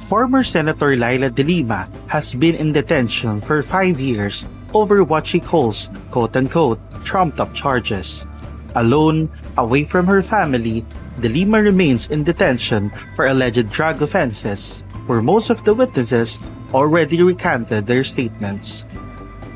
Former 0.00 0.42
Senator 0.42 0.96
Laila 0.96 1.28
De 1.28 1.44
Lima 1.44 1.84
has 2.08 2.32
been 2.34 2.56
in 2.56 2.72
detention 2.72 3.38
for 3.38 3.62
five 3.62 4.00
years 4.00 4.48
over 4.72 5.04
what 5.04 5.26
she 5.26 5.38
calls 5.38 5.92
quote-unquote 6.10 6.80
trumped-up 7.04 7.52
charges. 7.52 8.26
Alone, 8.74 9.28
away 9.58 9.84
from 9.84 10.06
her 10.06 10.22
family, 10.22 10.84
De 11.20 11.28
Lima 11.28 11.60
remains 11.60 12.08
in 12.08 12.24
detention 12.24 12.90
for 13.14 13.26
alleged 13.26 13.68
drug 13.70 14.00
offenses, 14.00 14.82
where 15.06 15.20
most 15.20 15.50
of 15.50 15.62
the 15.64 15.74
witnesses 15.74 16.38
already 16.72 17.22
recanted 17.22 17.86
their 17.86 18.02
statements. 18.02 18.86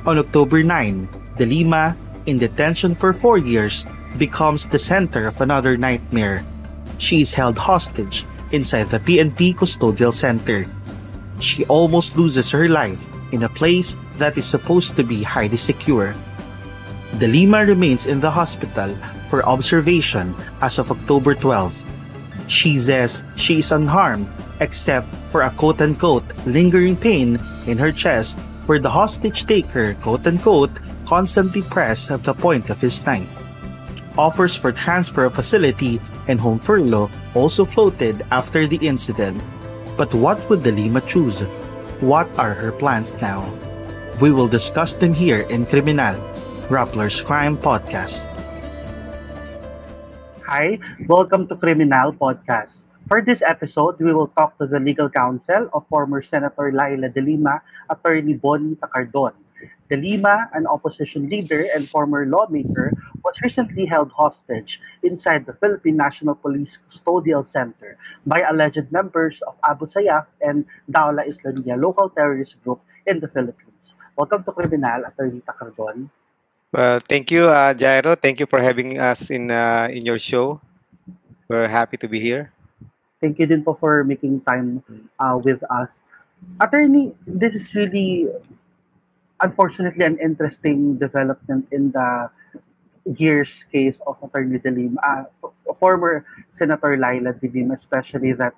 On 0.04 0.18
October 0.18 0.62
9, 0.62 1.08
De 1.38 1.46
Lima, 1.46 1.96
in 2.26 2.38
detention 2.38 2.94
for 2.94 3.12
four 3.12 3.38
years, 3.38 3.86
becomes 4.18 4.68
the 4.68 4.78
center 4.78 5.26
of 5.26 5.40
another 5.40 5.76
nightmare. 5.76 6.44
She 6.98 7.22
is 7.22 7.32
held 7.32 7.56
hostage 7.56 8.26
inside 8.54 8.88
the 8.88 9.02
PNP 9.02 9.58
Custodial 9.58 10.14
Center. 10.14 10.64
She 11.42 11.66
almost 11.66 12.16
loses 12.16 12.50
her 12.54 12.70
life 12.70 13.10
in 13.34 13.42
a 13.42 13.50
place 13.50 13.98
that 14.16 14.38
is 14.38 14.46
supposed 14.46 14.94
to 14.94 15.02
be 15.02 15.26
highly 15.26 15.58
secure. 15.58 16.14
De 17.18 17.26
Lima 17.26 17.66
remains 17.66 18.06
in 18.06 18.22
the 18.22 18.30
hospital 18.30 18.94
for 19.26 19.42
observation 19.42 20.34
as 20.62 20.78
of 20.78 20.90
October 20.90 21.34
12. 21.34 21.74
She 22.46 22.78
says 22.78 23.22
she 23.34 23.58
is 23.58 23.72
unharmed 23.72 24.30
except 24.60 25.10
for 25.30 25.42
a 25.42 25.50
quote-unquote 25.50 26.24
lingering 26.46 26.96
pain 26.96 27.42
in 27.66 27.78
her 27.78 27.90
chest 27.90 28.38
where 28.66 28.78
the 28.78 28.90
hostage 28.90 29.44
taker 29.44 29.94
quote-unquote 30.00 30.70
constantly 31.06 31.62
pressed 31.62 32.10
at 32.10 32.22
the 32.22 32.34
point 32.34 32.70
of 32.70 32.80
his 32.80 33.04
knife. 33.04 33.42
Offers 34.16 34.54
for 34.54 34.70
transfer 34.70 35.28
facility 35.28 36.00
and 36.28 36.38
home 36.38 36.58
furlough 36.58 37.10
also 37.34 37.64
floated 37.64 38.24
after 38.30 38.66
the 38.66 38.78
incident. 38.80 39.36
But 39.98 40.14
what 40.14 40.38
would 40.48 40.62
De 40.62 40.70
Lima 40.70 41.02
choose? 41.02 41.42
What 42.00 42.30
are 42.38 42.54
her 42.54 42.72
plans 42.72 43.14
now? 43.20 43.46
We 44.22 44.30
will 44.30 44.48
discuss 44.48 44.94
them 44.94 45.12
here 45.14 45.42
in 45.50 45.66
Criminal, 45.66 46.14
Rappler's 46.70 47.20
Crime 47.22 47.58
Podcast. 47.58 48.30
Hi, 50.46 50.78
welcome 51.06 51.46
to 51.50 51.56
Criminal 51.56 52.14
Podcast. 52.14 52.86
For 53.06 53.20
this 53.20 53.42
episode, 53.42 54.00
we 54.00 54.14
will 54.14 54.32
talk 54.32 54.56
to 54.58 54.66
the 54.66 54.80
legal 54.80 55.10
counsel 55.10 55.68
of 55.74 55.84
former 55.90 56.22
Senator 56.22 56.72
Laila 56.72 57.10
De 57.10 57.20
Lima, 57.20 57.60
Attorney 57.90 58.34
Bonnie 58.34 58.78
Tacardon. 58.80 59.43
De 59.94 60.02
Lima, 60.02 60.50
an 60.58 60.66
opposition 60.66 61.30
leader 61.30 61.70
and 61.70 61.86
former 61.86 62.26
lawmaker, 62.26 62.90
was 63.22 63.38
recently 63.46 63.86
held 63.86 64.10
hostage 64.10 64.82
inside 65.06 65.46
the 65.46 65.54
Philippine 65.62 65.94
National 65.94 66.34
Police 66.34 66.82
Custodial 66.82 67.46
Center 67.46 67.94
by 68.26 68.42
alleged 68.42 68.90
members 68.90 69.38
of 69.46 69.54
Abu 69.62 69.86
Sayyaf 69.86 70.26
and 70.42 70.66
Dawla 70.90 71.22
Islamiyah 71.30 71.78
local 71.78 72.10
terrorist 72.10 72.58
group 72.66 72.82
in 73.06 73.22
the 73.22 73.30
Philippines. 73.30 73.94
Welcome 74.18 74.42
to 74.42 74.50
Criminal, 74.50 75.06
Attorney 75.06 75.38
Tacardon. 75.46 76.10
Well, 76.74 76.98
thank 76.98 77.30
you, 77.30 77.46
uh, 77.46 77.70
Jairo. 77.78 78.18
Thank 78.18 78.42
you 78.42 78.50
for 78.50 78.58
having 78.58 78.98
us 78.98 79.30
in 79.30 79.54
uh, 79.54 79.86
in 79.94 80.02
your 80.02 80.18
show. 80.18 80.58
We're 81.46 81.70
happy 81.70 82.02
to 82.02 82.10
be 82.10 82.18
here. 82.18 82.50
Thank 83.22 83.38
you 83.38 83.46
din 83.46 83.62
po 83.62 83.78
for 83.78 84.02
making 84.02 84.42
time 84.42 84.82
uh, 85.22 85.38
with 85.38 85.62
us. 85.70 86.02
Attorney, 86.58 87.14
this 87.30 87.54
is 87.54 87.78
really 87.78 88.26
unfortunately 89.44 90.04
an 90.04 90.16
interesting 90.18 90.96
development 90.96 91.68
in 91.70 91.92
the 91.92 92.30
years 93.04 93.68
case 93.68 94.00
of 94.08 94.16
Attorney 94.24 94.58
De 94.58 94.70
Lima, 94.72 94.96
uh, 95.04 95.24
former 95.76 96.24
Senator 96.50 96.96
Laila 96.96 97.36
De 97.36 97.48
Lima, 97.52 97.74
especially 97.74 98.32
that 98.32 98.56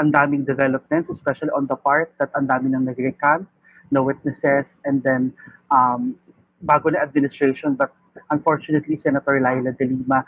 ang 0.00 0.10
daming 0.10 0.48
developments, 0.48 1.12
especially 1.12 1.52
on 1.52 1.68
the 1.68 1.76
part 1.76 2.10
that 2.18 2.32
ang 2.34 2.48
daming 2.48 2.72
nang 2.72 2.88
nag-recant, 2.88 3.44
no 3.92 4.02
witnesses, 4.02 4.80
and 4.88 5.04
then 5.04 5.30
um, 5.70 6.16
bago 6.64 6.88
na 6.88 7.04
administration, 7.04 7.76
but 7.76 7.92
unfortunately, 8.32 8.96
Senator 8.96 9.38
Laila 9.38 9.76
De 9.76 9.84
Lima 9.84 10.24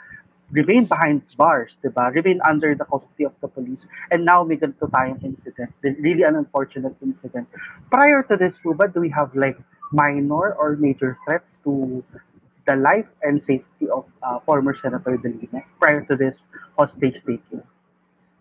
remain 0.52 0.84
behind 0.84 1.24
bars, 1.34 1.74
di 1.82 1.88
ba? 1.90 2.12
Remain 2.14 2.38
under 2.46 2.74
the 2.74 2.84
custody 2.86 3.24
of 3.24 3.34
the 3.40 3.48
police. 3.48 3.88
And 4.10 4.22
now 4.22 4.44
may 4.44 4.56
ganito 4.56 4.86
tayong 4.86 5.24
incident. 5.24 5.74
Really 5.82 6.22
an 6.22 6.36
unfortunate 6.36 6.94
incident. 7.02 7.48
Prior 7.90 8.22
to 8.30 8.36
this 8.36 8.62
po 8.62 8.70
do 8.74 9.00
we 9.00 9.10
have 9.10 9.34
like 9.34 9.58
minor 9.92 10.54
or 10.54 10.76
major 10.76 11.18
threats 11.24 11.58
to 11.64 12.02
the 12.66 12.76
life 12.76 13.06
and 13.22 13.40
safety 13.40 13.86
of 13.90 14.04
uh, 14.22 14.38
former 14.42 14.74
Senator 14.74 15.16
De 15.16 15.30
Lima 15.30 15.62
prior 15.78 16.02
to 16.10 16.16
this 16.16 16.48
hostage 16.78 17.22
taking? 17.22 17.62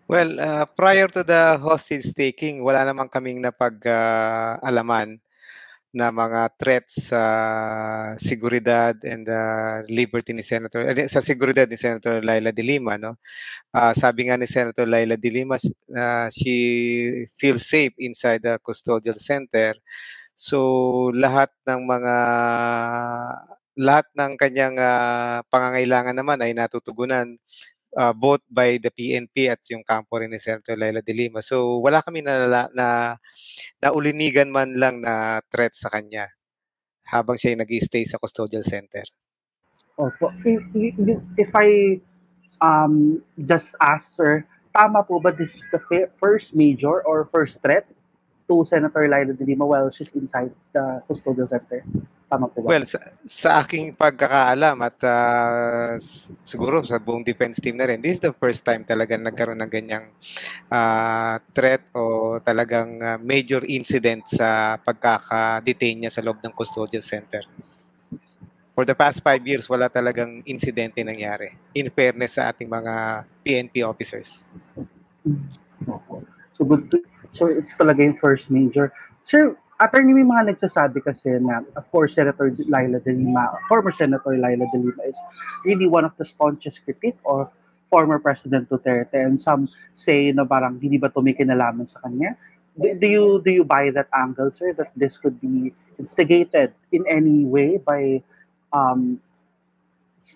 Well, 0.07 0.37
uh, 0.39 0.65
prior 0.65 1.07
to 1.17 1.25
the 1.25 1.57
hostage 1.61 2.13
taking, 2.13 2.61
wala 2.61 2.85
namang 2.85 3.09
kaming 3.09 3.41
napag-alaman 3.41 5.17
uh, 5.17 5.25
na 5.95 6.11
mga 6.11 6.51
threats 6.59 7.07
sa 7.07 7.23
seguridad 8.19 8.99
and 9.07 9.31
uh, 9.31 9.79
liberty 9.87 10.35
ni 10.35 10.43
Senator 10.43 10.83
uh, 10.83 11.07
sa 11.07 11.23
seguridad 11.23 11.63
ni 11.71 11.79
Senator 11.79 12.19
Laila 12.19 12.51
De 12.51 12.59
Lima 12.59 12.99
no 12.99 13.15
uh, 13.71 13.95
sabi 13.95 14.27
nga 14.27 14.35
ni 14.35 14.43
Senator 14.43 14.83
Laila 14.83 15.15
De 15.15 15.31
Lima 15.31 15.55
uh, 15.55 16.27
she 16.35 17.23
feels 17.39 17.63
safe 17.63 17.95
inside 17.95 18.43
the 18.43 18.59
custodial 18.59 19.15
center 19.15 19.71
So 20.35 20.59
lahat 21.15 21.51
ng 21.63 21.81
mga 21.87 22.15
lahat 23.75 24.07
ng 24.15 24.33
kanyang 24.39 24.75
uh, 24.79 25.43
pangangailangan 25.51 26.15
naman 26.15 26.39
ay 26.43 26.55
natutugunan 26.55 27.35
uh, 27.95 28.11
both 28.11 28.43
by 28.51 28.75
the 28.79 28.91
PNP 28.91 29.47
at 29.51 29.63
yung 29.71 29.83
kampo 29.83 30.19
rin 30.19 30.31
ni 30.31 30.39
Senator 30.39 30.75
Laila 30.75 30.99
De 30.99 31.15
Lima. 31.15 31.39
So 31.39 31.79
wala 31.79 32.03
kami 32.03 32.23
na, 32.23 32.47
na, 32.47 32.61
na 32.75 32.87
naulinigan 33.79 34.51
man 34.51 34.75
lang 34.75 34.99
na 34.99 35.39
threat 35.51 35.75
sa 35.75 35.87
kanya 35.87 36.27
habang 37.07 37.39
siya 37.39 37.55
nag 37.55 37.71
stay 37.79 38.03
sa 38.03 38.19
custodial 38.19 38.63
center. 38.63 39.07
Opo. 39.95 40.35
If, 41.39 41.55
I 41.55 42.01
um, 42.59 43.23
just 43.47 43.79
ask, 43.79 44.19
sir, 44.19 44.43
tama 44.75 45.07
po 45.07 45.23
ba 45.23 45.31
this 45.31 45.55
is 45.55 45.63
the 45.71 45.79
first 46.19 46.51
major 46.51 46.99
or 47.07 47.31
first 47.31 47.63
threat 47.63 47.87
to 48.47 48.61
Senator 48.65 49.09
Laila 49.09 49.33
de 49.33 49.45
Lima 49.45 49.65
while 49.65 49.89
she's 49.89 50.13
inside 50.13 50.53
the 50.73 51.01
custodial 51.09 51.49
center. 51.49 51.81
Tama 52.29 52.49
po 52.49 52.61
ba? 52.61 52.77
Well, 52.77 52.85
sa, 52.85 52.99
sa 53.25 53.49
aking 53.61 53.97
pagkakaalam 53.97 54.77
at 54.85 54.97
uh, 55.01 55.93
siguro 56.45 56.81
sa 56.85 57.01
buong 57.01 57.25
defense 57.25 57.57
team 57.57 57.77
na 57.77 57.89
rin, 57.89 58.01
this 58.01 58.17
is 58.17 58.23
the 58.23 58.33
first 58.37 58.65
time 58.65 58.85
talaga 58.85 59.17
nagkaroon 59.17 59.61
ng 59.61 59.71
ganyang 59.71 60.05
uh, 60.69 61.37
threat 61.53 61.85
o 61.93 62.37
talagang 62.41 63.01
uh, 63.01 63.17
major 63.21 63.65
incident 63.65 64.25
sa 64.29 64.77
pagkaka-detain 64.81 66.05
niya 66.05 66.11
sa 66.13 66.21
loob 66.21 66.41
ng 66.41 66.53
custodial 66.53 67.05
center. 67.05 67.41
For 68.75 68.83
the 68.83 68.97
past 68.97 69.23
five 69.23 69.39
years, 69.47 69.65
wala 69.71 69.87
talagang 69.87 70.43
insidente 70.43 70.99
nangyari. 70.99 71.55
In 71.73 71.87
fairness 71.89 72.35
sa 72.35 72.51
ating 72.51 72.67
mga 72.67 73.23
PNP 73.39 73.87
officers. 73.87 74.43
So 76.59 76.67
good 76.67 76.91
to 76.91 76.99
So, 77.35 77.51
ito 77.51 77.67
talaga 77.75 77.99
yung 77.99 78.15
first 78.15 78.47
major. 78.47 78.95
Sir, 79.27 79.59
attorney 79.83 80.15
may 80.15 80.23
mga 80.23 80.55
nagsasabi 80.55 81.03
kasi 81.03 81.35
na, 81.43 81.67
of 81.75 81.83
course, 81.91 82.15
Senator 82.15 82.47
Laila 82.71 83.03
de 83.03 83.11
Lima, 83.11 83.59
former 83.67 83.91
Senator 83.91 84.39
Laila 84.39 84.63
de 84.71 84.79
Lima 84.79 85.03
is 85.03 85.19
really 85.67 85.87
one 85.87 86.07
of 86.07 86.15
the 86.15 86.23
staunchest 86.23 86.87
critic 86.87 87.19
of 87.27 87.51
former 87.91 88.19
President 88.19 88.71
Duterte 88.71 89.19
and 89.19 89.35
some 89.35 89.67
say 89.93 90.31
na 90.31 90.47
parang 90.47 90.79
hindi 90.79 90.97
ba 90.97 91.11
ito 91.11 91.19
may 91.19 91.35
kinalaman 91.35 91.87
sa 91.87 91.99
kanya? 92.07 92.39
Do, 92.75 92.91
do 92.95 93.07
you 93.07 93.25
do 93.43 93.51
you 93.51 93.63
buy 93.63 93.91
that 93.91 94.07
angle, 94.11 94.51
sir, 94.51 94.71
that 94.79 94.91
this 94.95 95.19
could 95.19 95.39
be 95.39 95.71
instigated 95.99 96.71
in 96.91 97.07
any 97.07 97.43
way 97.43 97.79
by 97.79 98.19
um, 98.75 99.19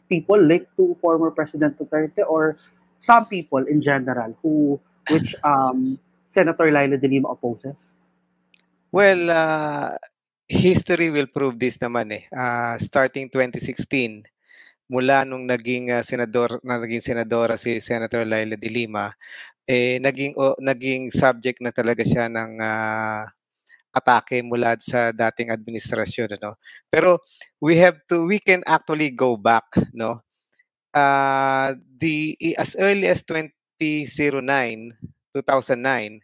people 0.07 0.39
linked 0.39 0.71
to 0.77 0.95
former 1.03 1.31
President 1.31 1.79
Duterte 1.79 2.23
or 2.27 2.55
some 2.99 3.25
people 3.27 3.63
in 3.63 3.81
general 3.83 4.35
who 4.43 4.79
which 5.09 5.35
um, 5.43 5.99
Senator 6.29 6.69
Laila 6.69 6.95
de 7.01 7.09
Lima 7.09 7.33
opposes? 7.33 7.97
Well, 8.93 9.33
uh, 9.33 9.97
history 10.45 11.09
will 11.09 11.29
prove 11.29 11.57
this 11.57 11.81
naman 11.81 12.13
eh. 12.13 12.23
Uh, 12.29 12.77
starting 12.77 13.33
2016, 13.33 14.29
mula 14.89 15.25
nung 15.25 15.49
naging 15.49 15.89
uh, 15.89 16.05
senador 16.05 16.61
na 16.61 16.77
naging 16.77 17.01
senadora 17.01 17.57
si 17.57 17.81
Senator 17.81 18.25
Laila 18.29 18.53
de 18.57 18.69
Lima, 18.69 19.13
eh 19.65 19.97
naging 19.97 20.33
oh, 20.37 20.57
naging 20.61 21.13
subject 21.13 21.61
na 21.61 21.73
talaga 21.73 22.05
siya 22.05 22.29
ng 22.29 22.61
uh, 22.61 23.25
atake 23.89 24.45
mula 24.45 24.77
sa 24.81 25.09
dating 25.09 25.49
administrasyon 25.49 26.37
ano. 26.41 26.57
Pero 26.89 27.25
we 27.61 27.77
have 27.77 27.97
to 28.09 28.25
we 28.25 28.37
can 28.37 28.61
actually 28.69 29.13
go 29.13 29.33
back 29.33 29.65
no. 29.93 30.21
Uh, 30.89 31.77
the 32.01 32.33
as 32.57 32.73
early 32.81 33.05
as 33.05 33.21
2009 33.21 33.77
2009 35.33 36.23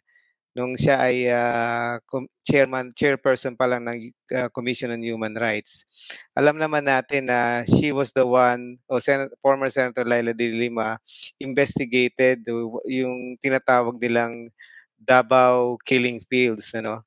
nung 0.55 0.79
siya 0.79 1.03
ay 1.03 1.27
uh, 1.27 1.99
chairman 2.47 2.95
chairperson 2.95 3.59
pa 3.59 3.67
lang 3.67 3.83
ng 3.83 4.07
uh, 4.31 4.47
Commission 4.55 4.95
on 4.95 5.03
Human 5.03 5.35
Rights. 5.35 5.83
Alam 6.31 6.55
naman 6.55 6.87
natin 6.87 7.27
na 7.27 7.67
she 7.67 7.91
was 7.91 8.15
the 8.15 8.23
one 8.23 8.79
o 8.87 9.03
Sen- 9.03 9.35
former 9.43 9.67
Senator 9.67 10.07
Laila 10.07 10.31
De 10.31 10.47
Lima 10.47 10.95
investigated 11.43 12.47
yung 12.87 13.35
tinatawag 13.43 13.99
nilang 13.99 14.47
Davao 14.95 15.75
killing 15.83 16.23
fields, 16.31 16.71
ano. 16.71 17.03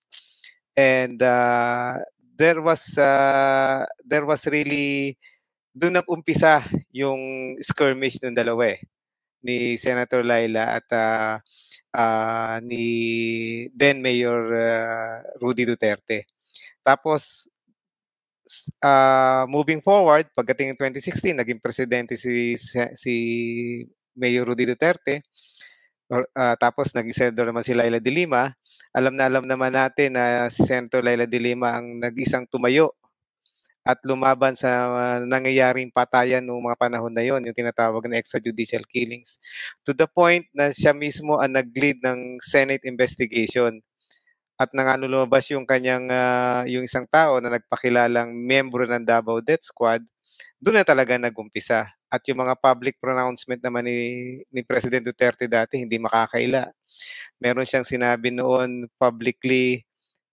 And 0.77 1.17
uh, 1.25 2.05
there 2.37 2.61
was 2.61 2.85
uh, 3.00 3.89
there 4.05 4.29
was 4.29 4.45
really 4.45 5.17
doon 5.73 5.97
nag-umpisa 5.99 6.69
yung 6.93 7.56
skirmish 7.65 8.21
ng 8.21 8.37
dalawa 8.37 8.77
eh 8.77 8.81
ni 9.43 9.81
Senator 9.81 10.21
Laila 10.21 10.79
at 10.79 10.87
uh, 10.93 11.35
uh, 11.99 12.56
ni 12.62 12.87
then 13.75 13.99
Mayor 13.99 14.41
uh, 14.55 15.17
Rudy 15.43 15.67
Duterte. 15.67 16.31
Tapos 16.87 17.50
uh, 18.81 19.45
moving 19.50 19.83
forward, 19.83 20.31
pagdating 20.33 20.73
ng 20.73 20.79
2016, 20.79 21.35
naging 21.35 21.61
presidente 21.61 22.15
si 22.15 22.55
si 22.95 23.15
Mayor 24.15 24.47
Rudy 24.47 24.65
Duterte. 24.65 25.27
Uh, 26.09 26.56
tapos 26.56 26.95
naging 26.97 27.12
senador 27.12 27.50
naman 27.50 27.67
si 27.67 27.75
Laila 27.77 28.00
de 28.00 28.12
Lima. 28.15 28.55
Alam 28.97 29.12
na 29.12 29.29
alam 29.29 29.45
naman 29.45 29.77
natin 29.77 30.17
na 30.17 30.49
si 30.49 30.65
Senator 30.65 31.05
Laila 31.05 31.29
de 31.29 31.37
Lima 31.37 31.77
ang 31.77 32.00
nag-isang 32.00 32.49
tumayo 32.49 32.97
at 33.88 33.96
lumaban 34.05 34.52
sa 34.52 34.69
uh, 34.93 35.19
nangyayaring 35.25 35.88
patayan 35.88 36.44
noong 36.44 36.61
mga 36.61 36.76
panahon 36.76 37.08
na 37.08 37.25
yon, 37.25 37.40
yung 37.40 37.56
tinatawag 37.56 38.05
na 38.05 38.20
extrajudicial 38.20 38.85
killings. 38.85 39.40
To 39.88 39.96
the 39.96 40.05
point 40.05 40.44
na 40.52 40.69
siya 40.69 40.93
mismo 40.93 41.40
ang 41.40 41.56
nag-lead 41.56 42.05
ng 42.05 42.37
Senate 42.44 42.85
investigation 42.85 43.81
at 44.61 44.69
nang 44.76 44.93
ano 44.93 45.08
lumabas 45.08 45.49
yung 45.49 45.64
kanyang 45.64 46.12
uh, 46.12 46.69
yung 46.69 46.85
isang 46.85 47.08
tao 47.08 47.40
na 47.40 47.56
nagpakilalang 47.56 48.35
miyembro 48.37 48.85
ng 48.85 49.08
Davao 49.08 49.40
Death 49.40 49.73
Squad, 49.73 50.05
doon 50.61 50.82
na 50.82 50.87
talaga 50.87 51.17
nagumpisa. 51.17 51.88
At 52.12 52.25
yung 52.29 52.44
mga 52.44 52.61
public 52.61 53.00
pronouncement 53.00 53.61
naman 53.64 53.88
ni, 53.88 53.99
ni 54.52 54.61
President 54.67 55.05
Duterte 55.05 55.49
dati, 55.49 55.81
hindi 55.81 55.96
makakaila. 56.00 56.69
Meron 57.40 57.69
siyang 57.69 57.87
sinabi 57.87 58.35
noon 58.35 58.90
publicly 58.99 59.88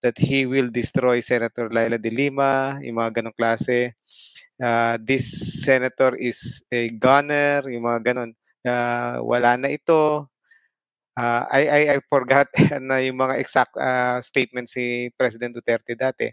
that 0.06 0.22
he 0.22 0.46
will 0.46 0.70
destroy 0.70 1.18
Senator 1.18 1.66
Laila 1.74 1.98
de 1.98 2.14
Lima, 2.14 2.78
yung 2.86 3.02
mga 3.02 3.18
ganong 3.18 3.34
klase. 3.34 3.98
Uh, 4.62 5.02
this 5.02 5.26
senator 5.66 6.14
is 6.22 6.62
a 6.70 6.94
gunner, 6.94 7.66
yung 7.66 7.90
mga 7.90 8.14
ganon. 8.14 8.32
Uh, 8.62 9.26
wala 9.26 9.58
na 9.58 9.74
ito. 9.74 10.30
Uh, 11.18 11.42
I, 11.50 11.62
I, 11.66 11.82
I 11.96 12.00
forgot 12.06 12.46
na 12.86 13.02
yung 13.02 13.18
mga 13.18 13.42
exact 13.42 13.74
uh, 13.82 14.22
statements 14.22 14.78
si 14.78 15.10
President 15.18 15.58
Duterte 15.58 15.98
dati. 15.98 16.30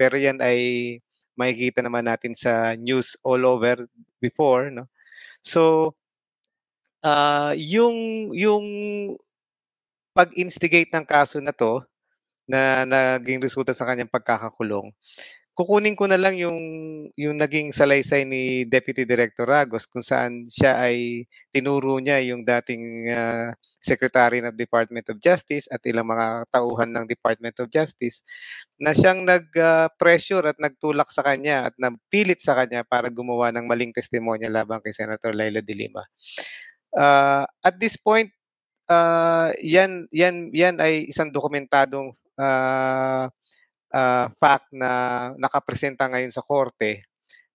Pero 0.00 0.16
yan 0.16 0.40
ay 0.40 0.96
makikita 1.36 1.84
naman 1.84 2.08
natin 2.08 2.32
sa 2.32 2.72
news 2.72 3.20
all 3.20 3.44
over 3.44 3.84
before. 4.16 4.72
No? 4.72 4.88
So, 5.44 5.92
uh, 7.04 7.52
yung, 7.52 8.32
yung 8.32 8.64
pag-instigate 10.16 10.88
ng 10.96 11.04
kaso 11.04 11.36
na 11.44 11.52
to, 11.52 11.84
na 12.50 12.82
naging 12.82 13.38
resulta 13.38 13.70
sa 13.70 13.86
kanyang 13.86 14.10
pagkakakulong. 14.10 14.90
Kukunin 15.54 15.94
ko 15.94 16.10
na 16.10 16.18
lang 16.18 16.34
yung 16.40 16.58
yung 17.14 17.36
naging 17.38 17.70
salaysay 17.70 18.26
ni 18.26 18.66
Deputy 18.66 19.06
Director 19.06 19.46
Ragos 19.46 19.86
kung 19.86 20.02
saan 20.02 20.50
siya 20.50 20.78
ay 20.78 21.26
tinuro 21.54 22.00
niya 22.02 22.18
yung 22.22 22.42
dating 22.42 23.06
uh, 23.12 23.54
Secretary 23.80 24.44
ng 24.44 24.54
Department 24.54 25.08
of 25.08 25.16
Justice 25.18 25.64
at 25.72 25.80
ilang 25.88 26.08
mga 26.08 26.48
tauhan 26.52 26.92
ng 26.92 27.04
Department 27.08 27.56
of 27.64 27.72
Justice 27.72 28.20
na 28.76 28.92
siyang 28.92 29.24
nag-pressure 29.24 30.44
uh, 30.44 30.52
at 30.52 30.58
nagtulak 30.60 31.08
sa 31.08 31.24
kanya 31.24 31.72
at 31.72 31.74
napilit 31.80 32.44
sa 32.44 32.56
kanya 32.56 32.84
para 32.84 33.08
gumawa 33.08 33.48
ng 33.52 33.64
maling 33.64 33.96
testimonya 33.96 34.52
laban 34.52 34.84
kay 34.84 34.92
Senator 34.92 35.32
Laila 35.32 35.64
de 35.64 35.74
Lima. 35.76 36.04
Uh, 36.92 37.48
at 37.64 37.80
this 37.80 37.96
point, 37.96 38.28
uh, 38.92 39.48
yan 39.64 40.04
yan 40.12 40.52
yan 40.52 40.76
ay 40.76 41.08
isang 41.08 41.32
dokumentadong 41.32 42.12
uh, 42.40 43.28
uh, 43.92 44.26
fact 44.40 44.72
na 44.72 44.90
nakapresenta 45.36 46.08
ngayon 46.08 46.32
sa 46.32 46.40
korte. 46.40 47.04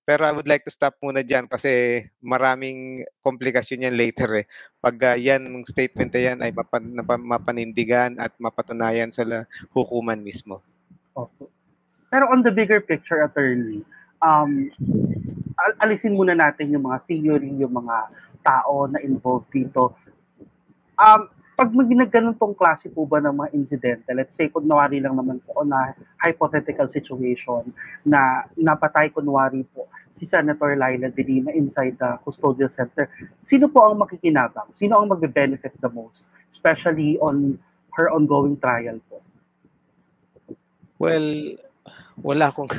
Pero 0.05 0.21
I 0.21 0.29
would 0.37 0.45
like 0.45 0.61
to 0.69 0.73
stop 0.73 1.01
muna 1.01 1.25
dyan 1.25 1.49
kasi 1.49 2.05
maraming 2.21 3.01
komplikasyon 3.25 3.89
yan 3.89 3.97
later 3.97 4.29
eh. 4.37 4.45
Pag 4.77 4.95
uh, 5.01 5.17
yan, 5.17 5.65
statement 5.65 6.13
na 6.13 6.21
yan 6.21 6.37
ay 6.45 6.53
mapan, 6.53 6.93
mapanindigan 7.25 8.13
at 8.21 8.29
mapatunayan 8.37 9.09
sa 9.09 9.25
hukuman 9.73 10.21
mismo. 10.21 10.61
Okay. 11.17 11.49
Pero 12.13 12.29
on 12.29 12.45
the 12.45 12.53
bigger 12.53 12.85
picture, 12.85 13.25
attorney, 13.25 13.81
um, 14.21 14.69
alisin 15.81 16.13
muna 16.13 16.37
natin 16.37 16.69
yung 16.69 16.85
mga 16.85 17.01
theory, 17.09 17.49
yung 17.57 17.73
mga 17.73 18.13
tao 18.45 18.85
na 18.85 19.01
involved 19.01 19.49
dito. 19.49 19.97
Um, 21.01 21.33
pag 21.55 21.71
mag 21.71 21.87
ganun 21.87 22.35
tong 22.35 22.51
klase 22.51 22.91
po 22.91 23.07
ba 23.07 23.23
ng 23.23 23.31
mga 23.31 23.49
insidente, 23.55 24.11
let's 24.11 24.35
say 24.35 24.51
kunwari 24.51 24.99
lang 24.99 25.15
naman 25.15 25.39
po 25.47 25.63
na 25.63 25.95
hypothetical 26.19 26.91
situation 26.91 27.71
na 28.03 28.43
napatay 28.59 29.07
kunwari 29.07 29.63
po 29.71 29.87
si 30.15 30.27
Senator 30.27 30.75
Laila 30.75 31.11
de 31.11 31.23
Lima 31.23 31.51
inside 31.51 31.99
the 31.99 32.19
custodial 32.23 32.71
center, 32.71 33.11
sino 33.43 33.67
po 33.67 33.83
ang 33.87 33.99
makikinabang? 33.99 34.71
Sino 34.71 34.99
ang 34.99 35.11
magbe-benefit 35.11 35.75
the 35.79 35.91
most? 35.91 36.31
Especially 36.47 37.19
on 37.19 37.59
her 37.95 38.11
ongoing 38.11 38.55
trial 38.59 38.99
po. 39.11 39.19
Well, 40.99 41.59
wala 42.19 42.51
akong 42.51 42.71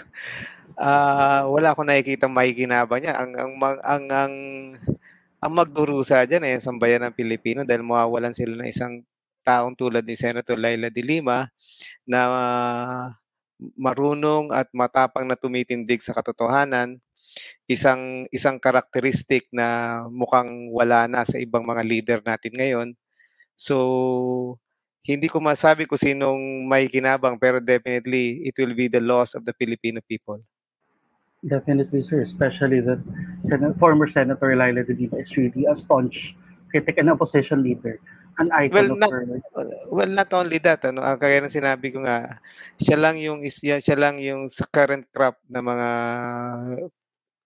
uh, 0.80 1.42
wala 1.54 1.76
akong 1.76 1.88
nakikita 1.88 2.28
makikinabang 2.28 3.04
niya. 3.04 3.20
Ang 3.20 3.32
ang 3.36 3.52
ang, 3.84 4.04
ang, 4.08 4.34
ang 5.40 5.52
magdurusa 5.52 6.24
dyan 6.24 6.44
eh, 6.48 6.56
sambayan 6.58 7.08
ng 7.08 7.16
Pilipino 7.16 7.60
dahil 7.62 7.84
mawawalan 7.84 8.32
sila 8.32 8.64
ng 8.64 8.68
isang 8.70 9.04
taong 9.46 9.78
tulad 9.78 10.02
ni 10.02 10.18
Senator 10.18 10.58
Laila 10.58 10.90
de 10.90 11.02
Lima 11.04 11.46
na 12.08 12.20
uh, 12.26 13.04
marunong 13.78 14.50
at 14.52 14.68
matapang 14.74 15.24
na 15.28 15.38
tumitindig 15.38 16.02
sa 16.02 16.12
katotohanan, 16.16 16.98
isang 17.68 18.26
isang 18.34 18.58
karakteristik 18.58 19.48
na 19.54 20.02
mukhang 20.10 20.72
wala 20.72 21.06
na 21.06 21.22
sa 21.22 21.38
ibang 21.40 21.64
mga 21.64 21.82
leader 21.86 22.20
natin 22.24 22.52
ngayon. 22.56 22.88
So, 23.56 24.58
hindi 25.06 25.30
ko 25.30 25.38
masabi 25.38 25.86
kung 25.86 26.02
sinong 26.02 26.66
may 26.66 26.90
kinabang 26.90 27.38
pero 27.38 27.62
definitely 27.62 28.42
it 28.48 28.58
will 28.58 28.74
be 28.74 28.90
the 28.90 29.00
loss 29.00 29.38
of 29.38 29.46
the 29.46 29.54
Filipino 29.54 30.02
people. 30.02 30.42
Definitely, 31.46 32.02
sir. 32.02 32.20
Especially 32.20 32.82
that 32.82 32.98
Sen- 33.46 33.74
former 33.78 34.06
Senator 34.10 34.54
Laila 34.54 34.82
de 34.82 34.94
Lima 34.94 35.22
is 35.22 35.30
really 35.38 35.64
a 35.70 35.74
staunch 35.74 36.34
critic 36.70 36.98
and 36.98 37.10
opposition 37.10 37.62
leader. 37.62 38.02
An 38.38 38.50
icon 38.52 38.74
well, 38.74 38.90
of 38.92 38.98
not, 38.98 39.10
her. 39.10 39.24
Well, 39.88 40.12
not 40.12 40.30
only 40.34 40.58
that. 40.58 40.84
Ano, 40.84 41.00
ang 41.00 41.16
kaya 41.16 41.40
ng 41.40 41.54
sinabi 41.54 41.94
ko 41.94 42.04
nga, 42.04 42.42
siya 42.76 42.98
lang 43.00 43.16
yung, 43.16 43.40
siya, 43.46 43.80
siya 43.80 43.96
lang 43.96 44.20
yung 44.20 44.50
sa 44.50 44.66
current 44.68 45.06
crop 45.14 45.38
na 45.48 45.64
mga 45.64 45.88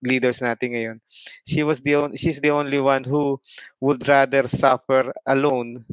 leaders 0.02 0.40
natin 0.40 0.74
ngayon. 0.74 0.96
She 1.44 1.62
was 1.62 1.84
the 1.84 1.94
only, 1.94 2.16
she's 2.16 2.40
the 2.40 2.50
only 2.50 2.80
one 2.80 3.04
who 3.04 3.38
would 3.78 4.02
rather 4.08 4.48
suffer 4.48 5.12
alone 5.28 5.84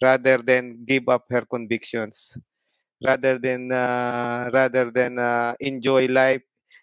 rather 0.00 0.42
than 0.42 0.82
give 0.88 1.06
up 1.06 1.28
her 1.30 1.46
convictions 1.46 2.34
rather 3.02 3.38
than 3.38 3.70
uh, 3.70 4.50
rather 4.54 4.90
than 4.90 5.18
uh, 5.18 5.54
enjoy 5.58 6.06
life 6.06 6.42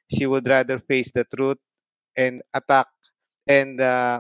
she 0.09 0.25
would 0.25 0.45
rather 0.49 0.81
face 0.81 1.13
the 1.13 1.23
truth 1.29 1.61
and 2.17 2.41
attack 2.51 2.89
and 3.45 3.79
uh, 3.79 4.19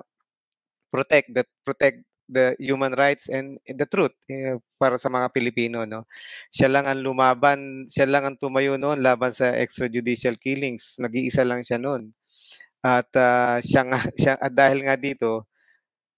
protect 0.93 1.33
the 1.33 1.43
protect 1.65 2.05
the 2.29 2.53
human 2.61 2.93
rights 2.93 3.25
and, 3.25 3.57
the 3.65 3.89
truth 3.89 4.13
eh, 4.29 4.53
para 4.77 5.01
sa 5.01 5.09
mga 5.09 5.33
Pilipino 5.33 5.83
no? 5.89 6.05
Siya 6.53 6.69
lang 6.69 6.85
ang 6.85 7.01
lumaban 7.01 7.89
siya 7.89 8.05
lang 8.05 8.23
ang 8.23 8.37
tumayo 8.37 8.77
noon 8.77 9.01
laban 9.01 9.33
sa 9.33 9.49
extrajudicial 9.57 10.37
killings. 10.37 11.01
Nag-iisa 11.01 11.41
lang 11.41 11.65
siya 11.65 11.81
noon. 11.81 12.13
At 12.85 13.09
uh, 13.17 13.59
siya 13.65 13.81
nga 13.89 13.99
siya 14.21 14.33
at 14.37 14.53
dahil 14.53 14.85
nga 14.85 14.95
dito 14.95 15.49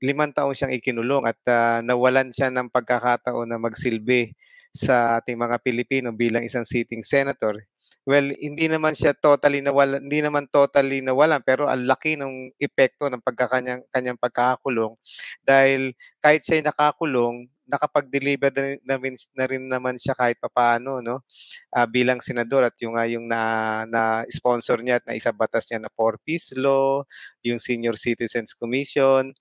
limang 0.03 0.33
taon 0.35 0.57
siyang 0.57 0.75
ikinulong 0.75 1.23
at 1.29 1.39
uh, 1.47 1.79
nawalan 1.85 2.33
siya 2.33 2.51
ng 2.51 2.73
pagkakataon 2.73 3.47
na 3.47 3.61
magsilbi 3.61 4.33
sa 4.73 5.19
ating 5.21 5.37
mga 5.37 5.61
Pilipino 5.61 6.09
bilang 6.15 6.41
isang 6.43 6.65
sitting 6.65 7.05
senator 7.05 7.59
Well, 8.01 8.33
hindi 8.33 8.65
naman 8.65 8.97
siya 8.97 9.13
totally 9.13 9.61
nawala, 9.61 10.01
hindi 10.01 10.25
naman 10.25 10.49
totally 10.49 11.05
nawalan 11.05 11.37
pero 11.45 11.69
ang 11.69 11.85
laki 11.85 12.17
ng 12.17 12.57
epekto 12.57 13.05
ng 13.05 13.21
pagkakanyang 13.21 13.85
kanyang 13.93 14.17
pagkakakulong. 14.17 14.97
Dahil 15.45 15.93
kahit 16.17 16.41
siya 16.41 16.65
nakakulong, 16.65 17.45
nakapag-deliver 17.69 18.51
na, 18.83 18.95
rin, 18.97 19.15
na 19.37 19.45
rin 19.45 19.63
naman 19.69 19.95
siya 20.01 20.17
kahit 20.17 20.41
papaano 20.41 20.99
no? 20.99 21.23
Uh, 21.71 21.87
bilang 21.87 22.19
senador 22.19 22.65
at 22.67 22.75
yung 22.81 22.97
uh, 22.97 23.05
yung 23.07 23.29
na, 23.29 23.85
na 23.85 24.25
sponsor 24.27 24.81
niya 24.81 24.99
at 24.99 25.05
na 25.05 25.15
isabatas 25.15 25.69
niya 25.69 25.85
na 25.85 25.93
four 25.93 26.17
piece 26.25 26.51
law, 26.57 27.05
yung 27.45 27.61
Senior 27.61 27.95
Citizens 27.95 28.57
Commission. 28.57 29.31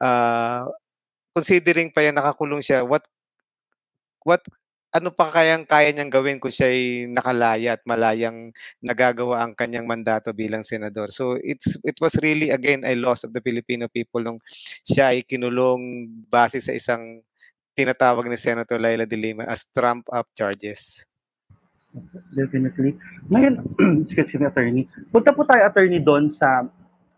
Uh, 0.00 0.64
considering 1.36 1.92
pa 1.92 2.02
yan 2.02 2.16
nakakulong 2.18 2.64
siya 2.64 2.82
what 2.82 3.04
what 4.26 4.42
ano 4.88 5.12
pa 5.12 5.28
kayang 5.28 5.68
kaya 5.68 5.92
niyang 5.92 6.08
gawin 6.08 6.40
kung 6.40 6.52
siya 6.52 6.72
ay 6.72 7.04
nakalaya 7.12 7.76
at 7.76 7.82
malayang 7.84 8.56
nagagawa 8.80 9.44
ang 9.44 9.52
kanyang 9.52 9.84
mandato 9.84 10.32
bilang 10.32 10.64
senador. 10.64 11.12
So 11.12 11.36
it's 11.44 11.76
it 11.84 12.00
was 12.00 12.16
really 12.24 12.48
again 12.48 12.88
a 12.88 12.96
loss 12.96 13.20
of 13.24 13.36
the 13.36 13.44
Filipino 13.44 13.84
people 13.92 14.24
nung 14.24 14.40
siya 14.88 15.12
ay 15.12 15.28
kinulong 15.28 16.08
base 16.32 16.64
sa 16.64 16.72
isang 16.72 17.20
tinatawag 17.76 18.26
ni 18.26 18.40
Senator 18.40 18.80
Laila 18.80 19.04
de 19.04 19.14
Lima 19.14 19.44
as 19.46 19.68
trump-up 19.70 20.26
charges. 20.34 21.04
Definitely. 22.34 22.98
Ngayon, 23.30 23.54
excuse 24.02 24.34
me, 24.34 24.50
attorney. 24.50 24.84
Punta 25.14 25.30
po 25.30 25.46
tayo, 25.46 25.62
attorney, 25.62 26.02
doon 26.02 26.26
sa 26.26 26.66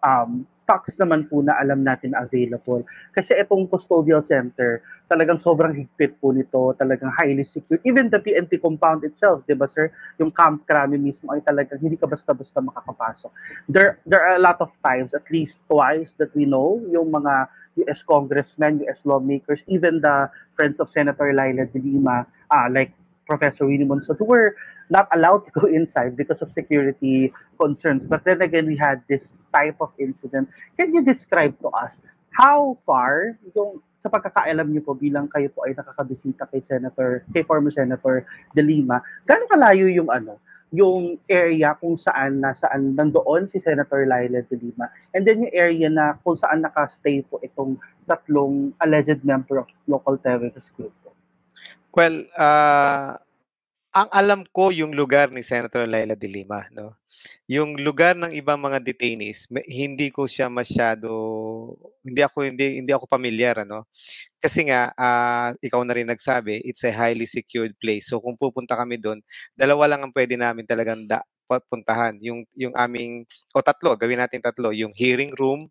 um, 0.05 0.45
facts 0.71 0.95
naman 1.03 1.27
po 1.27 1.43
na 1.43 1.59
alam 1.59 1.83
natin 1.83 2.15
available. 2.15 2.87
Kasi 3.11 3.35
itong 3.35 3.67
custodial 3.67 4.23
center, 4.23 4.79
talagang 5.11 5.43
sobrang 5.43 5.75
higpit 5.75 6.15
po 6.23 6.31
nito, 6.31 6.71
talagang 6.79 7.11
highly 7.11 7.43
secure. 7.43 7.83
Even 7.83 8.07
the 8.07 8.23
PNP 8.23 8.63
compound 8.63 9.03
itself, 9.03 9.43
di 9.51 9.59
ba 9.59 9.67
sir? 9.67 9.91
Yung 10.23 10.31
Camp 10.31 10.63
Krami 10.71 10.95
mismo 10.95 11.35
ay 11.35 11.43
talagang 11.43 11.83
hindi 11.83 11.99
ka 11.99 12.07
basta-basta 12.07 12.63
makakapasok. 12.63 13.35
There, 13.67 13.99
there 14.07 14.23
are 14.23 14.39
a 14.39 14.43
lot 14.43 14.63
of 14.63 14.71
times, 14.87 15.11
at 15.11 15.27
least 15.35 15.67
twice 15.67 16.15
that 16.23 16.31
we 16.39 16.47
know, 16.47 16.79
yung 16.87 17.11
mga 17.11 17.51
US 17.91 18.07
congressmen, 18.07 18.79
US 18.87 19.03
lawmakers, 19.03 19.67
even 19.67 19.99
the 19.99 20.31
friends 20.55 20.79
of 20.79 20.87
Senator 20.87 21.35
Laila 21.35 21.67
de 21.67 21.83
Lima, 21.83 22.23
uh, 22.55 22.69
like 22.71 22.95
Professor 23.27 23.67
Winnie 23.67 23.87
Monson, 23.87 24.15
who 24.15 24.31
were 24.31 24.55
not 24.91 25.09
allowed 25.15 25.47
to 25.47 25.51
go 25.55 25.67
inside 25.79 26.19
because 26.19 26.43
of 26.43 26.51
security 26.51 27.33
concerns. 27.59 28.05
But 28.05 28.27
then 28.27 28.43
again, 28.43 28.67
we 28.67 28.77
had 28.77 29.03
this 29.09 29.39
type 29.55 29.79
of 29.81 29.95
incident. 29.99 30.51
Can 30.77 30.95
you 30.95 31.03
describe 31.03 31.59
to 31.63 31.69
us 31.71 32.03
how 32.35 32.79
far 32.87 33.39
yung 33.55 33.83
sa 34.01 34.09
pagkakaalam 34.09 34.73
niyo 34.73 34.81
po 34.81 34.97
bilang 34.97 35.29
kayo 35.29 35.53
po 35.53 35.69
ay 35.69 35.77
nakakabisita 35.77 36.49
kay 36.49 36.65
Senator, 36.65 37.21
kay 37.37 37.45
former 37.45 37.69
Senator 37.69 38.25
De 38.57 38.65
Lima, 38.65 39.05
gaano 39.29 39.45
kalayo 39.45 39.93
yung 39.93 40.09
ano, 40.09 40.41
yung 40.73 41.21
area 41.29 41.77
kung 41.77 42.01
saan 42.01 42.41
nasaan 42.41 42.97
nandoon 42.97 43.45
si 43.51 43.61
Senator 43.61 44.09
Laila 44.09 44.41
De 44.47 44.57
Lima 44.57 44.89
and 45.13 45.29
then 45.29 45.45
yung 45.45 45.53
area 45.53 45.89
na 45.93 46.17
kung 46.25 46.39
saan 46.39 46.65
nakastay 46.65 47.21
po 47.29 47.43
itong 47.45 47.77
tatlong 48.09 48.73
alleged 48.81 49.21
member 49.21 49.61
of 49.61 49.69
local 49.85 50.17
terrorist 50.17 50.73
group. 50.79 50.95
Well, 51.91 52.23
uh, 52.39 53.19
ang 53.91 54.09
alam 54.15 54.41
ko 54.55 54.71
yung 54.71 54.95
lugar 54.95 55.35
ni 55.35 55.43
Senator 55.43 55.87
Laila 55.87 56.15
de 56.15 56.29
Lima, 56.31 56.67
no? 56.71 56.95
Yung 57.51 57.77
lugar 57.77 58.17
ng 58.17 58.33
ibang 58.33 58.57
mga 58.57 58.81
detainees, 58.81 59.45
hindi 59.69 60.09
ko 60.09 60.25
siya 60.25 60.49
masyado 60.49 61.11
hindi 62.01 62.25
ako 62.25 62.49
hindi 62.49 62.81
hindi 62.81 62.93
ako 62.97 63.05
pamilyar 63.11 63.69
ano. 63.69 63.85
Kasi 64.41 64.71
nga 64.73 64.89
uh, 64.97 65.53
ikaw 65.61 65.85
na 65.85 65.93
rin 65.99 66.09
nagsabi, 66.09 66.65
it's 66.65 66.81
a 66.87 66.93
highly 66.95 67.29
secured 67.29 67.77
place. 67.77 68.09
So 68.09 68.25
kung 68.25 68.41
pupunta 68.41 68.73
kami 68.79 68.97
doon, 68.97 69.21
dalawa 69.53 69.93
lang 69.93 70.01
ang 70.07 70.15
pwede 70.17 70.41
namin 70.41 70.65
talagang 70.65 71.05
da, 71.05 71.21
puntahan. 71.69 72.17
Yung 72.25 72.47
yung 72.57 72.73
aming 72.79 73.27
o 73.53 73.61
tatlo, 73.61 73.99
gawin 73.99 74.23
natin 74.23 74.41
tatlo, 74.41 74.73
yung 74.73 74.95
hearing 74.97 75.35
room, 75.37 75.69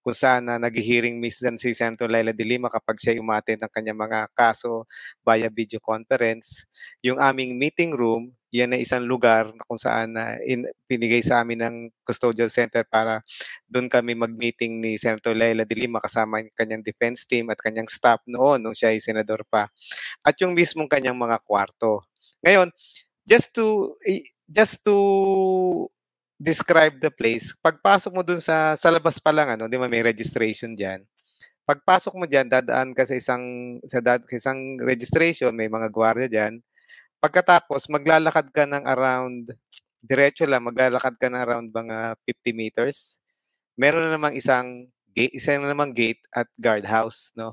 kung 0.00 0.16
saan 0.16 0.48
na 0.48 0.56
nag-hearing 0.56 1.20
minsan 1.20 1.60
si 1.60 1.76
Senator 1.76 2.08
Laila 2.08 2.32
de 2.32 2.44
Lima 2.44 2.72
kapag 2.72 2.96
siya 2.96 3.20
umattend 3.20 3.60
ng 3.60 3.72
kanyang 3.72 4.00
mga 4.00 4.32
kaso 4.32 4.88
via 5.20 5.52
video 5.52 5.76
conference. 5.80 6.64
Yung 7.04 7.20
aming 7.20 7.60
meeting 7.60 7.92
room, 7.92 8.32
yan 8.50 8.74
na 8.74 8.80
isang 8.80 9.06
lugar 9.06 9.52
na 9.54 9.62
kung 9.68 9.78
saan 9.78 10.16
na 10.16 10.40
in, 10.42 10.66
pinigay 10.90 11.22
sa 11.22 11.44
amin 11.44 11.60
ng 11.62 11.76
custodial 12.02 12.50
center 12.50 12.82
para 12.82 13.22
doon 13.70 13.86
kami 13.86 14.18
mag-meeting 14.18 14.82
ni 14.82 14.98
Senator 14.98 15.36
Laila 15.36 15.62
de 15.62 15.76
Lima 15.76 16.02
kasama 16.02 16.42
yung 16.42 16.56
kanyang 16.58 16.82
defense 16.82 17.28
team 17.28 17.46
at 17.52 17.60
kanyang 17.62 17.86
staff 17.86 18.18
noon 18.26 18.58
nung 18.58 18.74
siya 18.74 18.90
ay 18.90 18.98
senador 18.98 19.46
pa. 19.46 19.70
At 20.26 20.34
yung 20.42 20.56
mismong 20.56 20.90
kanyang 20.90 21.14
mga 21.14 21.38
kwarto. 21.46 22.02
Ngayon, 22.42 22.72
just 23.28 23.52
to 23.54 23.94
just 24.50 24.82
to 24.82 24.96
describe 26.40 26.96
the 27.04 27.12
place, 27.12 27.52
pagpasok 27.60 28.12
mo 28.16 28.24
dun 28.24 28.40
sa, 28.40 28.72
sa 28.72 28.88
labas 28.88 29.20
pa 29.20 29.28
lang, 29.28 29.52
ano, 29.52 29.68
di 29.68 29.76
ba 29.76 29.92
may 29.92 30.00
registration 30.00 30.72
dyan. 30.72 31.04
Pagpasok 31.68 32.16
mo 32.16 32.24
dyan, 32.24 32.48
dadaan 32.48 32.96
ka 32.96 33.04
sa 33.04 33.12
isang, 33.12 33.76
sa, 33.84 34.00
dad, 34.00 34.24
sa 34.24 34.40
isang 34.40 34.80
registration, 34.80 35.52
may 35.52 35.68
mga 35.68 35.92
gwardiya 35.92 36.32
dyan. 36.32 36.64
Pagkatapos, 37.20 37.92
maglalakad 37.92 38.48
ka 38.56 38.64
ng 38.64 38.88
around, 38.88 39.52
diretso 40.00 40.48
lang, 40.48 40.64
maglalakad 40.64 41.20
ka 41.20 41.28
ng 41.28 41.44
around 41.44 41.68
mga 41.76 42.16
50 42.24 42.56
meters. 42.56 43.20
Meron 43.76 44.08
na 44.08 44.16
namang 44.16 44.32
isang 44.32 44.88
gate, 45.12 45.36
isa 45.36 45.60
na 45.60 45.68
namang 45.68 45.92
gate 45.92 46.24
at 46.32 46.48
guardhouse, 46.56 47.36
no? 47.36 47.52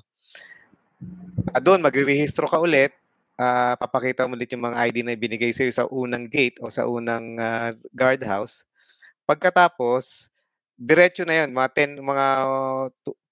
At 1.51 1.59
doon, 1.59 1.83
magre-rehistro 1.83 2.47
ka 2.47 2.63
ulit, 2.63 2.95
uh, 3.35 3.75
papakita 3.75 4.23
mo 4.23 4.39
ulit 4.39 4.47
yung 4.55 4.63
mga 4.63 4.79
ID 4.87 4.97
na 5.03 5.19
binigay 5.19 5.51
sa'yo 5.51 5.75
sa 5.75 5.85
unang 5.91 6.31
gate 6.31 6.55
o 6.63 6.71
sa 6.71 6.87
unang 6.87 7.35
uh, 7.35 7.75
guardhouse. 7.91 8.63
Pagkatapos, 9.27 10.31
diretso 10.79 11.27
na 11.27 11.43
'yon, 11.43 11.51
mga 11.51 11.69
10 11.75 11.91
mga 11.99 12.25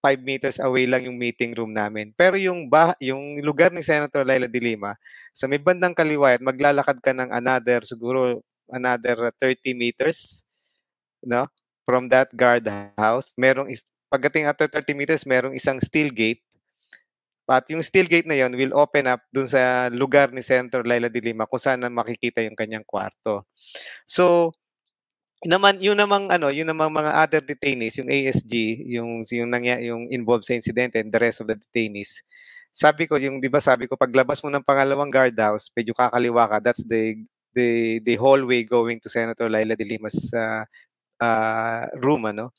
5 0.03 0.21
meters 0.21 0.57
away 0.61 0.85
lang 0.85 1.07
yung 1.07 1.17
meeting 1.17 1.55
room 1.55 1.71
namin. 1.71 2.11
Pero 2.19 2.35
yung 2.35 2.67
bah 2.67 2.93
yung 2.99 3.39
lugar 3.41 3.71
ni 3.71 3.81
Senator 3.81 4.27
Laila 4.27 4.51
de 4.51 4.59
Lima, 4.59 4.93
sa 5.31 5.47
may 5.47 5.57
bandang 5.57 5.95
kaliwa 5.95 6.35
at 6.35 6.43
maglalakad 6.43 6.99
ka 6.99 7.15
ng 7.15 7.31
another 7.31 7.81
siguro 7.87 8.43
another 8.69 9.31
30 9.39 9.71
meters, 9.77 10.43
no? 11.23 11.47
From 11.87 12.09
that 12.09 12.33
guard 12.33 12.65
house, 12.97 13.31
merong 13.37 13.69
is, 13.69 13.85
pagdating 14.09 14.49
at 14.49 14.57
30 14.57 14.93
meters, 14.97 15.23
merong 15.29 15.53
isang 15.53 15.77
steel 15.79 16.09
gate. 16.09 16.41
At 17.45 17.69
yung 17.69 17.85
steel 17.85 18.09
gate 18.09 18.25
na 18.25 18.33
yon 18.41 18.57
will 18.57 18.73
open 18.73 19.05
up 19.05 19.21
dun 19.29 19.45
sa 19.45 19.93
lugar 19.93 20.33
ni 20.33 20.41
Senator 20.41 20.81
Laila 20.81 21.13
de 21.13 21.21
Lima 21.21 21.45
kung 21.45 21.61
saan 21.61 21.85
makikita 21.93 22.41
yung 22.41 22.57
kanyang 22.57 22.81
kwarto. 22.81 23.45
So, 24.09 24.53
naman 25.43 25.83
yun 25.83 25.99
namang 25.99 26.31
ano, 26.31 26.47
yun 26.47 26.69
namang 26.69 26.93
mga 26.95 27.11
other 27.11 27.41
detainees, 27.43 27.99
yung 27.99 28.07
ASG, 28.07 28.53
yung 28.87 29.27
yung 29.27 29.49
nangya, 29.51 29.83
yung 29.83 30.07
involved 30.07 30.47
sa 30.47 30.55
incident 30.55 30.95
and 30.95 31.11
the 31.11 31.19
rest 31.19 31.43
of 31.43 31.51
the 31.51 31.59
detainees. 31.59 32.23
Sabi 32.71 33.03
ko, 33.07 33.19
yung 33.19 33.43
'di 33.43 33.51
ba 33.51 33.59
sabi 33.59 33.87
ko 33.87 33.99
paglabas 33.99 34.39
mo 34.39 34.49
ng 34.51 34.63
pangalawang 34.63 35.11
guardhouse, 35.11 35.67
medyo 35.75 35.91
kakaliwa 35.91 36.47
ka, 36.47 36.57
that's 36.63 36.83
the 36.87 37.19
the 37.55 37.99
the 38.03 38.15
hallway 38.15 38.63
going 38.63 38.99
to 39.03 39.11
Senator 39.11 39.47
Laila 39.51 39.75
de 39.75 39.83
Lima's 39.87 40.31
uh, 40.31 40.63
uh, 41.19 41.83
room 41.99 42.27
ano. 42.27 42.51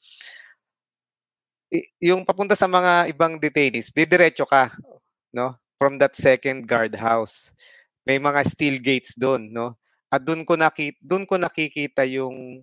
Yung 2.01 2.23
papunta 2.25 2.55
sa 2.55 2.71
mga 2.71 3.11
ibang 3.11 3.37
detainees, 3.41 3.91
didiretso 3.93 4.47
ka, 4.47 4.73
no? 5.35 5.57
From 5.77 6.01
that 6.01 6.17
second 6.17 6.65
guardhouse. 6.65 7.53
May 8.07 8.17
mga 8.23 8.47
steel 8.49 8.79
gates 8.81 9.13
doon, 9.19 9.51
no? 9.51 9.77
At 10.11 10.23
doon 10.23 10.47
ko 10.47 10.55
nakita 10.55 10.99
doon 11.03 11.25
ko 11.27 11.35
nakikita 11.39 12.07
yung 12.07 12.63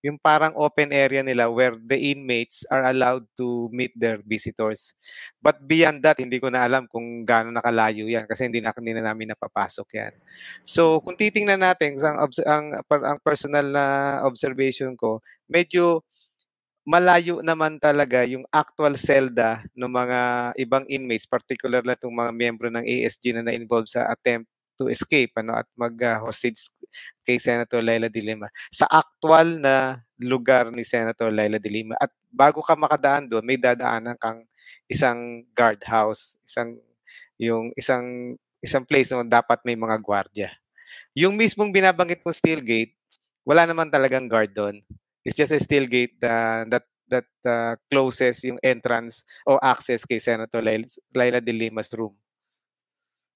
yung 0.00 0.16
parang 0.16 0.56
open 0.56 0.96
area 0.96 1.20
nila 1.20 1.52
where 1.52 1.76
the 1.76 1.96
inmates 1.96 2.64
are 2.72 2.88
allowed 2.88 3.24
to 3.36 3.68
meet 3.68 3.92
their 3.92 4.24
visitors. 4.24 4.96
But 5.44 5.60
beyond 5.60 6.00
that, 6.08 6.16
hindi 6.16 6.40
ko 6.40 6.48
na 6.48 6.64
alam 6.64 6.88
kung 6.88 7.28
gaano 7.28 7.52
nakalayo 7.52 8.08
yan 8.08 8.24
kasi 8.24 8.48
hindi 8.48 8.64
na, 8.64 8.72
hindi 8.72 8.96
na 8.96 9.12
namin 9.12 9.36
napapasok 9.36 9.88
yan. 9.92 10.12
So, 10.64 11.04
kung 11.04 11.20
titingnan 11.20 11.60
natin, 11.60 12.00
ang, 12.00 12.16
ang, 12.48 12.66
ang 12.80 13.18
personal 13.20 13.68
na 13.68 13.84
observation 14.24 14.96
ko, 14.96 15.20
medyo 15.52 16.00
malayo 16.88 17.44
naman 17.44 17.76
talaga 17.76 18.24
yung 18.24 18.48
actual 18.48 18.96
selda 18.96 19.60
ng 19.76 19.90
mga 19.92 20.20
ibang 20.64 20.84
inmates, 20.88 21.28
particular 21.28 21.84
na 21.84 21.92
itong 21.92 22.12
mga 22.12 22.32
miyembro 22.32 22.72
ng 22.72 22.88
ASG 22.88 23.36
na 23.36 23.44
na-involve 23.44 23.84
sa 23.86 24.08
attempt 24.08 24.48
to 24.80 24.88
escape 24.88 25.36
ano 25.36 25.60
at 25.60 25.68
mag-hostage 25.76 26.72
kay 27.20 27.36
Senator 27.36 27.84
Laila 27.84 28.08
de 28.08 28.24
Lima 28.24 28.48
sa 28.72 28.88
actual 28.88 29.60
na 29.60 30.00
lugar 30.16 30.72
ni 30.72 30.80
Senator 30.80 31.28
Laila 31.28 31.60
de 31.60 31.68
Lima 31.68 32.00
at 32.00 32.08
bago 32.32 32.64
ka 32.64 32.72
makadaan 32.72 33.28
doon 33.28 33.44
may 33.44 33.60
dadaanan 33.60 34.16
kang 34.16 34.40
isang 34.88 35.44
guardhouse 35.52 36.40
isang 36.48 36.80
yung 37.36 37.68
isang 37.76 38.34
isang 38.64 38.88
place 38.88 39.12
na 39.12 39.20
dapat 39.20 39.60
may 39.68 39.76
mga 39.76 40.00
gwardiya 40.00 40.48
yung 41.12 41.36
mismong 41.36 41.68
binabanggit 41.68 42.24
mo 42.24 42.32
steel 42.32 42.64
gate 42.64 42.96
wala 43.44 43.68
naman 43.68 43.92
talagang 43.92 44.24
guard 44.24 44.56
doon 44.56 44.80
it's 45.28 45.36
just 45.36 45.52
a 45.52 45.60
steel 45.60 45.84
gate 45.84 46.16
uh, 46.24 46.64
that 46.72 46.88
that 47.10 47.28
uh, 47.42 47.74
closes 47.90 48.40
yung 48.46 48.56
entrance 48.62 49.26
o 49.44 49.58
access 49.58 50.06
kay 50.06 50.22
Senator 50.22 50.62
Laila, 50.62 50.86
Laila 51.10 51.40
de 51.42 51.50
Lima's 51.50 51.90
room. 51.90 52.14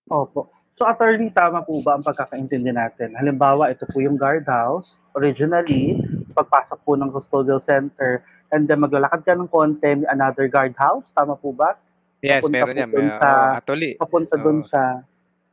Opo. 0.08 0.63
So 0.74 0.90
attorney, 0.90 1.30
tama 1.30 1.62
po 1.62 1.78
ba 1.86 1.94
ang 1.94 2.02
pagkakaintindi 2.02 2.74
natin? 2.74 3.14
Halimbawa, 3.14 3.70
ito 3.70 3.86
po 3.94 4.02
yung 4.02 4.18
guardhouse. 4.18 4.98
Originally, 5.14 6.02
pagpasok 6.34 6.82
po 6.82 6.98
ng 6.98 7.14
custodial 7.14 7.62
center, 7.62 8.26
and 8.50 8.66
then 8.66 8.82
maglalakad 8.82 9.22
ka 9.22 9.38
ng 9.38 9.46
konti, 9.46 10.02
another 10.10 10.50
guardhouse. 10.50 11.14
Tama 11.14 11.38
po 11.38 11.54
ba? 11.54 11.78
Yes, 12.26 12.42
papunta 12.42 12.54
meron 12.58 12.74
yan. 12.74 12.90
May, 12.90 13.06
sa, 13.14 13.28
uh, 13.30 13.62
atuli. 13.62 13.94
Papunta 13.94 14.34
dun 14.34 14.66
sa 14.66 15.06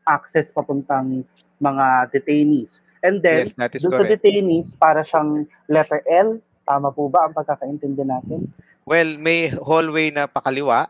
access 0.10 0.50
papuntang 0.50 1.22
mga 1.62 2.10
detainees. 2.10 2.82
And 3.06 3.22
then, 3.22 3.46
yes, 3.46 3.54
dun 3.54 3.94
correct. 3.94 4.10
sa 4.10 4.14
detainees, 4.18 4.74
para 4.74 5.06
siyang 5.06 5.46
letter 5.70 6.02
L. 6.10 6.42
Tama 6.66 6.90
po 6.90 7.14
ba 7.14 7.30
ang 7.30 7.38
pagkakaintindi 7.38 8.10
natin? 8.10 8.50
Well, 8.90 9.22
may 9.22 9.54
hallway 9.54 10.10
na 10.10 10.26
pakaliwa 10.26 10.90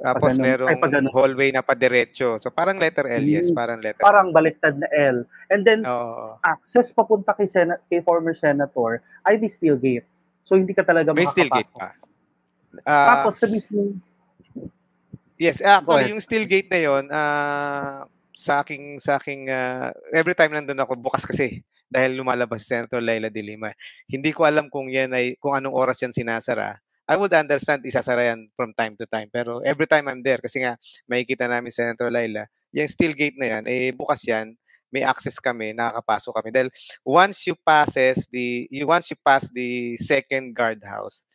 tapos 0.00 0.32
pag 0.32 0.40
merong 0.40 0.68
ay, 0.72 1.12
hallway 1.12 1.48
na 1.52 1.60
padiretso. 1.60 2.40
So 2.40 2.48
parang 2.48 2.80
letter 2.80 3.04
L, 3.04 3.24
yes, 3.24 3.52
hmm. 3.52 3.56
parang 3.56 3.84
letter 3.84 4.00
Parang 4.00 4.32
baliktad 4.32 4.80
na 4.80 4.88
L. 4.96 5.28
And 5.52 5.60
then 5.60 5.84
oh. 5.84 6.40
access 6.40 6.88
papunta 6.88 7.36
kay, 7.36 7.44
Sen- 7.44 7.80
kay 7.92 8.00
former 8.00 8.32
senator 8.32 9.04
ay 9.28 9.36
may 9.36 9.52
steel 9.52 9.76
gate. 9.76 10.08
So 10.40 10.56
hindi 10.56 10.72
ka 10.72 10.88
talaga 10.88 11.12
may 11.12 11.28
makakapasok. 11.28 11.36
May 11.36 11.44
steel 11.44 11.50
gate 11.52 11.72
pa. 11.76 11.88
Uh, 12.86 13.06
Tapos 13.12 13.34
sa 13.36 13.46
mismo 13.50 13.98
Yes, 15.40 15.64
actually 15.64 16.12
yung 16.12 16.20
steel 16.20 16.44
gate 16.44 16.68
na 16.68 16.80
'yon, 16.84 17.04
uh, 17.08 18.04
sa 18.36 18.60
aking 18.60 19.00
sa 19.00 19.16
aking 19.16 19.48
uh, 19.48 19.88
every 20.12 20.36
time 20.36 20.52
nandoon 20.52 20.84
ako 20.84 21.00
bukas 21.00 21.24
kasi 21.24 21.64
dahil 21.88 22.20
lumalabas 22.20 22.60
si 22.60 22.76
Senator 22.76 23.00
Laila 23.00 23.32
de 23.32 23.40
Lima. 23.40 23.72
Hindi 24.04 24.36
ko 24.36 24.44
alam 24.44 24.68
kung 24.68 24.92
yan 24.92 25.16
ay 25.16 25.40
kung 25.40 25.56
anong 25.56 25.72
oras 25.72 25.96
yan 26.04 26.12
sinasara. 26.12 26.76
I 27.10 27.18
would 27.18 27.34
understand 27.34 27.82
isasara 27.82 28.30
yan 28.30 28.46
from 28.54 28.70
time 28.78 28.94
to 29.02 29.06
time. 29.10 29.26
Pero 29.34 29.58
every 29.66 29.90
time 29.90 30.06
I'm 30.06 30.22
there, 30.22 30.38
kasi 30.38 30.62
nga 30.62 30.78
makikita 31.10 31.50
namin 31.50 31.74
Senator 31.74 32.06
Laila, 32.06 32.46
yung 32.70 32.86
steel 32.86 33.18
gate 33.18 33.34
na 33.34 33.58
yan, 33.58 33.64
eh 33.66 33.90
bukas 33.90 34.22
yan, 34.22 34.54
may 34.94 35.02
access 35.02 35.42
kami, 35.42 35.74
nakakapasok 35.74 36.32
kami. 36.38 36.48
Dahil 36.54 36.70
once 37.02 37.50
you 37.50 37.58
passes 37.66 38.30
the, 38.30 38.70
you, 38.70 38.86
once 38.86 39.10
you 39.10 39.18
pass 39.26 39.50
the 39.50 39.98
second 39.98 40.54
guardhouse, 40.54 41.26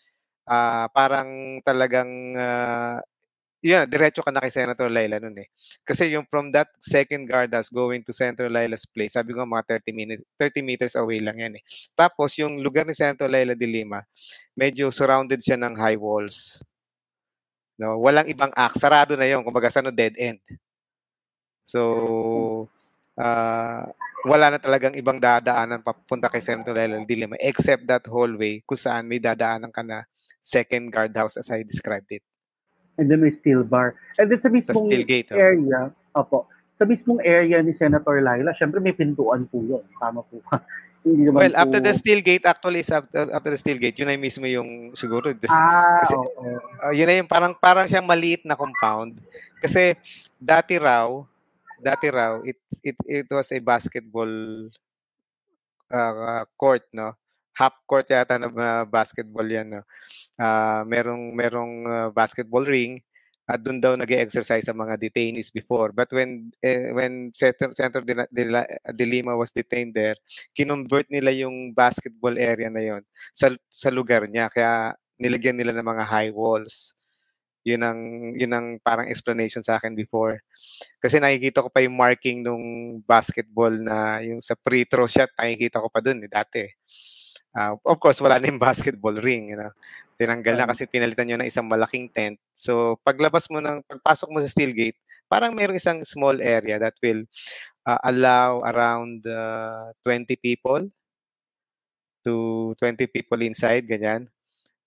uh, 0.48 0.88
parang 0.96 1.60
talagang 1.68 2.40
uh, 2.40 3.04
yun, 3.66 3.90
diretso 3.90 4.22
ka 4.22 4.30
na 4.30 4.46
kay 4.46 4.54
Senator 4.54 4.86
Laila 4.94 5.18
nun 5.18 5.42
eh. 5.42 5.50
Kasi 5.82 6.14
yung 6.14 6.30
from 6.30 6.54
that 6.54 6.70
second 6.78 7.26
guardhouse 7.26 7.74
going 7.74 8.06
to 8.06 8.14
Senator 8.14 8.46
Laila's 8.46 8.86
place, 8.86 9.18
sabi 9.18 9.34
ko 9.34 9.42
mga 9.42 9.82
30 9.82 9.90
minutes 9.90 10.22
30 10.38 10.62
meters 10.62 10.94
away 10.94 11.18
lang 11.18 11.42
yan 11.42 11.58
eh. 11.58 11.64
Tapos 11.98 12.38
yung 12.38 12.62
lugar 12.62 12.86
ni 12.86 12.94
Senator 12.94 13.26
Laila 13.26 13.58
de 13.58 13.66
Lima, 13.66 14.06
medyo 14.54 14.94
surrounded 14.94 15.42
siya 15.42 15.58
ng 15.58 15.74
high 15.74 15.98
walls. 15.98 16.62
No, 17.82 17.98
walang 17.98 18.30
ibang 18.30 18.54
act, 18.54 18.78
sarado 18.78 19.18
na 19.18 19.26
'yon, 19.26 19.42
kumbaga 19.42 19.74
sa 19.74 19.82
no 19.82 19.90
dead 19.90 20.14
end. 20.16 20.40
So 21.66 21.82
uh, 23.18 23.84
wala 24.30 24.46
na 24.54 24.60
talagang 24.62 24.94
ibang 24.94 25.18
dadaanan 25.18 25.82
papunta 25.82 26.30
kay 26.30 26.46
Senator 26.46 26.78
Laila 26.78 27.02
de 27.02 27.18
Lima 27.18 27.34
except 27.42 27.90
that 27.90 28.06
hallway 28.06 28.62
kung 28.70 28.78
saan 28.78 29.10
may 29.10 29.18
dadaanan 29.18 29.74
ka 29.74 29.82
na 29.82 30.06
second 30.46 30.94
guardhouse 30.94 31.42
as 31.42 31.50
I 31.50 31.66
described 31.66 32.14
it. 32.14 32.22
And 32.96 33.12
then 33.12 33.22
may 33.22 33.32
steel 33.32 33.64
bar. 33.68 34.00
And 34.16 34.32
then 34.32 34.40
sa 34.40 34.48
mismong 34.48 34.88
sa 34.88 35.04
gate, 35.04 35.30
oh. 35.32 35.40
area, 35.40 35.92
opo, 36.16 36.48
sa 36.76 36.84
mismong 36.84 37.24
area 37.24 37.60
ni 37.64 37.72
Senator 37.72 38.20
Laila, 38.20 38.52
syempre 38.52 38.84
may 38.84 38.96
pintuan 38.96 39.48
po 39.48 39.64
yun. 39.64 39.84
Tama 40.00 40.24
po. 40.28 40.44
Hindi 41.06 41.30
naman 41.30 41.38
well, 41.38 41.54
po... 41.54 41.62
after 41.62 41.80
the 41.80 41.94
steel 41.94 42.22
gate, 42.26 42.46
actually, 42.50 42.82
after, 42.82 43.30
after 43.30 43.52
the 43.54 43.60
steel 43.62 43.78
gate, 43.78 43.96
yun 43.96 44.10
ay 44.10 44.18
mismo 44.18 44.50
yung 44.50 44.92
siguro. 44.98 45.32
This, 45.38 45.54
ah, 45.54 46.02
kasi, 46.02 46.18
okay. 46.18 46.56
uh, 46.82 46.94
yun 46.96 47.12
ay 47.14 47.18
yung 47.22 47.30
parang, 47.30 47.54
parang 47.54 47.86
siyang 47.86 48.10
maliit 48.10 48.42
na 48.44 48.58
compound. 48.58 49.22
Kasi 49.62 49.94
dati 50.42 50.82
raw, 50.82 51.22
dati 51.78 52.10
raw, 52.10 52.42
it, 52.42 52.58
it, 52.82 52.98
it 53.06 53.28
was 53.30 53.54
a 53.54 53.60
basketball 53.62 54.34
uh, 55.94 56.44
court, 56.58 56.84
no? 56.90 57.14
Half 57.56 57.76
court 57.88 58.12
yata 58.12 58.36
na 58.38 58.84
basketball 58.84 59.48
yan. 59.48 59.80
No? 59.80 59.84
Uh, 60.36 60.84
merong 60.86 61.32
merong 61.32 61.74
uh, 61.88 62.10
basketball 62.12 62.68
ring 62.68 63.00
at 63.46 63.62
doon 63.62 63.78
daw 63.78 63.94
nag-exercise 63.94 64.66
ang 64.66 64.82
mga 64.82 64.98
detainees 64.98 65.54
before. 65.54 65.94
But 65.94 66.10
when 66.10 66.50
eh, 66.66 66.90
when 66.92 67.30
Senator, 67.30 67.78
Senator 67.78 68.02
de, 68.02 68.26
de, 68.34 68.44
de 68.90 69.06
Lima 69.06 69.38
was 69.38 69.54
detained 69.54 69.94
there, 69.94 70.18
kinonvert 70.58 71.06
nila 71.14 71.30
yung 71.30 71.70
basketball 71.78 72.36
area 72.42 72.74
na 72.74 72.82
yon 72.82 73.02
sa, 73.38 73.54
sa 73.70 73.94
lugar 73.94 74.26
niya. 74.26 74.50
Kaya 74.50 74.98
nilagyan 75.22 75.62
nila 75.62 75.78
ng 75.78 75.86
mga 75.86 76.04
high 76.10 76.34
walls. 76.34 76.98
Yun 77.66 77.82
ang, 77.82 78.00
yun 78.38 78.54
ang 78.54 78.68
parang 78.82 79.10
explanation 79.10 79.62
sa 79.62 79.78
akin 79.78 79.94
before. 79.94 80.42
Kasi 81.02 81.18
nakikita 81.18 81.66
ko 81.66 81.70
pa 81.70 81.82
yung 81.82 81.98
marking 81.98 82.46
nung 82.46 82.98
basketball 83.06 83.74
na 83.74 84.22
yung 84.22 84.42
sa 84.42 84.58
free 84.58 84.86
throw 84.86 85.10
shot, 85.10 85.30
nakikita 85.38 85.82
ko 85.82 85.90
pa 85.90 86.02
dun 86.02 86.22
eh, 86.22 86.30
dati. 86.30 86.66
Uh, 87.56 87.80
of 87.88 87.98
course, 88.04 88.20
wala 88.20 88.38
na 88.38 88.52
yung 88.52 88.60
basketball 88.60 89.16
ring. 89.16 89.56
You 89.56 89.58
know? 89.64 89.72
Tinanggal 90.20 90.56
na 90.60 90.68
kasi 90.68 90.84
pinalitan 90.86 91.32
nyo 91.32 91.38
ng 91.40 91.50
isang 91.50 91.66
malaking 91.66 92.12
tent. 92.12 92.36
So, 92.52 93.00
paglabas 93.08 93.48
mo 93.48 93.64
ng, 93.64 93.80
pagpasok 93.88 94.28
mo 94.28 94.44
sa 94.44 94.52
steel 94.52 94.76
gate, 94.76 95.00
parang 95.32 95.56
mayroong 95.56 95.80
isang 95.80 96.04
small 96.04 96.38
area 96.44 96.76
that 96.78 96.94
will 97.00 97.24
uh, 97.88 98.00
allow 98.04 98.60
around 98.68 99.24
uh, 99.26 99.96
20 100.04 100.36
people 100.38 100.84
to 102.28 102.74
20 102.82 103.08
people 103.08 103.40
inside, 103.42 103.88
ganyan. 103.88 104.28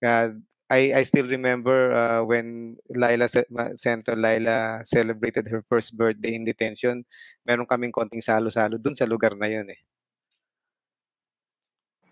Uh, 0.03 0.37
I, 0.69 1.01
I 1.01 1.03
still 1.03 1.25
remember 1.25 1.93
uh, 1.97 2.21
when 2.21 2.77
Laila, 2.93 3.25
Senator 3.73 4.13
Laila 4.13 4.85
celebrated 4.85 5.49
her 5.49 5.65
first 5.65 5.97
birthday 5.97 6.37
in 6.37 6.45
detention, 6.45 7.01
meron 7.41 7.65
kaming 7.65 7.89
konting 7.89 8.21
salo-salo 8.21 8.77
dun 8.77 8.93
sa 8.93 9.09
lugar 9.09 9.33
na 9.33 9.49
yun 9.49 9.65
eh. 9.73 9.81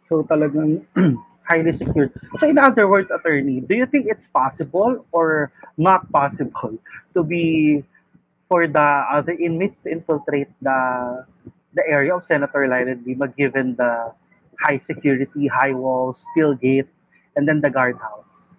So 0.10 0.24
talagang 0.24 0.84
highly 1.48 1.72
secured. 1.72 2.12
So 2.40 2.48
in 2.48 2.58
other 2.58 2.88
words, 2.88 3.12
attorney, 3.12 3.62
do 3.62 3.76
you 3.76 3.86
think 3.86 4.08
it's 4.08 4.28
possible 4.28 5.06
or 5.12 5.52
not 5.78 6.12
possible 6.12 6.80
to 7.14 7.24
be 7.24 7.84
for 8.48 8.68
the 8.68 9.04
other 9.12 9.36
inmates 9.36 9.80
to 9.84 9.92
infiltrate 9.92 10.52
the 10.64 11.24
the 11.76 11.84
area 11.86 12.16
of 12.16 12.24
Senator 12.24 12.66
Lylan 12.66 13.06
Lima 13.06 13.28
given 13.28 13.76
the 13.76 14.12
high 14.60 14.78
security, 14.78 15.48
high 15.48 15.74
walls, 15.74 16.26
steel 16.32 16.56
gate, 16.56 16.90
and 17.36 17.48
then 17.48 17.62
the 17.62 17.70
guardhouse? 17.70 18.50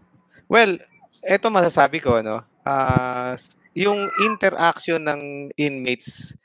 Well, 0.46 0.78
eto 1.26 1.50
masasabi 1.50 1.98
ko, 1.98 2.22
no? 2.22 2.46
Uh, 2.62 3.34
yung 3.74 4.12
interaction 4.22 5.02
ng 5.08 5.50
inmates, 5.58 6.36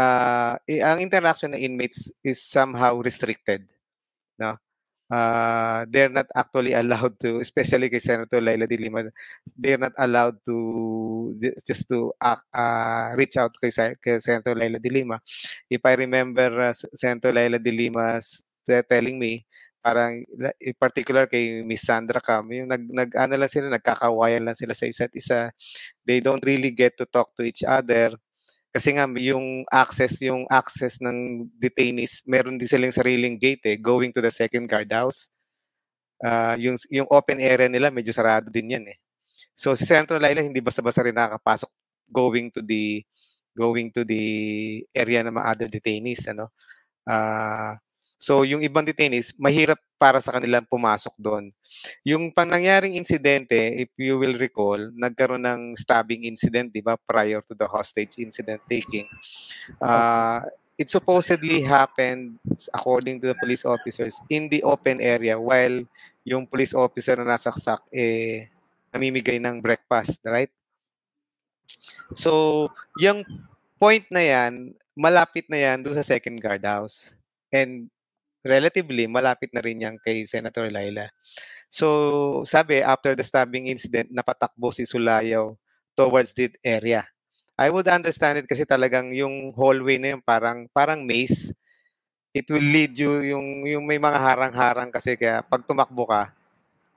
uh, 0.00 0.56
ang 0.64 0.98
interaction 1.02 1.52
ng 1.52 1.60
inmates 1.60 2.08
is 2.24 2.40
somehow 2.40 2.96
restricted? 3.02 3.68
Uh, 5.10 5.84
they're 5.92 6.08
not 6.08 6.24
actually 6.34 6.72
allowed 6.72 7.12
to, 7.20 7.38
especially 7.38 7.92
kay 7.92 8.00
Senator 8.00 8.40
Laila 8.40 8.64
de 8.66 8.76
Lima, 8.80 9.04
they're 9.52 9.78
not 9.78 9.92
allowed 10.00 10.40
to 10.48 11.36
just 11.68 11.88
to 11.92 12.08
uh, 12.24 12.40
uh, 12.56 13.12
reach 13.12 13.36
out 13.36 13.52
kay, 13.60 13.68
kay 14.00 14.18
Senator 14.18 14.56
Laila 14.56 14.80
de 14.80 14.88
Lima. 14.88 15.20
If 15.68 15.84
I 15.84 15.94
remember 16.00 16.72
uh, 16.72 16.74
Senator 16.96 17.32
Laila 17.36 17.60
de 17.60 17.70
Lima's 17.70 18.42
telling 18.64 19.20
me, 19.20 19.44
parang 19.84 20.24
in 20.56 20.74
particular 20.80 21.28
kay 21.28 21.60
Miss 21.60 21.84
Sandra 21.84 22.24
Cam, 22.24 22.48
yung 22.48 22.72
nag, 22.72 22.88
nag 22.88 23.10
ano 23.12 23.36
lang 23.36 23.52
sila, 23.52 23.68
nagkakawayan 23.68 24.48
lang 24.48 24.56
sila 24.56 24.72
sa 24.72 24.88
isa't 24.88 25.12
isa. 25.12 25.52
They 26.08 26.24
don't 26.24 26.40
really 26.48 26.72
get 26.72 26.96
to 26.96 27.04
talk 27.04 27.36
to 27.36 27.44
each 27.44 27.60
other 27.60 28.16
kasi 28.74 28.90
nga 28.98 29.06
yung 29.14 29.62
access, 29.70 30.18
yung 30.18 30.50
access 30.50 30.98
ng 30.98 31.46
detainees, 31.62 32.26
meron 32.26 32.58
din 32.58 32.66
silang 32.66 32.90
sariling 32.90 33.38
gate 33.38 33.62
eh, 33.70 33.78
going 33.78 34.10
to 34.10 34.18
the 34.18 34.34
second 34.34 34.66
guard 34.66 34.90
house. 34.90 35.30
Uh, 36.18 36.58
yung 36.58 36.74
yung 36.90 37.06
open 37.10 37.38
area 37.38 37.70
nila 37.70 37.94
medyo 37.94 38.10
sarado 38.10 38.50
din 38.50 38.74
'yan 38.74 38.86
eh. 38.90 38.98
So 39.54 39.78
si 39.78 39.86
Central 39.86 40.18
Laila 40.18 40.42
hindi 40.42 40.58
basta-basta 40.58 41.06
rin 41.06 41.14
nakakapasok 41.14 41.70
going 42.10 42.50
to 42.50 42.62
the 42.62 43.02
going 43.54 43.94
to 43.94 44.02
the 44.02 44.24
area 44.90 45.22
ng 45.22 45.34
mga 45.34 45.48
other 45.54 45.68
detainees 45.70 46.26
ano. 46.26 46.50
Uh, 47.06 47.78
So 48.24 48.40
yung 48.40 48.64
ibang 48.64 48.88
detainees, 48.88 49.36
mahirap 49.36 49.76
para 50.00 50.16
sa 50.16 50.32
kanilang 50.32 50.64
pumasok 50.64 51.12
doon. 51.20 51.52
Yung 52.08 52.32
panangyaring 52.32 52.96
insidente, 52.96 53.84
if 53.84 53.92
you 54.00 54.16
will 54.16 54.40
recall, 54.40 54.80
nagkaroon 54.96 55.44
ng 55.44 55.76
stabbing 55.76 56.24
incident, 56.24 56.72
di 56.72 56.80
ba, 56.80 56.96
prior 56.96 57.44
to 57.44 57.52
the 57.52 57.68
hostage 57.68 58.16
incident 58.16 58.64
taking. 58.64 59.04
Uh, 59.76 60.40
it 60.80 60.88
supposedly 60.88 61.60
happened, 61.60 62.40
according 62.72 63.20
to 63.20 63.28
the 63.28 63.36
police 63.36 63.68
officers, 63.68 64.16
in 64.32 64.48
the 64.48 64.64
open 64.64 65.04
area 65.04 65.36
while 65.36 65.84
yung 66.24 66.48
police 66.48 66.72
officer 66.72 67.20
na 67.20 67.36
nasaksak, 67.36 67.84
eh, 67.92 68.48
namimigay 68.88 69.36
ng 69.36 69.60
breakfast, 69.60 70.16
right? 70.24 70.50
So, 72.16 72.72
yung 72.96 73.20
point 73.76 74.08
na 74.08 74.24
yan, 74.24 74.72
malapit 74.96 75.44
na 75.52 75.60
yan 75.60 75.84
doon 75.84 76.00
sa 76.00 76.08
second 76.16 76.40
guard 76.40 76.64
house. 76.64 77.12
And 77.52 77.92
relatively 78.44 79.08
malapit 79.08 79.50
na 79.50 79.64
rin 79.64 79.82
yan 79.82 79.96
kay 80.04 80.28
Senator 80.28 80.68
Laila. 80.68 81.08
So, 81.72 82.46
sabi, 82.46 82.84
after 82.84 83.18
the 83.18 83.26
stabbing 83.26 83.66
incident, 83.66 84.12
napatakbo 84.14 84.70
si 84.70 84.86
Sulayaw 84.86 85.58
towards 85.98 86.30
the 86.36 86.52
area. 86.62 87.02
I 87.58 87.66
would 87.72 87.90
understand 87.90 88.38
it 88.38 88.46
kasi 88.46 88.62
talagang 88.62 89.10
yung 89.10 89.50
hallway 89.56 89.98
na 89.98 90.14
yun 90.14 90.22
parang, 90.22 90.70
parang 90.70 91.02
maze. 91.02 91.50
It 92.30 92.46
will 92.50 92.62
lead 92.62 92.94
you, 92.94 93.22
yung, 93.26 93.66
yung 93.66 93.84
may 93.86 93.98
mga 93.98 94.18
harang-harang 94.18 94.90
kasi 94.94 95.18
kaya 95.18 95.42
pag 95.42 95.66
tumakbo 95.66 96.06
ka, 96.06 96.34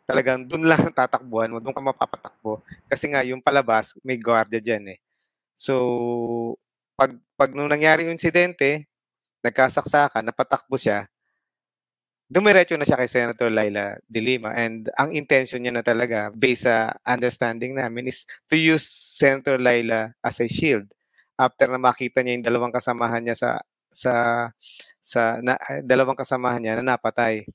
talagang 0.05 0.45
dun 0.45 0.65
lang 0.65 0.89
tatakbuhan 0.97 1.49
mo, 1.53 1.57
dun 1.57 1.73
ka 1.73 1.81
mapapatakbo. 1.81 2.61
Kasi 2.85 3.09
nga, 3.09 3.25
yung 3.25 3.41
palabas, 3.41 3.97
may 4.05 4.17
guardia 4.17 4.61
dyan 4.61 4.97
eh. 4.97 4.99
So, 5.57 6.57
pag, 6.97 7.17
pag 7.37 7.53
nung 7.53 7.69
nangyari 7.69 8.05
yung 8.05 8.17
insidente, 8.17 8.85
nagkasaksakan, 9.41 10.25
napatakbo 10.25 10.77
siya, 10.77 11.05
dumiretso 12.27 12.75
na 12.75 12.83
siya 12.83 12.99
kay 12.99 13.07
Senator 13.07 13.47
Laila 13.47 13.95
de 14.03 14.19
Lima 14.19 14.51
and 14.51 14.91
ang 14.99 15.15
intention 15.15 15.63
niya 15.63 15.79
na 15.79 15.83
talaga 15.83 16.27
based 16.35 16.67
sa 16.67 16.91
understanding 17.07 17.79
namin 17.79 18.11
is 18.11 18.27
to 18.51 18.59
use 18.59 18.83
Senator 19.15 19.55
Laila 19.55 20.11
as 20.19 20.43
a 20.43 20.47
shield 20.51 20.91
after 21.39 21.71
na 21.71 21.79
makita 21.79 22.19
niya 22.19 22.35
yung 22.35 22.47
dalawang 22.47 22.75
kasamahan 22.75 23.23
niya 23.23 23.35
sa 23.39 23.49
sa 23.95 24.13
sa 24.99 25.39
na, 25.39 25.55
dalawang 25.87 26.19
kasamahan 26.19 26.59
niya 26.59 26.75
na 26.83 26.99
napatay. 26.99 27.47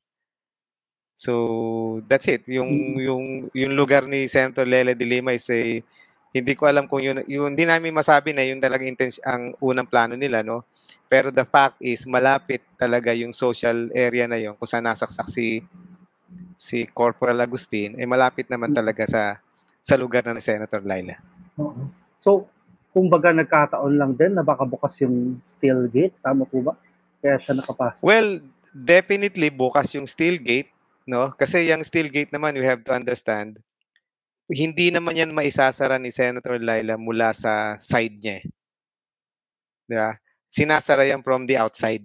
So 1.20 2.00
that's 2.08 2.26
it. 2.32 2.48
Yung 2.48 2.96
mm. 2.96 3.04
yung 3.04 3.24
yung 3.52 3.72
lugar 3.76 4.08
ni 4.08 4.24
Senator 4.26 4.64
Laila 4.64 4.96
de 4.96 5.04
Lima 5.04 5.36
is 5.36 5.46
a 5.52 5.84
Hindi 6.32 6.56
ko 6.56 6.64
alam 6.64 6.88
kung 6.88 7.04
yun, 7.04 7.20
yun 7.28 7.52
hindi 7.52 7.68
namin 7.68 7.92
masabi 7.92 8.32
na 8.32 8.40
yun 8.40 8.56
talaga 8.56 8.88
intens 8.88 9.20
ang 9.20 9.52
unang 9.60 9.84
plano 9.84 10.16
nila, 10.16 10.40
no? 10.40 10.64
Pero 11.06 11.28
the 11.30 11.44
fact 11.44 11.78
is, 11.80 12.04
malapit 12.08 12.64
talaga 12.80 13.12
yung 13.12 13.32
social 13.32 13.92
area 13.92 14.24
na 14.26 14.40
yun 14.40 14.56
kung 14.56 14.68
saan 14.68 14.88
nasaksak 14.88 15.28
si 15.28 15.62
si 16.56 16.88
Corporal 16.88 17.42
Agustin, 17.42 17.98
eh 17.98 18.08
malapit 18.08 18.48
naman 18.48 18.72
talaga 18.72 19.04
sa 19.04 19.22
sa 19.82 19.98
lugar 19.98 20.22
na 20.24 20.38
ni 20.38 20.42
Senator 20.42 20.80
Laila. 20.80 21.18
Oo. 21.58 21.90
So, 22.22 22.46
kumbaga 22.94 23.34
nagkataon 23.34 23.98
lang 23.98 24.14
din 24.14 24.38
na 24.38 24.46
baka 24.46 24.62
bukas 24.62 24.94
yung 25.02 25.42
steel 25.50 25.90
gate, 25.90 26.14
tama 26.22 26.46
po 26.46 26.62
ba? 26.62 26.78
Kaya 27.18 27.36
siya 27.40 27.58
nakapasok. 27.58 28.04
Well, 28.06 28.38
definitely 28.70 29.50
bukas 29.50 29.90
yung 29.98 30.06
steel 30.06 30.38
gate, 30.38 30.70
no? 31.04 31.34
Kasi 31.34 31.66
yung 31.66 31.82
steel 31.82 32.08
gate 32.08 32.30
naman, 32.30 32.54
you 32.54 32.62
have 32.62 32.86
to 32.86 32.94
understand, 32.94 33.58
hindi 34.46 34.92
naman 34.92 35.18
yan 35.18 35.34
maisasara 35.34 35.96
ni 35.96 36.12
Senator 36.12 36.60
Laila 36.60 36.94
mula 37.00 37.32
sa 37.32 37.80
side 37.80 38.16
niya. 38.20 38.36
Eh. 38.38 38.44
Diba? 39.88 40.10
Sinasara 40.52 41.08
yan 41.08 41.24
from 41.24 41.48
the 41.48 41.56
outside. 41.56 42.04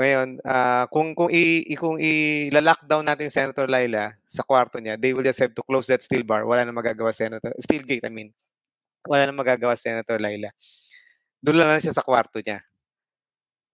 Ngayon, 0.00 0.40
uh, 0.40 0.88
kung 0.88 1.12
kung 1.12 1.28
i 1.28 1.68
kung 1.76 2.00
i-lockdown 2.00 3.04
natin 3.04 3.28
Senator 3.28 3.68
Laila 3.68 4.16
sa 4.24 4.40
kwarto 4.40 4.80
niya, 4.80 4.96
they 4.96 5.12
will 5.12 5.20
just 5.20 5.36
have 5.36 5.52
to 5.52 5.60
close 5.60 5.84
that 5.92 6.00
steel 6.00 6.24
bar. 6.24 6.48
Wala 6.48 6.64
na 6.64 6.72
magagawa 6.72 7.12
Senator 7.12 7.52
steel 7.60 7.84
gate, 7.84 8.08
I 8.08 8.12
mean. 8.12 8.32
Wala 9.04 9.28
na 9.28 9.36
magagawa 9.36 9.76
Senator 9.76 10.16
Laila. 10.16 10.48
Doon 11.44 11.60
lang 11.60 11.84
siya 11.84 11.92
sa 11.92 12.00
kwarto 12.00 12.40
niya. 12.40 12.64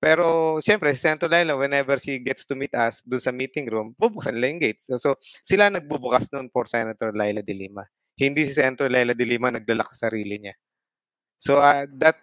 Pero 0.02 0.59
siyempre, 0.59 0.90
si 0.98 1.06
Senator 1.06 1.30
Laila, 1.30 1.54
whenever 1.54 1.94
she 2.02 2.18
gets 2.18 2.42
to 2.42 2.59
meet 2.59 2.74
us 2.74 2.98
doon 3.06 3.22
sa 3.22 3.30
meeting 3.30 3.70
room, 3.70 3.94
bubuksan 3.94 4.35
nila 4.35 4.50
yung 4.50 4.62
gates. 4.66 4.90
So, 4.90 4.98
so 4.98 5.09
sila 5.46 5.70
nagbubukas 5.70 6.26
noon 6.35 6.50
for 6.50 6.66
Senator 6.66 7.14
Laila 7.14 7.46
de 7.46 7.54
Lima. 7.54 7.87
Hindi 8.18 8.50
si 8.50 8.59
Senator 8.59 8.90
Laila 8.90 9.14
de 9.14 9.22
Lima 9.22 9.54
naglalak 9.54 9.94
sa 9.94 10.11
sarili 10.11 10.42
niya. 10.42 10.59
So 11.38 11.62
uh, 11.62 11.87
that 12.02 12.18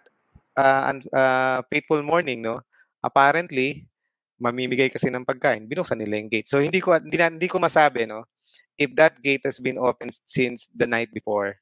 uh, 0.56 0.94
uh, 1.12 1.58
fateful 1.70 2.02
morning, 2.02 2.42
no, 2.42 2.62
apparently, 3.02 3.86
mamimigay 4.38 4.90
kasi 4.90 5.08
ng 5.10 5.26
pagkain, 5.26 5.66
binuksan 5.70 5.98
nila 5.98 6.18
yung 6.18 6.30
gate. 6.30 6.50
So 6.50 6.58
hindi 6.58 6.82
ko 6.82 6.94
hindi, 6.98 7.16
hindi 7.18 7.48
ko 7.48 7.62
masabi, 7.62 8.06
no, 8.06 8.26
if 8.78 8.90
that 8.98 9.18
gate 9.22 9.46
has 9.46 9.62
been 9.62 9.78
open 9.78 10.10
since 10.26 10.66
the 10.74 10.86
night 10.86 11.10
before. 11.14 11.54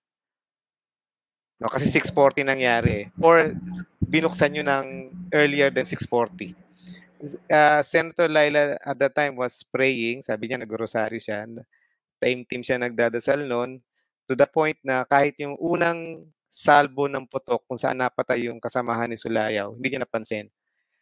No, 1.63 1.71
kasi 1.71 1.93
6:40 1.93 2.43
nangyari. 2.43 3.07
Or 3.23 3.55
binuksan 4.03 4.57
nyo 4.57 4.65
ng 4.67 4.87
earlier 5.31 5.71
than 5.71 5.87
6:40. 5.87 6.59
Uh, 7.47 7.79
Senator 7.87 8.27
Laila 8.27 8.75
at 8.83 8.99
that 8.99 9.15
time 9.15 9.39
was 9.39 9.63
praying, 9.71 10.27
sabi 10.27 10.51
niya 10.51 10.59
nag-rosaryo 10.59 11.23
siya. 11.23 11.47
Time 12.19 12.43
team 12.51 12.67
siya 12.67 12.83
nagdadasal 12.83 13.47
noon 13.47 13.79
to 14.27 14.35
the 14.35 14.47
point 14.47 14.79
na 14.83 15.07
kahit 15.07 15.39
yung 15.39 15.55
unang 15.63 16.27
salbo 16.53 17.09
ng 17.09 17.25
putok 17.25 17.65
kung 17.65 17.81
saan 17.81 17.97
napatay 17.97 18.53
yung 18.53 18.61
kasamahan 18.61 19.09
ni 19.09 19.17
Sulayaw, 19.17 19.73
hindi 19.73 19.89
niya 19.89 20.05
napansin. 20.05 20.53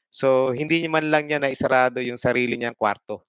So, 0.06 0.54
hindi 0.54 0.86
man 0.86 1.10
lang 1.10 1.26
niya 1.26 1.42
na 1.42 1.50
isarado 1.50 1.98
yung 1.98 2.22
sarili 2.22 2.54
niyang 2.54 2.78
kwarto. 2.78 3.26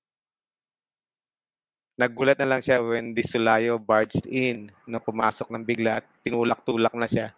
Naggulat 1.98 2.38
na 2.38 2.46
lang 2.46 2.62
siya 2.62 2.78
when 2.78 3.18
the 3.18 3.26
Sulayo 3.26 3.82
barged 3.82 4.30
in, 4.30 4.70
no, 4.86 5.02
pumasok 5.02 5.50
ng 5.50 5.66
bigla 5.66 6.02
at 6.02 6.06
tinulak-tulak 6.22 6.94
na 6.94 7.10
siya 7.10 7.34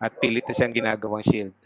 at 0.00 0.16
pilit 0.16 0.48
na 0.48 0.56
siyang 0.56 0.76
ginagawang 0.80 1.24
shield. 1.24 1.56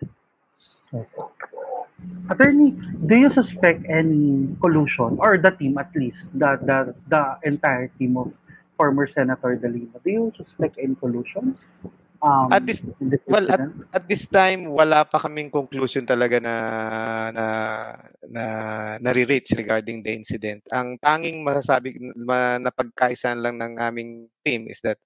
Attorney, 2.27 2.75
do 3.07 3.15
you 3.15 3.31
suspect 3.31 3.87
any 3.87 4.51
collusion 4.59 5.19
or 5.23 5.39
the 5.39 5.55
team 5.55 5.79
at 5.79 5.91
least, 5.95 6.31
the 6.35 6.59
the 6.67 6.95
the 7.11 7.23
entire 7.47 7.91
team 7.99 8.19
of 8.19 8.35
former 8.75 9.07
Senator 9.07 9.57
De 9.57 9.67
Lima, 9.67 9.99
do 10.05 10.11
you 10.11 10.25
suspect 10.35 10.79
any 10.79 10.95
collusion? 10.95 11.55
Um, 12.23 12.49
at 12.49 12.65
this 12.65 12.81
well 13.29 13.45
at, 13.53 13.63
at 13.93 14.05
this 14.09 14.25
time 14.25 14.73
wala 14.73 15.05
pa 15.05 15.21
kaming 15.21 15.53
conclusion 15.53 16.09
talaga 16.09 16.41
na 16.41 16.55
na 17.31 17.47
na 18.25 18.45
nare-reach 19.01 19.53
regarding 19.57 20.01
the 20.01 20.13
incident. 20.17 20.65
Ang 20.73 20.97
tanging 20.99 21.45
masasabi 21.45 21.97
na 22.17 22.73
pagkaisan 22.73 23.45
lang 23.45 23.61
ng 23.61 23.77
aming 23.77 24.33
team 24.41 24.67
is 24.67 24.81
that 24.81 24.97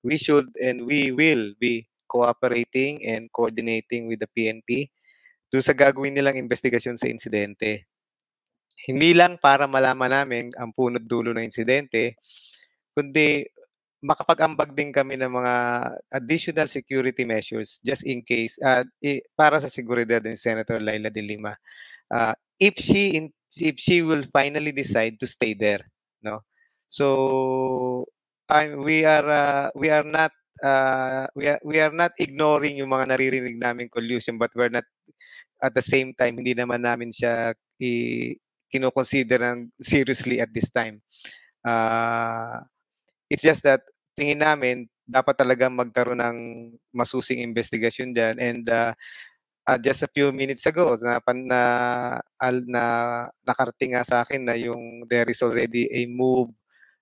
we 0.00 0.16
should 0.16 0.48
and 0.56 0.84
we 0.86 1.12
will 1.12 1.52
be 1.60 1.84
cooperating 2.06 3.02
and 3.04 3.28
coordinating 3.34 4.06
with 4.06 4.22
the 4.22 4.30
PNP 4.30 4.88
do 5.50 5.62
sa 5.62 5.74
gagawin 5.74 6.14
nilang 6.14 6.38
investigasyon 6.38 6.98
sa 6.98 7.10
insidente. 7.10 7.86
Hindi 8.86 9.14
lang 9.14 9.38
para 9.38 9.66
malaman 9.66 10.12
namin 10.22 10.44
ang 10.54 10.74
punot 10.74 11.02
dulo 11.06 11.32
ng 11.32 11.46
insidente, 11.46 12.18
kundi 12.92 13.46
makapag-ambag 14.04 14.76
din 14.76 14.92
kami 14.92 15.16
ng 15.16 15.32
mga 15.32 15.54
additional 16.12 16.68
security 16.68 17.24
measures 17.24 17.80
just 17.80 18.04
in 18.04 18.20
case 18.20 18.60
uh, 18.60 18.84
para 19.34 19.60
sa 19.60 19.72
seguridad 19.72 20.20
ni 20.22 20.36
Senator 20.36 20.78
Laila 20.80 21.08
de 21.08 21.22
Lima. 21.24 21.56
Uh, 22.12 22.36
if 22.60 22.76
she 22.76 23.16
in, 23.16 23.32
if 23.56 23.80
she 23.80 24.04
will 24.04 24.22
finally 24.30 24.70
decide 24.70 25.16
to 25.18 25.26
stay 25.26 25.56
there, 25.56 25.82
no. 26.20 26.44
So 26.92 28.06
I 28.46 28.76
we 28.76 29.02
are 29.02 29.26
uh, 29.26 29.66
we 29.74 29.90
are 29.90 30.06
not 30.06 30.30
uh, 30.62 31.26
we 31.34 31.50
are 31.50 31.60
we 31.64 31.80
are 31.82 31.92
not 31.92 32.14
ignoring 32.20 32.78
yung 32.78 32.92
mga 32.92 33.16
naririnig 33.16 33.58
naming 33.58 33.90
collusion 33.90 34.38
but 34.38 34.54
we're 34.54 34.70
not 34.70 34.86
at 35.64 35.72
the 35.74 35.82
same 35.82 36.12
time 36.14 36.36
hindi 36.36 36.52
naman 36.52 36.84
namin 36.84 37.10
siya 37.10 37.56
i 37.80 38.36
kino-consider 38.70 39.40
seriously 39.80 40.40
at 40.40 40.50
this 40.52 40.68
time. 40.70 41.00
Uh, 41.64 42.62
it's 43.30 43.42
just 43.42 43.62
that 43.66 43.82
tingin 44.16 44.40
namin 44.40 44.88
dapat 45.06 45.38
talaga 45.38 45.70
magkaroon 45.70 46.22
ng 46.22 46.38
masusing 46.90 47.38
investigasyon 47.42 48.10
diyan 48.10 48.36
and 48.42 48.64
uh, 48.72 48.90
uh, 49.70 49.78
just 49.78 50.02
a 50.02 50.10
few 50.10 50.30
minutes 50.30 50.66
ago 50.66 50.98
na 50.98 51.22
na, 51.34 51.62
al, 52.42 52.62
na 52.66 52.84
nakarating 53.46 53.94
nga 53.94 54.02
sa 54.02 54.22
akin 54.26 54.42
na 54.46 54.54
yung 54.58 55.06
there 55.06 55.26
is 55.30 55.42
already 55.42 55.86
a 55.94 56.06
move 56.10 56.50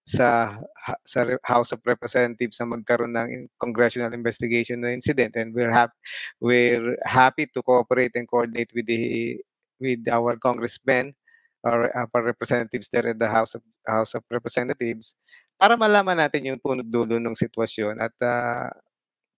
sa 0.05 0.61
sa 1.09 1.25
House 1.49 1.73
of 1.73 1.81
Representatives 1.89 2.61
na 2.61 2.69
magkaroon 2.69 3.17
ng 3.17 3.49
congressional 3.57 4.13
investigation 4.13 4.85
ng 4.85 5.01
incident 5.01 5.33
and 5.41 5.57
we're 5.57 5.73
happy 5.73 5.97
we're 6.45 7.01
happy 7.09 7.49
to 7.49 7.65
cooperate 7.65 8.13
and 8.13 8.29
coordinate 8.29 8.69
with 8.77 8.85
the 8.85 9.41
with 9.81 10.05
our 10.13 10.37
congressmen 10.37 11.17
or 11.65 11.89
our 11.97 12.21
representatives 12.21 12.93
there 12.93 13.09
in 13.09 13.17
the 13.17 13.29
House 13.29 13.57
of 13.57 13.65
House 13.89 14.13
of 14.13 14.21
Representatives 14.29 15.17
para 15.55 15.79
malaman 15.79 16.19
natin 16.19 16.55
yung 16.55 16.61
punot 16.61 16.87
dulo 16.87 17.17
ng 17.19 17.37
sitwasyon 17.37 17.99
at 18.03 18.15
uh, 18.21 18.69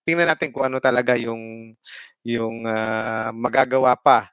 tingnan 0.06 0.30
natin 0.30 0.50
kung 0.54 0.66
ano 0.66 0.78
talaga 0.78 1.18
yung 1.18 1.74
yung 2.22 2.66
uh, 2.66 3.30
magagawa 3.34 3.94
pa 3.98 4.30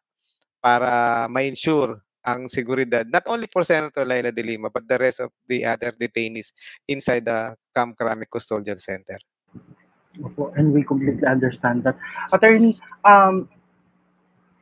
para 0.63 1.25
ma-ensure 1.27 1.99
ang 2.23 2.47
seguridad 2.47 3.03
not 3.11 3.27
only 3.27 3.51
for 3.51 3.67
Senator 3.67 4.07
Laila 4.07 4.31
de 4.31 4.43
Lima 4.45 4.71
but 4.71 4.87
the 4.87 4.95
rest 4.95 5.19
of 5.19 5.29
the 5.51 5.67
other 5.67 5.91
detainees 5.99 6.55
inside 6.87 7.27
the 7.27 7.51
Camp 7.75 7.99
Krami 7.99 8.23
Custodial 8.29 8.79
Center. 8.79 9.19
Opo, 10.21 10.53
and 10.53 10.69
we 10.69 10.85
completely 10.85 11.25
understand 11.25 11.81
that. 11.83 11.97
Attorney, 12.29 12.77
um, 13.01 13.49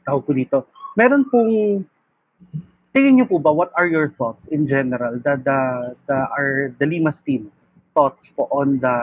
tawag 0.08 0.24
ko 0.24 0.32
dito, 0.32 0.58
meron 0.96 1.28
pong 1.28 1.84
tingin 2.92 3.20
niyo 3.20 3.26
po 3.28 3.40
ba, 3.40 3.52
what 3.52 3.72
are 3.80 3.88
your 3.88 4.12
thoughts 4.20 4.48
in 4.52 4.68
general, 4.68 5.16
the, 5.24 5.34
the, 5.40 5.60
the, 6.08 6.18
our, 6.36 6.76
the 6.80 6.86
Limas 6.86 7.24
team 7.24 7.52
thoughts 7.96 8.32
po 8.36 8.48
on 8.52 8.80
the, 8.80 8.96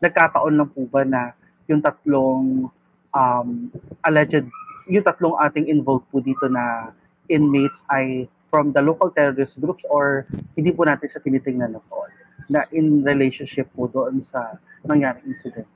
nagkataon 0.00 0.56
lang 0.56 0.68
po 0.72 0.88
ba 0.88 1.04
na 1.04 1.32
yung 1.68 1.80
tatlong 1.84 2.68
um, 3.12 3.48
alleged, 4.04 4.48
yung 4.88 5.04
tatlong 5.04 5.36
ating 5.40 5.68
involved 5.68 6.08
po 6.08 6.20
dito 6.20 6.48
na 6.48 6.92
inmates 7.28 7.82
ay 7.92 8.28
from 8.48 8.72
the 8.72 8.80
local 8.80 9.10
terrorist 9.10 9.60
groups 9.60 9.84
or 9.90 10.24
hindi 10.54 10.72
po 10.72 10.86
natin 10.86 11.08
sa 11.10 11.20
tinitingnan 11.20 11.76
na 11.76 11.82
po 11.90 12.06
na 12.46 12.62
in 12.70 13.02
relationship 13.02 13.66
po 13.74 13.90
doon 13.90 14.22
sa 14.22 14.56
nangyaring 14.86 15.26
incident? 15.26 15.66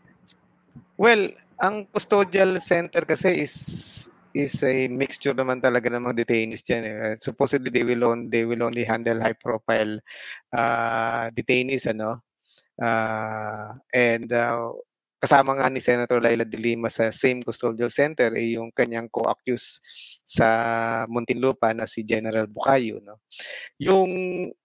Well, 0.95 1.35
ang 1.59 1.91
custodial 1.91 2.57
center 2.63 3.03
kasi 3.03 3.45
is 3.45 3.57
is 4.35 4.62
a 4.62 4.87
mixture 4.88 5.35
naman 5.35 5.59
talaga 5.59 5.90
ng 5.90 6.07
mga 6.07 6.19
detainees 6.25 6.62
dyan. 6.62 6.83
Eh. 6.87 7.16
Supposedly, 7.19 7.71
they 7.71 7.83
will, 7.83 8.05
on, 8.07 8.31
they 8.31 8.47
will 8.47 8.62
only 8.62 8.85
handle 8.85 9.19
high-profile 9.19 9.99
uh, 10.55 11.31
detainees, 11.35 11.90
ano? 11.90 12.23
Uh, 12.81 13.77
and 13.93 14.33
uh, 14.33 14.73
kasama 15.21 15.53
nga 15.53 15.69
ni 15.69 15.85
Senator 15.85 16.16
Laila 16.16 16.49
de 16.49 16.57
Lima 16.57 16.88
sa 16.88 17.12
same 17.12 17.45
custodial 17.45 17.93
center 17.93 18.33
ay 18.33 18.40
eh, 18.40 18.51
yung 18.57 18.73
kanyang 18.73 19.12
co-accused 19.12 19.85
sa 20.25 20.49
Muntinlupa 21.12 21.77
na 21.77 21.85
si 21.85 22.01
General 22.09 22.49
Bukayo 22.49 23.05
no 23.05 23.21
yung 23.77 24.09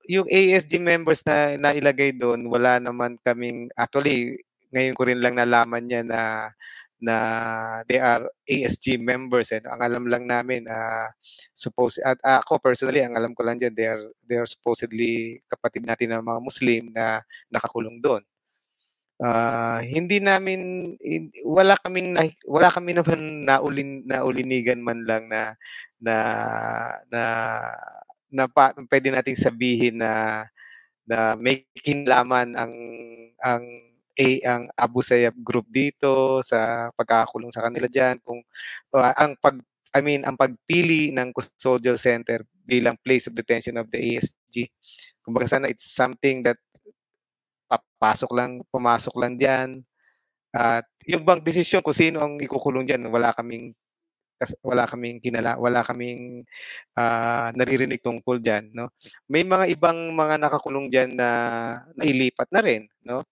yung 0.07 0.27
ASG 0.31 0.79
members 0.79 1.19
na 1.27 1.59
nailagay 1.59 2.15
doon 2.15 2.47
wala 2.47 2.79
naman 2.79 3.19
kaming 3.19 3.67
actually 3.75 4.39
ngayon 4.71 4.95
ko 4.95 5.03
rin 5.03 5.19
lang 5.19 5.35
nalaman 5.35 5.83
niya 5.83 6.07
na 6.07 6.19
na 6.99 7.15
they 7.91 7.99
are 7.99 8.23
ASG 8.47 8.95
members 8.99 9.51
and 9.51 9.67
ang 9.67 9.83
alam 9.83 10.07
lang 10.07 10.23
namin 10.25 10.63
uh, 10.67 11.11
suppose 11.51 11.99
at 11.99 12.15
uh, 12.23 12.39
ako 12.39 12.59
personally 12.59 13.03
ang 13.03 13.13
alam 13.19 13.35
ko 13.35 13.43
lang 13.43 13.59
diyan 13.59 13.75
they 13.75 13.87
are 13.87 14.03
they 14.23 14.39
are 14.39 14.47
supposedly 14.47 15.43
kapatid 15.51 15.83
natin 15.83 16.15
ng 16.15 16.23
mga 16.23 16.41
Muslim 16.41 16.83
na 16.95 17.19
nakakulong 17.51 17.99
doon. 17.99 18.23
uh, 19.23 19.79
hindi 19.83 20.19
namin 20.19 20.91
wala 21.47 21.79
kaming 21.83 22.15
wala 22.47 22.67
kami 22.71 22.91
naman 22.95 23.47
naulin 23.47 24.03
naulinigan 24.07 24.81
man 24.83 25.03
lang 25.07 25.27
na 25.31 25.55
na 26.01 26.15
na 27.11 27.23
na 28.35 28.45
pa, 28.51 28.75
pwede 28.91 29.13
nating 29.15 29.39
sabihin 29.39 30.03
na 30.03 30.43
na 31.07 31.37
may 31.39 31.63
kinlaman 31.79 32.57
ang 32.57 32.73
ang 33.39 33.63
A 34.15 34.29
ang 34.47 34.63
Abu 34.79 35.03
Sayyaf 35.03 35.35
group 35.43 35.67
dito 35.67 36.39
sa 36.39 36.89
pagkakakulong 36.95 37.51
sa 37.51 37.67
kanila 37.67 37.87
diyan 37.91 38.23
kung 38.23 38.39
uh, 38.95 39.13
ang 39.15 39.35
pag 39.39 39.59
I 39.95 39.99
mean 40.03 40.23
ang 40.23 40.39
pagpili 40.39 41.11
ng 41.11 41.31
custodial 41.35 41.99
center 41.99 42.43
bilang 42.63 42.95
place 43.03 43.27
of 43.27 43.35
detention 43.35 43.75
of 43.79 43.87
the 43.91 43.99
ASG 43.99 44.71
kumbaga 45.23 45.51
sana 45.51 45.67
it's 45.67 45.91
something 45.91 46.43
that 46.47 46.59
papasok 47.67 48.31
lang 48.35 48.51
pumasok 48.71 49.15
lang 49.19 49.35
diyan 49.35 49.83
at 50.55 50.87
yung 51.03 51.27
bang 51.27 51.43
desisyon 51.43 51.83
kung 51.83 51.95
sino 51.95 52.23
ang 52.23 52.39
ikukulong 52.39 52.87
diyan 52.87 53.11
wala 53.11 53.35
kaming 53.35 53.75
wala 54.63 54.83
kaming 54.87 55.19
kinala 55.23 55.55
wala 55.55 55.79
kaming 55.83 56.43
uh, 56.99 57.49
naririnig 57.55 58.03
tungkol 58.03 58.39
diyan 58.43 58.71
no? 58.75 58.91
May 59.31 59.47
mga 59.47 59.71
ibang 59.75 60.11
mga 60.11 60.35
nakakulong 60.39 60.91
diyan 60.91 61.15
na 61.15 61.29
nailipat 61.95 62.47
na 62.51 62.61
rin 62.63 62.87
no 63.07 63.23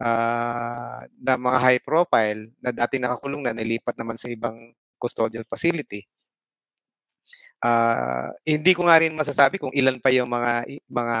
uh, 0.00 1.00
na 1.06 1.34
mga 1.36 1.58
high 1.60 1.80
profile 1.84 2.48
na 2.58 2.72
dati 2.72 2.96
nakakulong 2.96 3.46
na 3.46 3.54
nilipat 3.54 3.94
naman 4.00 4.16
sa 4.16 4.32
ibang 4.32 4.72
custodial 5.00 5.44
facility 5.46 6.04
uh, 7.64 8.28
hindi 8.44 8.72
ko 8.72 8.88
nga 8.88 9.00
rin 9.00 9.16
masasabi 9.16 9.60
kung 9.60 9.72
ilan 9.72 10.00
pa 10.00 10.10
yung 10.12 10.28
mga 10.28 10.66
mga 10.88 11.16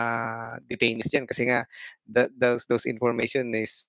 detainees 0.66 1.08
diyan 1.12 1.26
kasi 1.28 1.48
nga 1.48 1.64
the, 2.08 2.28
those 2.36 2.64
those 2.66 2.86
information 2.88 3.52
is 3.56 3.88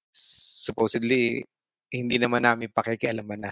supposedly 0.62 1.44
hindi 1.92 2.16
naman 2.16 2.44
namin 2.44 2.72
pakikialaman 2.72 3.50
na 3.50 3.52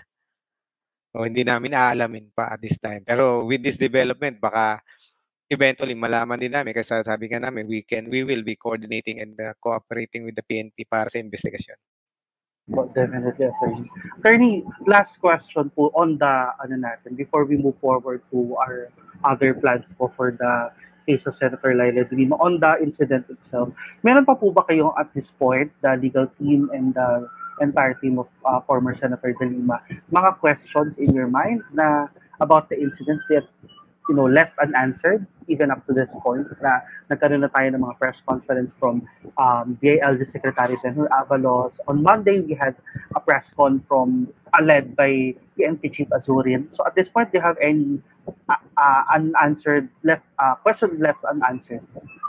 o 1.13 1.25
hindi 1.25 1.41
namin 1.41 1.73
aalamin 1.73 2.29
pa 2.29 2.53
at 2.53 2.61
this 2.61 2.77
time. 2.77 3.01
Pero 3.01 3.41
with 3.45 3.65
this 3.65 3.81
development, 3.81 4.37
baka 4.37 4.77
eventually 5.49 5.97
malaman 5.97 6.37
din 6.37 6.53
namin 6.53 6.77
kasi 6.77 6.93
sabi 7.01 7.25
nga 7.27 7.41
namin 7.41 7.65
we 7.65 7.81
can 7.81 8.05
we 8.07 8.21
will 8.21 8.45
be 8.45 8.53
coordinating 8.53 9.17
and 9.17 9.33
uh, 9.41 9.51
cooperating 9.57 10.23
with 10.23 10.37
the 10.37 10.45
PNP 10.45 10.85
para 10.85 11.09
sa 11.09 11.17
investigasyon. 11.17 11.77
Well, 12.69 12.85
definitely, 12.93 13.49
attorney. 13.49 13.89
Attorney, 14.21 14.61
last 14.85 15.17
question 15.17 15.73
po 15.73 15.89
on 15.97 16.21
the 16.21 16.53
ano 16.61 16.77
natin 16.77 17.17
before 17.17 17.49
we 17.49 17.57
move 17.57 17.73
forward 17.81 18.21
to 18.29 18.53
our 18.61 18.93
other 19.25 19.57
plans 19.57 19.89
po 19.97 20.13
for 20.13 20.37
the 20.37 20.69
case 21.09 21.25
of 21.25 21.33
Senator 21.33 21.73
Laila 21.73 22.05
de 22.05 22.13
Lima 22.13 22.37
on 22.37 22.61
the 22.61 22.77
incident 22.77 23.25
itself. 23.33 23.73
Meron 24.05 24.21
pa 24.21 24.37
po 24.37 24.53
ba 24.53 24.61
kayong 24.69 24.93
at 25.01 25.09
this 25.17 25.33
point, 25.33 25.73
the 25.81 25.97
legal 25.97 26.29
team 26.37 26.69
and 26.69 26.93
the 26.93 27.25
entire 27.57 27.97
team 27.97 28.21
of 28.21 28.29
uh, 28.45 28.61
former 28.69 28.93
Senator 28.93 29.33
De 29.33 29.49
Lima, 29.49 29.81
mga 30.13 30.37
questions 30.37 31.01
in 31.01 31.09
your 31.09 31.25
mind 31.25 31.65
na 31.73 32.05
about 32.37 32.69
the 32.69 32.77
incident 32.77 33.17
that 33.33 33.49
you 34.09 34.17
know 34.17 34.25
left 34.25 34.57
unanswered 34.57 35.21
even 35.49 35.69
up 35.69 35.85
to 35.85 35.93
this 35.93 36.17
point 36.25 36.45
na 36.61 36.81
nagkaroon 37.09 37.45
na 37.45 37.49
tayo 37.53 37.69
ng 37.73 37.81
mga 37.81 37.97
press 38.01 38.21
conference 38.25 38.73
from 38.73 39.05
um, 39.37 39.77
DILG 39.81 40.21
Secretary 40.25 40.77
Benhur 40.81 41.09
Avalos. 41.09 41.81
On 41.89 42.01
Monday, 42.01 42.41
we 42.41 42.53
had 42.53 42.77
a 43.17 43.21
press 43.21 43.53
con 43.53 43.81
from 43.89 44.29
uh, 44.53 44.61
led 44.61 44.93
by 44.93 45.33
PNP 45.57 45.93
Chief 45.93 46.09
Azurin. 46.13 46.69
So 46.73 46.85
at 46.85 46.93
this 46.93 47.09
point, 47.09 47.33
do 47.33 47.41
you 47.41 47.45
have 47.45 47.57
any 47.61 47.97
uh, 48.49 48.61
uh, 48.77 49.01
unanswered 49.13 49.89
left 50.05 50.25
uh, 50.37 50.53
question 50.61 51.01
left 51.01 51.25
unanswered 51.25 51.85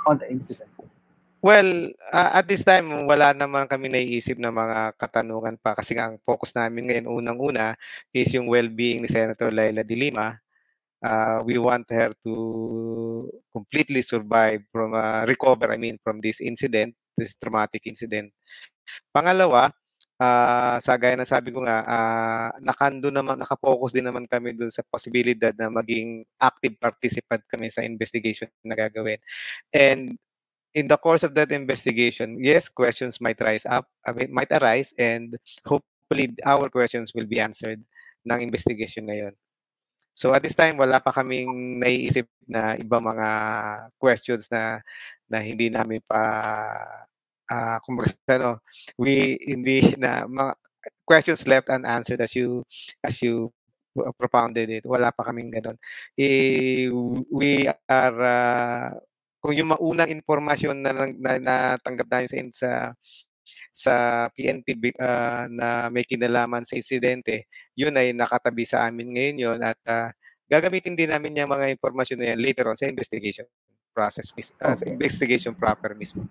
on 0.09 0.17
the 0.17 0.29
incident? 0.29 0.69
Well, 1.41 1.89
uh, 2.13 2.37
at 2.37 2.49
this 2.53 2.65
time 2.69 3.09
wala 3.09 3.33
naman 3.33 3.65
kami 3.65 3.89
naiisip 3.89 4.37
na 4.37 4.53
mga 4.53 4.93
katanungan 5.01 5.57
pa 5.57 5.73
kasi 5.73 5.97
ang 5.97 6.21
focus 6.21 6.53
namin 6.53 6.85
ngayon 6.89 7.09
unang-una 7.09 7.81
is 8.13 8.29
yung 8.37 8.45
well-being 8.45 9.01
ni 9.01 9.09
Senator 9.09 9.49
Laila 9.49 9.81
de 9.81 9.97
Lima. 9.97 10.37
Uh, 11.01 11.41
we 11.49 11.57
want 11.57 11.89
her 11.89 12.13
to 12.21 12.33
completely 13.53 14.05
survive 14.05 14.61
from 14.69 14.93
uh, 14.93 15.25
recover 15.25 15.73
I 15.73 15.81
mean 15.81 15.97
from 16.05 16.21
this 16.21 16.45
incident, 16.45 16.93
this 17.17 17.33
traumatic 17.41 17.89
incident. 17.89 18.33
Pangalawa, 19.09 19.73
uh, 20.21 20.77
sa 20.79 21.01
gaya 21.01 21.17
na 21.17 21.25
sabi 21.25 21.51
ko 21.51 21.65
nga, 21.65 21.81
uh, 21.89 22.49
nakando 22.61 23.09
naman, 23.09 23.41
nakapokus 23.41 23.97
din 23.97 24.05
naman 24.05 24.29
kami 24.29 24.53
dun 24.53 24.69
sa 24.69 24.85
posibilidad 24.85 25.57
na 25.57 25.73
maging 25.73 26.23
active 26.37 26.77
participant 26.77 27.43
kami 27.49 27.73
sa 27.73 27.81
investigation 27.81 28.49
na 28.63 28.77
gagawin. 28.77 29.19
And 29.73 30.21
in 30.77 30.87
the 30.87 31.01
course 31.01 31.25
of 31.25 31.35
that 31.35 31.51
investigation, 31.51 32.39
yes, 32.39 32.69
questions 32.69 33.19
might 33.19 33.41
rise 33.41 33.65
up, 33.67 33.89
I 34.05 34.13
mean, 34.13 34.31
might 34.31 34.53
arise, 34.53 34.93
and 35.01 35.35
hopefully 35.67 36.37
our 36.45 36.69
questions 36.69 37.17
will 37.17 37.27
be 37.27 37.41
answered 37.41 37.83
ng 38.29 38.41
investigation 38.45 39.09
na 39.09 39.17
yun. 39.17 39.35
So 40.21 40.37
at 40.37 40.45
this 40.45 40.53
time, 40.53 40.77
wala 40.77 41.01
pa 41.01 41.17
kaming 41.17 41.81
naiisip 41.81 42.29
na 42.45 42.77
ibang 42.77 43.01
mga 43.01 43.29
questions 43.97 44.53
na 44.53 44.85
na 45.33 45.41
hindi 45.41 45.73
namin 45.73 46.05
pa 46.05 46.21
uh, 47.49 47.77
kumbaga 47.81 48.13
ano, 48.37 48.61
we 49.01 49.41
hindi 49.41 49.97
na 49.97 50.29
mga 50.29 50.53
questions 51.09 51.49
left 51.49 51.73
unanswered 51.73 52.21
as 52.21 52.37
you 52.37 52.61
as 53.01 53.17
you 53.25 53.49
propounded 54.21 54.69
it. 54.69 54.85
Wala 54.85 55.09
pa 55.09 55.25
kaming 55.25 55.49
ganun. 55.57 55.81
Eh, 56.21 56.93
we 57.33 57.65
are 57.89 58.19
uh, 58.21 58.93
kung 59.41 59.57
yung 59.57 59.73
maunang 59.73 60.13
impormasyon 60.13 60.85
na, 60.85 60.93
na 61.17 61.33
natanggap 61.41 62.09
natin 62.13 62.53
sa 62.53 62.93
sa 62.93 63.30
PNP 64.35 64.93
uh, 64.99 65.05
ah, 65.05 65.45
na 65.49 65.89
may 65.89 66.05
kinalaman 66.05 66.67
sa 66.67 66.77
insidente, 66.77 67.49
yun 67.79 67.97
ay 67.97 68.13
nakatabi 68.13 68.67
sa 68.67 68.87
amin 68.87 69.15
ngayon 69.17 69.37
yun 69.39 69.59
at 69.63 69.79
uh, 69.87 70.09
gagamitin 70.51 70.99
din 70.99 71.09
namin 71.09 71.39
yung 71.39 71.51
mga 71.51 71.71
impormasyon 71.79 72.19
na 72.21 72.35
yan 72.35 72.41
later 72.43 72.67
on 72.69 72.77
sa 72.77 72.91
investigation 72.91 73.47
process, 73.95 74.35
uh, 74.63 74.75
sa 74.75 74.85
investigation 74.87 75.55
proper 75.55 75.95
mismo. 75.95 76.27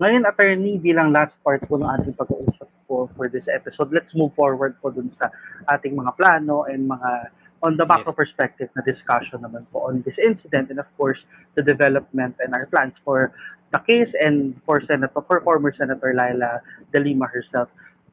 Ngayon, 0.00 0.24
attorney, 0.24 0.80
bilang 0.80 1.12
last 1.12 1.36
part 1.44 1.60
po 1.68 1.76
ng 1.76 1.84
ating 1.84 2.16
pag-uusap 2.16 2.64
po 2.88 3.04
for 3.12 3.28
this 3.28 3.52
episode, 3.52 3.92
let's 3.92 4.16
move 4.16 4.32
forward 4.32 4.72
po 4.80 4.88
dun 4.88 5.12
sa 5.12 5.28
ating 5.68 5.92
mga 5.92 6.16
plano 6.16 6.64
and 6.64 6.88
mga 6.88 7.28
on 7.60 7.76
the 7.76 7.84
macro 7.84 8.12
yes. 8.12 8.16
perspective 8.16 8.68
na 8.72 8.80
discussion 8.80 9.44
naman 9.44 9.68
po 9.68 9.84
on 9.84 10.00
this 10.02 10.16
incident 10.16 10.72
and 10.72 10.80
of 10.80 10.88
course 10.96 11.28
the 11.54 11.62
development 11.62 12.32
and 12.40 12.56
our 12.56 12.64
plans 12.72 12.96
for 12.96 13.36
the 13.72 13.78
case 13.78 14.14
and 14.14 14.58
for 14.66 14.80
Senator 14.80 15.22
for 15.22 15.40
former 15.40 15.72
Senator 15.72 16.14
Laila 16.14 16.60
De 16.92 17.00
Lima 17.00 17.26
herself. 17.26 17.68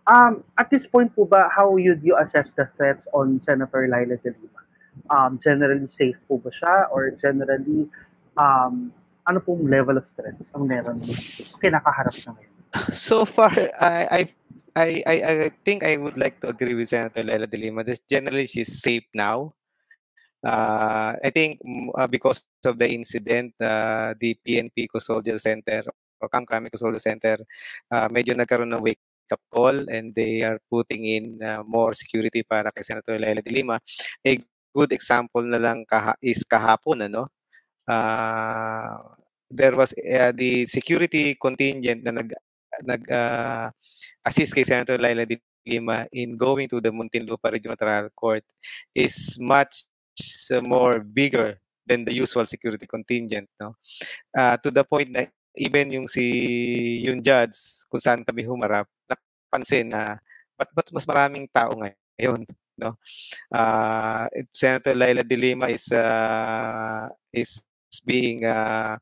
Um, 0.08 0.44
at 0.58 0.70
this 0.70 0.88
point 0.88 1.12
po 1.16 1.26
ba, 1.26 1.50
how 1.52 1.72
would 1.72 2.00
you 2.04 2.16
assess 2.16 2.52
the 2.52 2.70
threats 2.78 3.08
on 3.14 3.40
Senator 3.40 3.88
Laila 3.92 4.16
De 4.18 4.32
Lima? 4.32 4.62
Um, 5.10 5.40
generally 5.42 5.88
safe 5.88 6.18
po 6.28 6.38
ba 6.38 6.50
siya 6.50 6.90
or 6.90 7.12
generally 7.12 7.86
um, 8.38 8.94
ano 9.28 9.40
pong 9.44 9.68
level 9.68 9.98
of 10.00 10.08
threats 10.16 10.50
ang 10.56 10.68
meron 10.72 11.04
kinakaharap 11.60 12.16
na 12.26 12.32
ngayon? 12.34 12.54
So 12.94 13.26
far, 13.26 13.52
I, 13.80 14.04
I 14.12 14.22
I, 14.78 15.02
I, 15.10 15.16
I 15.50 15.52
think 15.66 15.82
I 15.82 15.98
would 15.98 16.22
like 16.22 16.38
to 16.46 16.54
agree 16.54 16.78
with 16.78 16.94
Senator 16.94 17.26
Lela 17.26 17.50
de 17.50 17.58
Lima. 17.58 17.82
This 17.84 17.98
generally 18.06 18.46
she's 18.46 18.78
safe 18.78 19.10
now. 19.18 19.57
Uh, 20.44 21.18
I 21.18 21.30
think 21.34 21.60
uh, 21.98 22.08
because 22.08 22.44
of 22.66 22.78
the 22.78 22.88
incident, 22.90 23.54
uh, 23.60 24.14
the 24.20 24.38
PNP 24.46 24.88
Custodial 24.94 25.42
Center 25.42 25.84
or 26.22 26.30
Kamkami 26.30 26.70
Custodial 26.70 27.02
Center, 27.02 27.38
uh, 27.92 28.08
medyo 28.10 28.38
nagkaroon 28.38 28.74
ng 28.74 28.84
wake 28.84 29.02
up 29.32 29.42
call 29.52 29.90
and 29.90 30.16
they 30.16 30.42
are 30.44 30.60
putting 30.72 31.04
in 31.04 31.26
uh, 31.44 31.64
more 31.68 31.92
security 31.92 32.44
para 32.44 32.72
kay 32.72 32.86
Senator 32.86 33.20
Lela 33.20 33.42
de 33.42 33.52
Lima. 33.52 33.82
A 34.24 34.40
good 34.72 34.94
example 34.94 35.44
na 35.44 35.58
lang 35.58 35.84
kaha- 35.84 36.20
is 36.22 36.46
kahapon, 36.48 37.10
ano? 37.12 37.28
Uh, 37.88 39.18
there 39.50 39.76
was 39.76 39.96
uh, 39.96 40.32
the 40.36 40.68
security 40.68 41.36
contingent 41.40 42.04
na 42.04 42.12
nag 42.12 42.36
nag 42.84 43.02
uh, 43.10 43.72
assist 44.28 44.54
kay 44.54 44.68
Senator 44.68 45.00
Laila 45.00 45.26
de 45.26 45.40
Lima 45.68 46.08
in 46.12 46.36
going 46.36 46.68
to 46.68 46.80
the 46.80 46.92
Muntinlupa 46.92 47.52
Regional 47.52 47.80
Trial 47.80 48.12
Court 48.16 48.44
is 48.96 49.36
much 49.40 49.88
more 50.64 51.00
bigger 51.00 51.60
than 51.88 52.04
the 52.04 52.14
usual 52.14 52.46
security 52.46 52.86
contingent 52.86 53.48
no? 53.60 53.76
Uh, 54.36 54.58
to 54.60 54.72
the 54.72 54.84
point 54.84 55.10
na 55.12 55.26
even 55.58 55.90
yung 55.90 56.08
si 56.08 56.24
yung 57.02 57.24
judge 57.24 57.58
kung 57.90 58.02
saan 58.02 58.22
kami 58.22 58.46
humarap 58.46 58.86
napansin 59.10 59.90
na 59.90 60.22
ba't, 60.60 60.70
ba't 60.76 60.90
mas 60.94 61.08
maraming 61.08 61.50
tao 61.50 61.74
ngayon 61.80 62.46
no? 62.78 62.94
Uh, 63.50 64.30
Senator 64.54 64.94
Laila 64.94 65.26
de 65.26 65.38
Lima 65.38 65.68
is 65.68 65.90
uh, 65.90 67.10
is 67.34 67.66
being 68.06 68.46
uh, 68.46 68.98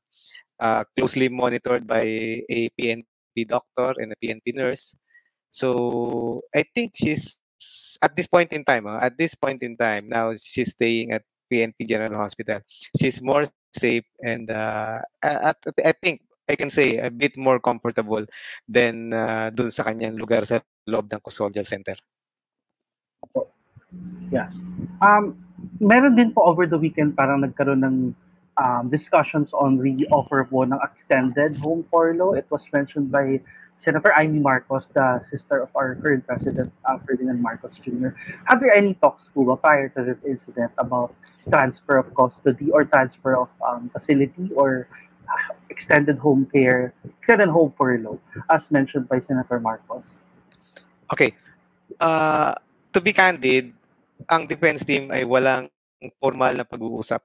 uh, 0.60 0.84
closely 0.96 1.28
monitored 1.28 1.84
by 1.84 2.04
a 2.48 2.72
PNP 2.80 3.48
doctor 3.48 3.94
and 4.00 4.16
a 4.16 4.18
PNP 4.24 4.56
nurse. 4.56 4.96
So 5.52 6.42
I 6.56 6.64
think 6.76 6.96
she's 6.96 7.38
at 8.02 8.16
this 8.16 8.28
point 8.28 8.52
in 8.52 8.64
time, 8.64 8.88
uh, 8.88 9.00
at 9.02 9.18
this 9.18 9.36
point 9.36 9.64
in 9.64 9.78
time, 9.78 10.10
now 10.10 10.34
she's 10.36 10.72
staying 10.72 11.12
at 11.12 11.24
PNP 11.52 11.88
General 11.88 12.20
Hospital. 12.20 12.60
She's 13.00 13.22
more 13.22 13.46
safe, 13.76 14.06
and 14.24 14.50
uh, 14.50 15.00
at, 15.22 15.58
I 15.84 15.94
think 15.94 16.22
I 16.50 16.56
can 16.56 16.70
say 16.70 16.98
a 16.98 17.10
bit 17.10 17.38
more 17.38 17.60
comfortable 17.60 18.26
than 18.68 19.14
uh, 19.14 19.50
dun 19.50 19.72
sa 19.72 19.84
kanyang 19.84 20.18
lugar 20.18 20.46
sa 20.46 20.62
loob 20.86 21.10
ng 21.10 21.22
custodial 21.22 21.66
center. 21.66 21.98
Yeah. 24.30 24.50
Um, 25.02 25.40
meron 25.80 26.16
din 26.16 26.34
po 26.34 26.46
over 26.46 26.68
the 26.68 26.78
weekend 26.78 27.16
parang 27.16 27.42
nagkaroon 27.42 27.82
ng 27.82 27.98
um, 28.58 28.84
discussions 28.90 29.54
on 29.54 29.82
the 29.82 30.06
offer 30.12 30.46
po 30.46 30.64
ng 30.64 30.78
extended 30.84 31.58
home 31.58 31.84
furlough. 31.90 32.38
It 32.38 32.46
was 32.50 32.68
mentioned 32.72 33.12
by 33.12 33.42
Senator 33.76 34.14
Amy 34.16 34.40
Marcos, 34.40 34.88
the 34.96 35.20
sister 35.20 35.60
of 35.60 35.70
our 35.76 35.96
current 35.96 36.26
president, 36.26 36.72
uh, 36.88 36.98
Ferdinand 37.04 37.42
Marcos 37.42 37.78
Jr. 37.78 38.16
Have 38.48 38.64
there 38.64 38.72
any 38.72 38.96
talks 38.96 39.28
po 39.36 39.44
ba 39.44 39.60
prior 39.60 39.92
to 40.00 40.04
this 40.04 40.20
incident 40.24 40.72
about 40.80 41.12
transfer 41.52 42.00
of 42.00 42.08
custody 42.16 42.72
or 42.72 42.88
transfer 42.88 43.36
of 43.36 43.52
um, 43.60 43.92
facility 43.92 44.48
or 44.56 44.88
uh, 45.28 45.54
extended 45.70 46.18
home 46.18 46.48
care, 46.48 46.96
extended 47.20 47.52
home 47.52 47.74
furlough, 47.76 48.20
as 48.50 48.72
mentioned 48.72 49.12
by 49.12 49.20
Senator 49.20 49.60
Marcos? 49.60 50.24
Okay. 51.12 51.36
Uh, 52.00 52.56
to 52.96 53.04
be 53.04 53.12
candid, 53.12 53.76
ang 54.32 54.48
defense 54.48 54.88
team 54.88 55.12
ay 55.12 55.28
walang 55.28 55.68
formal 56.24 56.56
na 56.56 56.64
pag-uusap 56.64 57.22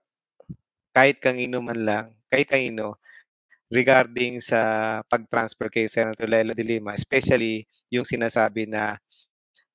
kahit 0.90 1.22
kanino 1.22 1.62
man 1.62 1.80
lang, 1.86 2.06
kahit 2.26 2.50
kanino, 2.50 2.98
regarding 3.70 4.42
sa 4.42 5.00
pag-transfer 5.06 5.70
kay 5.70 5.86
Senator 5.86 6.26
Lela 6.26 6.52
de 6.52 6.66
Lima, 6.66 6.92
especially 6.92 7.64
yung 7.88 8.02
sinasabi 8.02 8.66
na 8.66 8.98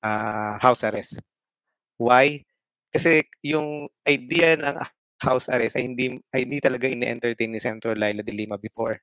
uh, 0.04 0.60
house 0.60 0.84
arrest. 0.84 1.18
Why? 1.96 2.44
Kasi 2.92 3.24
yung 3.40 3.88
idea 4.04 4.60
ng 4.60 4.76
house 5.24 5.48
arrest 5.48 5.80
ay 5.80 5.88
hindi 5.88 6.20
ay 6.36 6.44
hindi 6.44 6.60
talaga 6.60 6.92
ini-entertain 6.92 7.52
ni 7.56 7.60
Senator 7.64 7.96
Laila 7.96 8.20
de 8.20 8.36
Lima 8.36 8.60
before. 8.60 9.00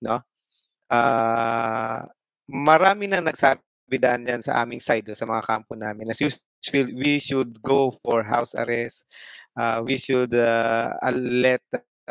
No? 0.00 0.24
Uh, 0.88 2.08
marami 2.48 3.04
na 3.12 3.20
nagsabi 3.20 3.96
daan 4.00 4.24
sa 4.40 4.64
aming 4.64 4.80
side 4.80 5.04
sa 5.12 5.28
mga 5.28 5.44
kampo 5.44 5.76
namin. 5.76 6.08
Usual, 6.16 6.88
we 6.96 7.20
should 7.20 7.60
go 7.60 7.92
for 8.00 8.24
house 8.24 8.56
arrest. 8.56 9.04
Uh, 9.52 9.84
we 9.84 10.00
should 10.00 10.32
uh, 10.32 10.92
let 11.12 11.60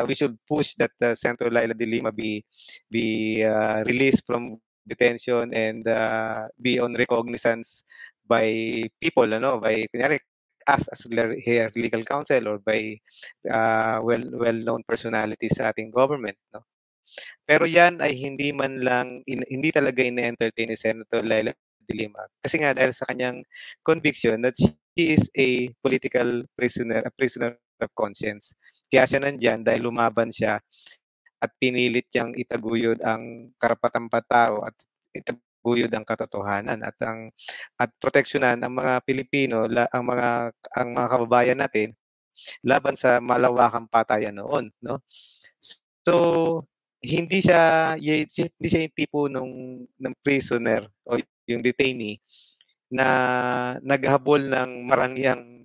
we 0.05 0.13
should 0.13 0.37
push 0.45 0.75
that 0.77 0.91
uh, 1.01 1.15
Senator 1.15 1.49
Laila 1.49 1.73
de 1.73 1.85
Lima 1.85 2.11
be 2.11 2.43
be 2.91 3.41
uh, 3.43 3.81
released 3.87 4.25
from 4.27 4.61
detention 4.85 5.53
and 5.53 5.87
uh, 5.87 6.47
be 6.61 6.79
on 6.79 6.93
recognizance 6.93 7.83
by 8.27 8.83
people 9.01 9.27
ano 9.27 9.59
by 9.59 9.87
kunyari 9.89 10.19
us 10.67 10.83
as 10.91 11.07
here 11.41 11.71
legal 11.79 12.03
counsel 12.03 12.43
or 12.47 12.57
by 12.59 12.99
uh, 13.47 14.03
well 14.03 14.23
well 14.35 14.59
known 14.59 14.83
personalities 14.83 15.55
sa 15.55 15.71
ating 15.71 15.89
government 15.89 16.35
no? 16.51 16.61
Pero 17.47 17.63
yan 17.63 18.03
ay 18.03 18.19
hindi 18.19 18.51
man 18.51 18.83
lang 18.83 19.23
in, 19.31 19.39
hindi 19.47 19.71
talaga 19.71 20.03
ine-entertain 20.03 20.67
ni 20.67 20.75
Senator 20.75 21.23
Laila 21.23 21.55
de 21.87 21.93
Lima. 21.95 22.19
Kasi 22.43 22.59
nga 22.59 22.75
dahil 22.75 22.91
sa 22.91 23.07
kanyang 23.07 23.47
conviction 23.87 24.43
that 24.43 24.59
she 24.59 25.15
is 25.15 25.23
a 25.39 25.71
political 25.79 26.43
prisoner 26.59 26.99
a 27.07 27.11
prisoner 27.15 27.55
of 27.79 27.89
conscience 27.95 28.51
kaya 28.87 29.03
siya 29.07 29.19
nandyan 29.23 29.61
dahil 29.63 29.87
lumaban 29.87 30.31
siya 30.31 30.59
at 31.37 31.51
pinilit 31.61 32.09
niyang 32.13 32.33
itaguyod 32.33 32.99
ang 33.05 33.53
karapatang 33.61 34.09
patao 34.09 34.65
at 34.65 34.73
itaguyod 35.13 35.91
ang 35.93 36.05
katotohanan 36.07 36.81
at 36.81 36.97
ang 37.03 37.29
at 37.77 37.89
proteksyonan 38.01 38.57
ang 38.61 38.73
mga 38.73 38.93
Pilipino, 39.05 39.69
la, 39.69 39.85
ang 39.93 40.03
mga 40.07 40.29
ang 40.73 40.87
mga 40.97 41.07
kababayan 41.13 41.59
natin 41.61 41.93
laban 42.65 42.95
sa 42.97 43.17
malawakang 43.21 43.89
patayan 43.89 44.37
noon, 44.37 44.69
no? 44.81 45.01
So 46.05 46.15
hindi 47.01 47.43
siya 47.45 47.93
hindi 47.99 48.67
siya 48.69 48.81
yung 48.87 48.97
tipo 48.97 49.29
nung 49.29 49.85
ng 49.85 50.15
prisoner 50.25 50.89
o 51.05 51.17
yung 51.45 51.61
detainee 51.61 52.17
na 52.89 53.07
naghabol 53.83 54.41
ng 54.47 54.87
marangyang 54.87 55.56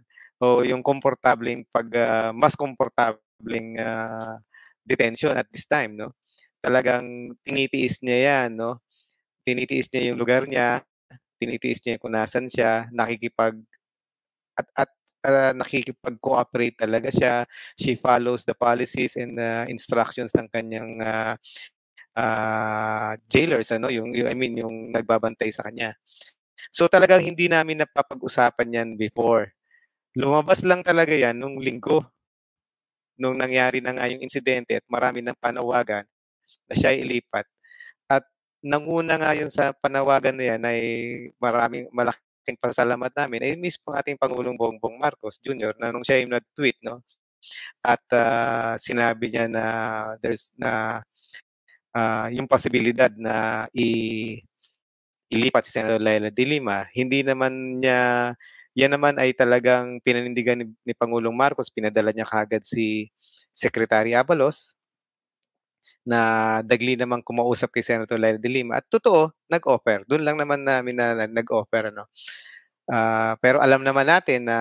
o 0.43 0.67
yung 0.67 0.83
komportableng 0.83 1.63
pag 1.71 1.87
uh, 1.95 2.31
mas 2.35 2.59
komportableng 2.59 3.79
uh, 3.79 4.43
detention 4.83 5.39
at 5.39 5.47
this 5.55 5.71
time 5.71 5.95
no? 5.95 6.11
Talagang 6.59 7.39
tinitiis 7.47 8.03
niya 8.03 8.19
yan 8.27 8.59
no? 8.59 8.83
Tinitiis 9.47 9.87
niya 9.95 10.11
yung 10.11 10.19
lugar 10.19 10.51
niya 10.51 10.83
tinitiis 11.39 11.83
niya 11.83 11.99
kung 12.03 12.15
nasan 12.15 12.51
siya 12.51 12.91
nakikipag 12.91 13.59
at 14.59 14.67
at 14.75 14.91
uh, 15.27 15.55
nakikipag-cooperate 15.55 16.79
talaga 16.79 17.11
siya. 17.11 17.35
She 17.79 17.99
follows 17.99 18.43
the 18.47 18.55
policies 18.55 19.15
and 19.15 19.39
uh, 19.39 19.67
instructions 19.67 20.35
ng 20.35 20.47
kanyang 20.51 21.03
uh, 21.03 21.35
uh, 22.19 23.15
jailers 23.31 23.71
ano? 23.75 23.91
Yung, 23.91 24.15
yung 24.15 24.29
I 24.31 24.35
mean 24.35 24.59
yung 24.59 24.91
nagbabantay 24.91 25.55
sa 25.55 25.67
kanya. 25.67 25.95
So 26.71 26.87
talagang 26.87 27.23
hindi 27.27 27.51
namin 27.51 27.83
napapag-usapan 27.83 28.75
yan 28.75 28.89
before 28.95 29.51
Lumabas 30.13 30.61
lang 30.61 30.85
talaga 30.85 31.17
yan 31.17 31.41
nung 31.41 31.57
linggo, 31.57 32.05
nung 33.17 33.37
nangyari 33.37 33.81
na 33.81 33.97
nga 33.97 34.09
yung 34.09 34.21
insidente 34.21 34.77
at 34.77 34.87
marami 34.89 35.25
ng 35.25 35.37
panawagan 35.41 36.05
na 36.69 36.75
siya 36.77 36.93
ilipat. 36.93 37.49
At 38.09 38.25
nanguna 38.61 39.17
nga 39.17 39.33
yun 39.33 39.49
sa 39.49 39.73
panawagan 39.73 40.37
na 40.37 40.45
yan 40.53 40.63
ay 40.69 40.81
maraming 41.41 41.89
malaking 41.97 42.59
pasalamat 42.61 43.13
namin 43.17 43.41
ay 43.41 43.53
mismo 43.57 43.93
ating 43.97 44.21
Pangulong 44.21 44.59
Bongbong 44.59 45.01
Marcos 45.01 45.41
Jr. 45.41 45.77
na 45.81 45.89
nung 45.89 46.05
siya 46.05 46.21
yung 46.21 46.37
nag-tweet, 46.37 46.77
no? 46.85 47.01
At 47.83 48.05
uh, 48.13 48.77
sinabi 48.79 49.33
niya 49.33 49.47
na 49.51 49.65
there's 50.23 50.53
na 50.55 51.03
uh, 51.97 52.27
yung 52.31 52.47
posibilidad 52.47 53.11
na 53.17 53.67
i 53.75 54.39
ilipat 55.33 55.65
si 55.65 55.73
Senator 55.73 55.97
Laila 55.97 56.29
de 56.29 56.45
Lima, 56.45 56.85
hindi 56.93 57.25
naman 57.25 57.81
niya 57.81 58.33
yan 58.73 58.93
naman 58.97 59.21
ay 59.21 59.37
talagang 59.37 60.01
pinanindigan 60.01 60.65
ni, 60.65 60.67
ni 60.85 60.93
Pangulong 60.97 61.37
Marcos, 61.37 61.69
pinadala 61.69 62.13
niya 62.13 62.29
kagad 62.29 62.65
si 62.65 63.13
Secretary 63.53 64.17
Abalos 64.17 64.77
na 66.03 66.61
dagli 66.67 66.99
naman 66.99 67.23
kumausap 67.23 67.71
kay 67.71 67.85
Senator 67.85 68.19
Laila 68.19 68.41
de 68.41 68.51
Lima. 68.51 68.83
At 68.83 68.87
totoo, 68.91 69.31
nag-offer. 69.47 70.03
Doon 70.11 70.27
lang 70.27 70.37
naman 70.39 70.67
namin 70.67 70.99
na 70.99 71.27
nag-offer. 71.31 71.95
Ano? 71.95 72.11
Uh, 72.91 73.39
pero 73.39 73.63
alam 73.63 73.87
naman 73.87 74.11
natin 74.11 74.51
na 74.51 74.59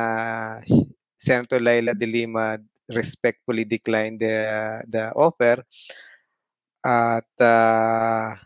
Senator 1.17 1.57
Laila 1.57 1.97
de 1.97 2.05
Lima 2.05 2.61
respectfully 2.89 3.65
declined 3.65 4.21
the, 4.21 4.37
the 4.85 5.09
offer. 5.17 5.65
At 6.81 7.29
uh, 7.41 8.37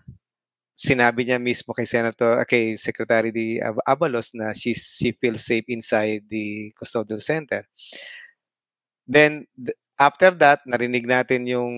sinabi 0.75 1.23
niya 1.23 1.39
mismo 1.39 1.71
kay 1.71 1.87
Senator 1.87 2.43
kay 2.43 2.75
Secretary 2.75 3.31
di 3.31 3.57
Abalos 3.87 4.35
na 4.35 4.51
she 4.51 4.75
she 4.75 5.15
feels 5.15 5.47
safe 5.47 5.65
inside 5.71 6.27
the 6.27 6.75
custodial 6.75 7.23
center. 7.23 7.63
Then 9.07 9.47
after 9.95 10.35
that, 10.43 10.59
narinig 10.67 11.07
natin 11.07 11.47
yung 11.47 11.73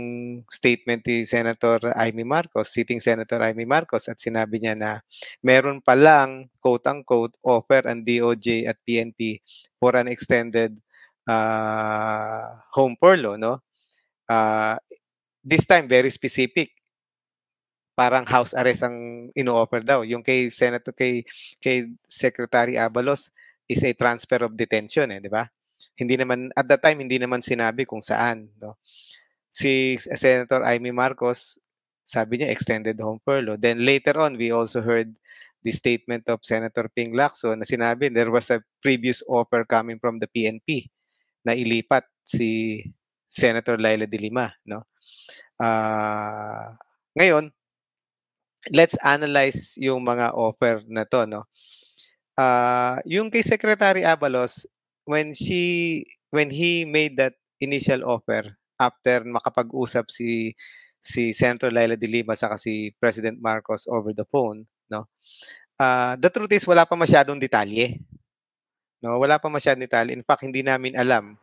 statement 0.50 1.06
ni 1.06 1.22
Senator 1.30 1.94
Amy 1.94 2.26
Marcos, 2.26 2.74
sitting 2.74 2.98
Senator 2.98 3.38
Amy 3.46 3.70
Marcos 3.70 4.10
at 4.10 4.18
sinabi 4.18 4.58
niya 4.58 4.74
na 4.74 4.92
meron 5.46 5.78
pa 5.86 5.94
lang 5.94 6.50
quote-unquote 6.58 7.38
offer 7.46 7.86
ang 7.86 8.02
DOJ 8.02 8.66
at 8.66 8.82
PNP 8.82 9.38
for 9.78 9.94
an 9.94 10.10
extended 10.10 10.74
uh, 11.30 12.58
home 12.74 12.98
furlough, 12.98 13.38
no? 13.38 13.62
Uh, 14.26 14.76
this 15.46 15.64
time 15.70 15.86
very 15.88 16.10
specific 16.10 16.74
parang 17.98 18.30
house 18.30 18.54
arrest 18.54 18.86
ang 18.86 19.28
ino-offer 19.34 19.82
daw. 19.82 20.06
Yung 20.06 20.22
kay 20.22 20.54
Senator 20.54 20.94
kay 20.94 21.26
kay 21.58 21.90
Secretary 22.06 22.78
Abalos 22.78 23.34
is 23.66 23.82
a 23.82 23.98
transfer 23.98 24.46
of 24.46 24.54
detention 24.54 25.10
eh, 25.10 25.18
di 25.18 25.34
ba? 25.34 25.50
Hindi 25.98 26.14
naman 26.14 26.54
at 26.54 26.70
that 26.70 26.86
time 26.86 27.02
hindi 27.02 27.18
naman 27.18 27.42
sinabi 27.42 27.90
kung 27.90 28.06
saan, 28.06 28.54
no. 28.62 28.78
Si 29.50 29.98
Senator 29.98 30.62
Amy 30.70 30.94
Marcos 30.94 31.58
sabi 32.06 32.38
niya 32.38 32.54
extended 32.54 33.02
home 33.02 33.18
furlough. 33.26 33.58
Then 33.58 33.82
later 33.82 34.22
on 34.22 34.38
we 34.38 34.54
also 34.54 34.86
heard 34.86 35.10
the 35.66 35.74
statement 35.74 36.30
of 36.30 36.46
Senator 36.46 36.86
Ping 36.94 37.18
Lacson 37.18 37.58
na 37.58 37.66
sinabi 37.66 38.14
there 38.14 38.30
was 38.30 38.54
a 38.54 38.62
previous 38.86 39.26
offer 39.26 39.66
coming 39.66 39.98
from 39.98 40.22
the 40.22 40.30
PNP 40.30 40.86
na 41.42 41.58
ilipat 41.58 42.06
si 42.22 42.80
Senator 43.26 43.82
Laila 43.82 44.06
de 44.06 44.22
Lima, 44.22 44.54
no? 44.70 44.86
Uh, 45.58 46.78
ngayon, 47.18 47.50
let's 48.72 48.96
analyze 49.04 49.76
yung 49.78 50.04
mga 50.04 50.34
offer 50.34 50.84
na 50.88 51.04
to, 51.08 51.26
no? 51.26 51.44
Uh, 52.38 53.02
yung 53.08 53.34
kay 53.34 53.42
Secretary 53.42 54.06
Abalos, 54.06 54.66
when 55.06 55.34
she, 55.34 56.04
when 56.30 56.52
he 56.52 56.86
made 56.86 57.18
that 57.18 57.34
initial 57.60 58.06
offer 58.06 58.46
after 58.78 59.26
makapag-usap 59.26 60.06
si 60.14 60.54
si 61.08 61.32
Senator 61.32 61.72
Laila 61.72 61.96
de 61.96 62.06
Lima 62.06 62.36
sa 62.36 62.60
si 62.60 62.92
President 63.00 63.40
Marcos 63.40 63.88
over 63.88 64.12
the 64.12 64.28
phone, 64.28 64.68
no? 64.92 65.08
Uh, 65.80 66.20
the 66.20 66.28
truth 66.28 66.52
is 66.52 66.68
wala 66.68 66.84
pa 66.84 67.00
masyadong 67.00 67.40
detalye. 67.40 68.02
No, 69.00 69.16
wala 69.22 69.40
pa 69.40 69.48
masyadong 69.48 69.88
detalye. 69.88 70.12
In 70.12 70.26
fact, 70.26 70.44
hindi 70.44 70.66
namin 70.66 71.00
alam 71.00 71.40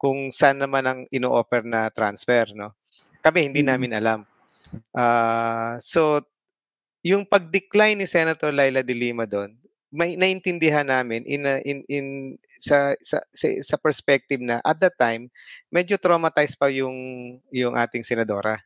kung 0.00 0.34
saan 0.34 0.58
naman 0.58 0.84
ang 0.84 1.00
ino-offer 1.14 1.62
na 1.62 1.88
transfer, 1.94 2.50
no? 2.52 2.74
Kami 3.22 3.48
hindi 3.48 3.62
mm-hmm. 3.62 3.72
namin 3.72 3.92
alam. 3.94 4.20
Uh, 4.90 5.78
so, 5.78 6.20
yung 7.04 7.28
pag-decline 7.28 8.00
ni 8.00 8.08
Senator 8.08 8.48
Laila 8.50 8.80
de 8.80 8.96
Lima 8.96 9.28
doon, 9.28 9.52
may 9.94 10.18
naintindihan 10.18 10.88
namin 10.88 11.22
in 11.22 11.46
a, 11.46 11.62
in 11.62 11.86
in 11.86 12.06
sa, 12.58 12.98
sa 12.98 13.22
sa 13.38 13.76
perspective 13.78 14.42
na 14.42 14.58
at 14.66 14.74
that 14.82 14.98
time 14.98 15.30
medyo 15.70 15.94
traumatized 15.94 16.58
pa 16.58 16.66
yung 16.66 16.96
yung 17.54 17.78
ating 17.78 18.02
senadora 18.02 18.58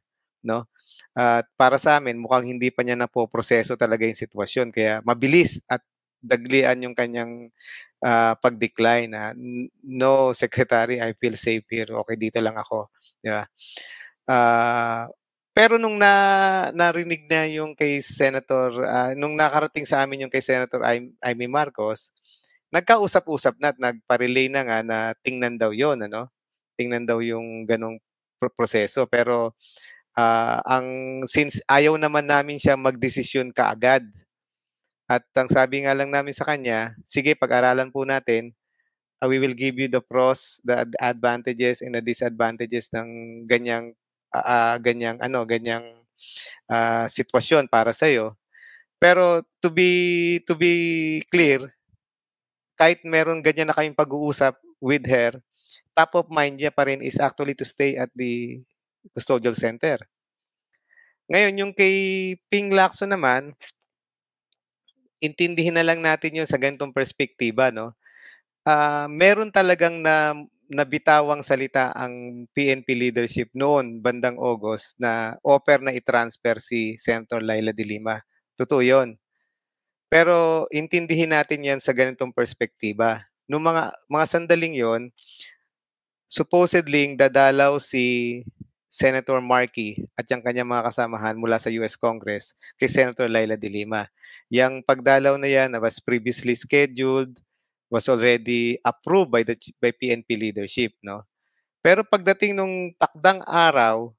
no? 0.42 0.64
At 1.12 1.44
para 1.58 1.76
sa 1.76 1.98
amin 1.98 2.16
mukhang 2.16 2.46
hindi 2.46 2.70
pa 2.70 2.86
niya 2.86 2.96
na 2.96 3.10
po 3.10 3.26
proseso 3.26 3.74
talaga 3.74 4.06
yung 4.06 4.18
sitwasyon. 4.18 4.70
Kaya 4.70 5.02
mabilis 5.02 5.58
at 5.66 5.82
daglian 6.22 6.82
yung 6.82 6.96
kanyang 6.96 7.50
uh, 8.02 8.34
pag-decline 8.38 9.10
na 9.10 9.34
no 9.82 10.30
secretary 10.34 11.02
I 11.02 11.14
feel 11.18 11.34
safe 11.34 11.66
here. 11.70 11.90
Okay 12.06 12.16
dito 12.16 12.38
lang 12.38 12.56
ako. 12.56 12.88
Di 13.20 13.30
ba? 13.34 13.44
Uh, 14.28 15.10
pero 15.58 15.74
nung 15.74 15.98
na 15.98 16.70
narinig 16.70 17.26
na 17.26 17.42
yung 17.50 17.74
kay 17.74 17.98
Senator, 17.98 18.78
uh, 18.78 19.10
nung 19.18 19.34
nakarating 19.34 19.82
sa 19.82 20.06
amin 20.06 20.22
yung 20.22 20.30
kay 20.30 20.38
Senator 20.38 20.86
Amy 21.18 21.50
Marcos, 21.50 22.14
nagkausap-usap 22.70 23.58
na 23.58 23.74
at 23.74 23.78
nagpa-relay 23.82 24.46
na 24.46 24.62
nga 24.62 24.78
na 24.86 24.98
tingnan 25.26 25.58
daw 25.58 25.74
yon 25.74 25.98
ano? 26.06 26.30
Tingnan 26.78 27.10
daw 27.10 27.18
yung 27.18 27.66
ganong 27.66 27.98
proseso. 28.54 29.10
Pero 29.10 29.58
uh, 30.14 30.58
ang 30.62 30.86
since 31.26 31.58
ayaw 31.66 31.98
naman 31.98 32.30
namin 32.30 32.62
siya 32.62 32.78
magdesisyon 32.78 33.50
kaagad. 33.50 34.06
At 35.10 35.26
ang 35.34 35.50
sabi 35.50 35.82
nga 35.82 35.96
lang 35.96 36.14
namin 36.14 36.38
sa 36.38 36.46
kanya, 36.46 36.94
sige, 37.02 37.34
pag-aralan 37.34 37.90
po 37.90 38.06
natin, 38.06 38.54
uh, 39.18 39.26
we 39.26 39.42
will 39.42 39.58
give 39.58 39.74
you 39.74 39.90
the 39.90 39.98
pros, 39.98 40.62
the 40.62 40.86
advantages 41.02 41.82
and 41.82 41.98
the 41.98 42.04
disadvantages 42.04 42.86
ng 42.94 43.42
ganyang 43.50 43.90
uh, 44.34 44.76
ganyang 44.80 45.18
ano, 45.22 45.44
ganyang 45.48 45.84
uh, 46.68 47.06
sitwasyon 47.08 47.70
para 47.70 47.94
sa 47.94 48.08
iyo. 48.10 48.34
Pero 48.98 49.46
to 49.62 49.70
be 49.70 49.90
to 50.44 50.58
be 50.58 50.74
clear, 51.30 51.62
kahit 52.74 53.02
meron 53.06 53.42
ganyan 53.42 53.70
na 53.70 53.76
kayong 53.76 53.94
pag-uusap 53.94 54.58
with 54.82 55.06
her, 55.06 55.38
top 55.94 56.14
of 56.18 56.26
mind 56.30 56.58
niya 56.58 56.74
pa 56.74 56.86
rin 56.86 57.02
is 57.02 57.18
actually 57.18 57.54
to 57.54 57.66
stay 57.66 57.94
at 57.98 58.10
the 58.14 58.62
custodial 59.14 59.54
center. 59.54 59.98
Ngayon, 61.28 61.60
yung 61.60 61.72
kay 61.76 61.94
Ping 62.48 62.72
Lacson 62.72 63.12
naman, 63.12 63.52
intindihin 65.20 65.76
na 65.76 65.84
lang 65.84 66.00
natin 66.00 66.38
yun 66.40 66.48
sa 66.48 66.56
ganitong 66.56 66.94
perspektiba, 66.94 67.68
no? 67.68 67.92
Uh, 68.64 69.06
meron 69.10 69.52
talagang 69.52 70.00
na 70.00 70.34
nabitawang 70.68 71.40
salita 71.40 71.90
ang 71.96 72.44
PNP 72.52 72.92
leadership 72.92 73.48
noon, 73.56 74.04
bandang 74.04 74.36
August, 74.36 74.94
na 75.00 75.40
offer 75.40 75.80
na 75.80 75.96
i-transfer 75.96 76.60
si 76.60 77.00
Senator 77.00 77.40
Laila 77.40 77.72
de 77.72 77.84
Lima. 77.88 78.20
Totoo 78.54 78.84
yun. 78.84 79.16
Pero 80.12 80.68
intindihin 80.72 81.32
natin 81.32 81.64
yan 81.64 81.80
sa 81.80 81.96
ganitong 81.96 82.32
perspektiba. 82.32 83.24
Noong 83.48 83.64
mga, 83.64 83.84
mga 84.08 84.26
sandaling 84.28 84.76
yon 84.76 85.02
supposedly 86.28 87.16
dadalaw 87.16 87.80
si 87.80 88.44
Senator 88.88 89.40
Markey 89.40 90.04
at 90.16 90.28
yung 90.28 90.40
kanyang 90.44 90.68
mga 90.68 90.92
kasamahan 90.92 91.36
mula 91.36 91.60
sa 91.60 91.72
US 91.80 91.96
Congress 91.96 92.56
kay 92.80 92.88
Senator 92.88 93.28
Laila 93.28 93.56
de 93.56 93.68
Lima. 93.68 94.08
Yang 94.48 94.84
pagdalaw 94.88 95.36
na 95.36 95.48
yan 95.48 95.76
was 95.76 96.00
previously 96.00 96.56
scheduled, 96.56 97.36
was 97.88 98.08
already 98.08 98.76
approved 98.84 99.32
by 99.32 99.42
the 99.44 99.56
by 99.80 99.92
PNP 99.92 100.36
leadership, 100.36 100.92
no? 101.00 101.24
Pero 101.80 102.04
pagdating 102.04 102.56
nung 102.56 102.92
takdang 103.00 103.40
araw 103.48 104.12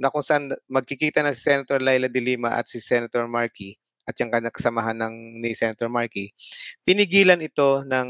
na 0.00 0.08
kung 0.08 0.24
saan 0.24 0.56
magkikita 0.64 1.20
na 1.20 1.36
si 1.36 1.44
Senator 1.44 1.76
Laila 1.80 2.08
de 2.08 2.22
Lima 2.22 2.56
at 2.56 2.68
si 2.72 2.80
Senator 2.80 3.28
Markey 3.28 3.76
at 4.08 4.16
yung 4.16 4.32
kasamahan 4.32 4.96
ng 4.96 5.44
ni 5.44 5.52
Senator 5.52 5.92
Markey, 5.92 6.32
pinigilan 6.82 7.44
ito 7.44 7.84
ng 7.84 8.08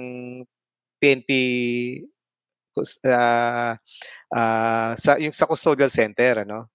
PNP 1.03 1.31
uh, 2.79 3.75
uh, 4.31 4.93
sa 4.95 5.11
yung 5.19 5.35
sa 5.35 5.49
custodial 5.51 5.91
center 5.91 6.47
ano 6.47 6.71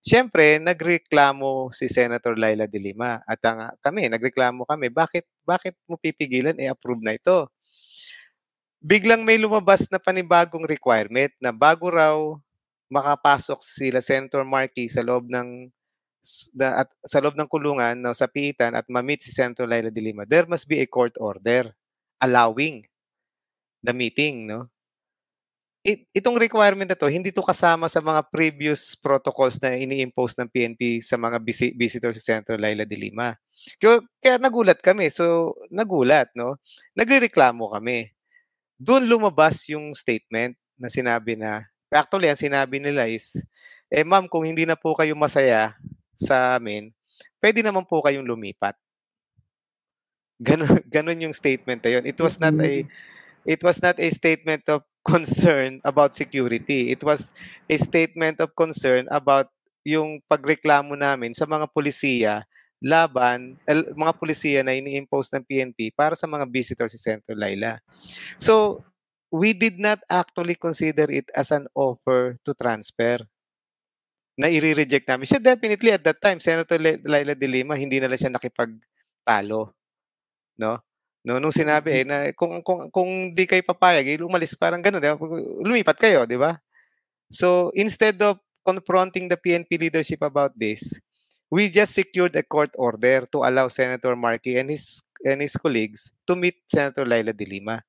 Siyempre, 0.00 0.56
nagreklamo 0.56 1.76
si 1.76 1.84
Senator 1.92 2.32
Laila 2.32 2.64
de 2.64 2.80
Lima 2.80 3.20
at 3.28 3.36
ang, 3.44 3.68
kami, 3.84 4.08
nagreklamo 4.08 4.64
kami, 4.64 4.88
bakit 4.88 5.28
bakit 5.44 5.76
mo 5.84 6.00
pipigilan 6.00 6.56
eh 6.56 6.72
approve 6.72 7.04
na 7.04 7.12
ito? 7.20 7.52
Biglang 8.80 9.22
may 9.22 9.36
lumabas 9.36 9.84
na 9.92 10.00
panibagong 10.00 10.64
requirement 10.64 11.30
na 11.36 11.52
bago 11.52 11.92
raw 11.92 12.16
makapasok 12.88 13.60
sila 13.60 14.00
Senator 14.00 14.42
Markey 14.42 14.88
sa 14.88 15.04
loob 15.04 15.28
ng 15.28 15.68
da, 16.56 16.84
at 16.84 16.88
sa 17.06 17.20
loob 17.20 17.36
ng 17.36 17.46
kulungan 17.46 18.00
no, 18.00 18.16
sa 18.16 18.26
piitan 18.26 18.74
at 18.74 18.88
ma-meet 18.88 19.22
si 19.22 19.30
Senator 19.30 19.68
Laila 19.68 19.92
de 19.92 20.02
Lima, 20.02 20.24
there 20.26 20.48
must 20.48 20.66
be 20.66 20.80
a 20.80 20.88
court 20.88 21.14
order 21.20 21.70
allowing 22.24 22.82
the 23.84 23.92
meeting, 23.94 24.48
no? 24.48 24.68
It, 25.80 26.04
itong 26.12 26.36
requirement 26.36 26.92
na 26.92 26.98
to, 26.98 27.08
hindi 27.08 27.32
to 27.32 27.40
kasama 27.40 27.88
sa 27.88 28.04
mga 28.04 28.28
previous 28.28 28.92
protocols 29.00 29.56
na 29.64 29.72
ini-impose 29.72 30.36
ng 30.36 30.52
PNP 30.52 31.00
sa 31.00 31.16
mga 31.16 31.40
visi- 31.40 31.72
visitor 31.72 32.12
si 32.12 32.20
Senator 32.20 32.60
Laila 32.60 32.84
de 32.84 33.00
Lima. 33.00 33.32
Kaya, 33.80 34.04
kaya 34.20 34.36
nagulat 34.36 34.84
kami. 34.84 35.08
So, 35.08 35.56
nagulat, 35.72 36.28
no? 36.36 36.60
Nagrereklamo 36.92 37.72
kami 37.72 38.12
doon 38.80 39.04
lumabas 39.04 39.68
yung 39.68 39.92
statement 39.92 40.56
na 40.80 40.88
sinabi 40.88 41.36
na, 41.36 41.68
actually, 41.92 42.32
ang 42.32 42.40
sinabi 42.40 42.80
nila 42.80 43.04
is, 43.04 43.36
eh 43.92 44.00
ma'am, 44.00 44.24
kung 44.24 44.48
hindi 44.48 44.64
na 44.64 44.80
po 44.80 44.96
kayo 44.96 45.12
masaya 45.12 45.76
sa 46.16 46.56
amin, 46.56 46.88
pwede 47.44 47.60
naman 47.60 47.84
po 47.84 48.00
kayong 48.00 48.24
lumipat. 48.24 48.72
Ganon, 50.40 50.80
ganon 50.94 51.28
yung 51.28 51.36
statement 51.36 51.84
na 51.84 52.00
yun. 52.00 52.08
It 52.08 52.16
was 52.16 52.40
not 52.40 52.56
a 52.56 52.88
it 53.44 53.60
was 53.60 53.84
not 53.84 54.00
a 54.00 54.08
statement 54.08 54.64
of 54.72 54.80
concern 55.04 55.84
about 55.84 56.16
security. 56.16 56.88
It 56.88 57.04
was 57.04 57.28
a 57.68 57.76
statement 57.76 58.40
of 58.40 58.56
concern 58.56 59.04
about 59.12 59.52
yung 59.84 60.24
pagreklamo 60.28 60.96
namin 60.96 61.36
sa 61.36 61.44
mga 61.44 61.68
polisiya 61.72 62.44
laban, 62.80 63.60
el, 63.68 63.92
mga 63.92 64.12
pulisiya 64.16 64.60
na 64.64 64.72
ini-impose 64.72 65.28
ng 65.36 65.44
PNP 65.44 65.92
para 65.92 66.16
sa 66.16 66.24
mga 66.24 66.48
visitor 66.48 66.88
si 66.88 66.96
Senator 66.96 67.36
Laila. 67.36 67.76
So, 68.40 68.80
we 69.30 69.52
did 69.52 69.78
not 69.78 70.00
actually 70.08 70.56
consider 70.56 71.06
it 71.12 71.28
as 71.36 71.52
an 71.52 71.68
offer 71.76 72.40
to 72.42 72.56
transfer 72.56 73.20
na 74.40 74.48
i-reject 74.48 75.04
namin. 75.04 75.28
Siya 75.28 75.38
definitely 75.38 75.92
at 75.92 76.02
that 76.02 76.18
time, 76.24 76.40
Senator 76.40 76.80
Laila 76.80 77.36
de 77.36 77.48
Lima, 77.48 77.76
hindi 77.76 78.00
na 78.00 78.08
lang 78.08 78.16
siya 78.16 78.32
nakipagtalo. 78.32 79.76
No? 80.56 80.80
No, 81.20 81.36
nung 81.36 81.52
sinabi 81.52 82.00
eh 82.00 82.04
na 82.08 82.32
kung 82.32 82.64
kung 82.64 82.88
kung 82.88 83.36
di 83.36 83.44
kayo 83.44 83.60
papayag, 83.60 84.08
eh, 84.08 84.24
umalis 84.24 84.56
parang 84.56 84.80
gano'n, 84.80 85.04
di 85.04 85.12
ba? 85.12 85.20
Lumipat 85.60 86.00
kayo, 86.00 86.24
di 86.24 86.40
ba? 86.40 86.56
So, 87.28 87.68
instead 87.76 88.16
of 88.24 88.40
confronting 88.64 89.28
the 89.28 89.36
PNP 89.36 89.76
leadership 89.76 90.24
about 90.24 90.56
this, 90.56 90.80
we 91.50 91.68
just 91.68 91.92
secured 91.92 92.34
a 92.38 92.46
court 92.46 92.70
order 92.78 93.26
to 93.34 93.42
allow 93.42 93.66
Senator 93.68 94.14
Markey 94.14 94.56
and 94.56 94.70
his 94.70 95.02
and 95.26 95.42
his 95.42 95.52
colleagues 95.58 96.08
to 96.24 96.38
meet 96.38 96.62
Senator 96.70 97.04
Laila 97.04 97.34
de 97.34 97.44
Lima. 97.44 97.82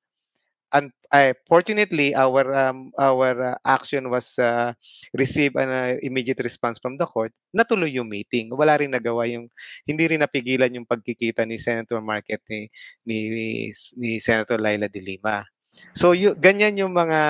And 0.72 0.88
uh, 1.12 1.36
fortunately, 1.44 2.16
our 2.16 2.48
um, 2.56 2.96
our 2.96 3.52
uh, 3.52 3.56
action 3.60 4.08
was 4.08 4.40
uh, 4.40 4.72
receive 5.12 5.52
an 5.60 5.68
uh, 5.68 5.94
immediate 6.00 6.40
response 6.40 6.80
from 6.80 6.96
the 6.96 7.04
court. 7.04 7.28
Natuloy 7.52 7.92
yung 7.92 8.08
meeting. 8.08 8.48
Wala 8.56 8.80
rin 8.80 8.88
nagawa 8.88 9.28
yung 9.28 9.52
hindi 9.84 10.04
rin 10.08 10.24
napigilan 10.24 10.72
yung 10.72 10.88
pagkikita 10.88 11.44
ni 11.44 11.60
Senator 11.60 12.00
Market 12.00 12.40
ni 12.48 12.72
ni, 13.04 13.18
ni 14.00 14.16
Senator 14.16 14.56
Laila 14.56 14.88
de 14.88 15.04
Lima. 15.04 15.44
So 15.92 16.16
y- 16.16 16.36
ganyan 16.40 16.80
yung 16.80 16.96
mga 16.96 17.20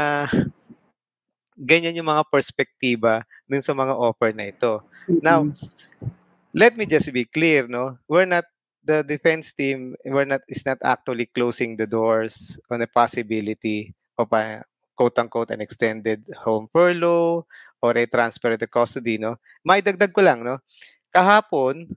ganyan 1.58 1.98
yung 1.98 2.10
mga 2.14 2.30
perspektiba 2.30 3.26
dun 3.50 3.62
sa 3.62 3.74
mga 3.74 3.94
offer 3.98 4.30
na 4.30 4.54
ito. 4.54 4.86
Now, 5.18 5.50
let 6.54 6.76
me 6.76 6.86
just 6.86 7.12
be 7.12 7.24
clear, 7.24 7.66
no? 7.66 7.98
We're 8.08 8.28
not 8.28 8.44
the 8.84 9.02
defense 9.02 9.52
team. 9.52 9.96
We're 10.04 10.28
not 10.28 10.44
is 10.48 10.64
not 10.64 10.78
actually 10.84 11.26
closing 11.32 11.76
the 11.76 11.88
doors 11.88 12.58
on 12.70 12.80
the 12.80 12.88
possibility 12.88 13.94
of 14.20 14.32
a 14.32 14.64
quote 14.96 15.18
unquote 15.18 15.50
an 15.50 15.64
extended 15.64 16.22
home 16.36 16.68
furlough 16.72 17.48
or 17.82 17.92
a 17.96 18.06
transfer 18.06 18.54
to 18.56 18.68
custody, 18.68 19.18
no? 19.18 19.40
May 19.64 19.82
dagdag 19.82 20.12
ko 20.12 20.22
lang, 20.22 20.44
no? 20.44 20.60
Kahapon, 21.10 21.88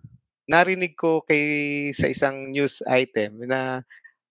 narinig 0.50 0.96
ko 0.98 1.22
kay 1.22 1.92
sa 1.92 2.10
isang 2.10 2.50
news 2.50 2.82
item 2.88 3.46
na 3.46 3.84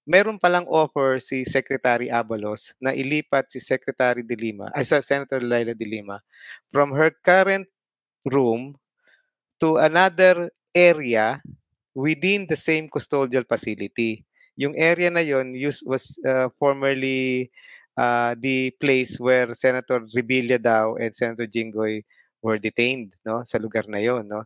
meron 0.05 0.41
palang 0.41 0.69
offer 0.69 1.17
si 1.17 1.45
Secretary 1.49 2.13
Abalos 2.13 2.77
na 2.77 2.93
ilipat 2.93 3.49
si 3.49 3.61
Secretary 3.61 4.21
De 4.21 4.37
Lima, 4.37 4.69
ay 4.77 4.85
sa 4.85 5.01
Senator 5.01 5.41
Laila 5.41 5.73
De 5.73 5.87
Lima 5.89 6.21
from 6.69 6.93
her 6.93 7.09
current 7.25 7.65
room 8.29 8.77
to 9.65 9.81
another 9.81 10.53
area 10.77 11.41
within 11.97 12.45
the 12.45 12.59
same 12.59 12.93
custodial 12.93 13.49
facility. 13.49 14.21
Yung 14.61 14.77
area 14.77 15.09
na 15.09 15.25
yon 15.25 15.57
was 15.89 16.21
uh, 16.21 16.53
formerly 16.61 17.49
uh, 17.97 18.37
the 18.37 18.77
place 18.77 19.17
where 19.17 19.57
Senator 19.57 20.05
Revilla 20.13 20.61
daw 20.61 21.01
and 21.01 21.17
Senator 21.17 21.49
Jinggoy 21.49 22.05
were 22.45 22.61
detained 22.61 23.17
no 23.25 23.41
sa 23.49 23.57
lugar 23.57 23.89
na 23.89 24.05
yon 24.05 24.29
no 24.29 24.45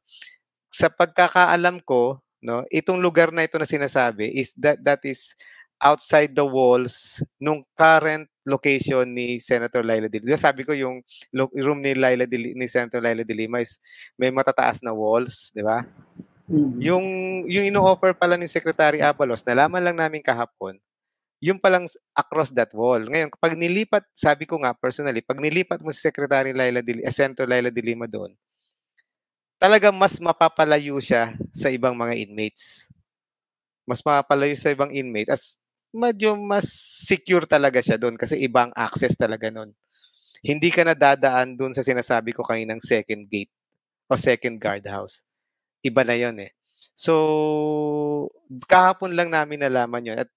sa 0.71 0.87
pagkakaalam 0.87 1.83
ko 1.83 2.23
no 2.39 2.63
itong 2.71 3.03
lugar 3.03 3.35
na 3.35 3.43
ito 3.43 3.59
na 3.59 3.67
sinasabi 3.67 4.31
is 4.31 4.55
that 4.55 4.79
that 4.87 5.03
is 5.03 5.35
outside 5.79 6.35
the 6.35 6.43
walls 6.43 7.23
nung 7.39 7.63
current 7.79 8.27
location 8.43 9.07
ni 9.15 9.39
Senator 9.39 9.85
Laila 9.85 10.11
de 10.11 10.19
Lima. 10.19 10.41
Sabi 10.41 10.65
ko 10.67 10.73
yung 10.75 11.05
room 11.35 11.85
ni 11.85 11.95
Laila 11.95 12.25
de, 12.25 12.57
ni 12.57 12.67
Senator 12.67 13.05
Laila 13.05 13.23
de 13.23 13.35
Lima 13.37 13.63
is 13.63 13.79
may 14.17 14.33
matataas 14.33 14.83
na 14.83 14.91
walls, 14.91 15.53
di 15.55 15.63
ba? 15.63 15.85
Mm-hmm. 16.49 16.81
Yung 16.81 17.07
yung 17.45 17.65
ino-offer 17.69 18.17
pala 18.17 18.41
ni 18.41 18.49
Secretary 18.49 19.05
Abalos, 19.05 19.45
nalaman 19.45 19.85
lang 19.85 20.01
namin 20.01 20.25
kahapon, 20.25 20.81
yung 21.39 21.61
palang 21.61 21.87
across 22.17 22.51
that 22.51 22.73
wall. 22.73 22.99
Ngayon, 22.99 23.31
pag 23.37 23.55
nilipat, 23.55 24.03
sabi 24.17 24.49
ko 24.49 24.59
nga 24.65 24.73
personally, 24.75 25.21
pag 25.21 25.39
nilipat 25.39 25.79
mo 25.85 25.93
si 25.95 26.01
Secretary 26.03 26.57
Laila 26.57 26.81
de, 26.81 27.05
eh, 27.05 27.15
Senator 27.15 27.47
Laila 27.47 27.69
de 27.69 27.83
Lima 27.85 28.09
doon, 28.09 28.33
talaga 29.61 29.93
mas 29.93 30.17
mapapalayo 30.19 30.97
siya 30.99 31.37
sa 31.53 31.69
ibang 31.69 31.95
mga 31.95 32.17
inmates. 32.17 32.89
Mas 33.85 34.01
mapapalayo 34.01 34.57
sa 34.57 34.73
ibang 34.73 34.89
inmate 34.89 35.33
as 35.33 35.61
medyo 35.95 36.37
mas 36.37 36.69
secure 37.05 37.49
talaga 37.49 37.81
siya 37.81 37.97
doon 37.97 38.15
kasi 38.15 38.37
ibang 38.41 38.73
access 38.77 39.17
talaga 39.17 39.49
noon. 39.49 39.73
Hindi 40.45 40.71
ka 40.71 40.87
na 40.87 40.95
dadaan 40.95 41.59
doon 41.59 41.75
sa 41.75 41.83
sinasabi 41.83 42.31
ko 42.31 42.47
kaninang 42.47 42.83
second 42.83 43.27
gate 43.27 43.51
o 44.07 44.15
second 44.15 44.61
guardhouse. 44.63 45.27
Iba 45.83 46.07
na 46.07 46.15
yon 46.15 46.39
eh. 46.43 46.55
So, 46.95 47.15
kahapon 48.71 49.15
lang 49.15 49.35
namin 49.35 49.63
nalaman 49.63 50.07
yon 50.07 50.19
at 50.23 50.31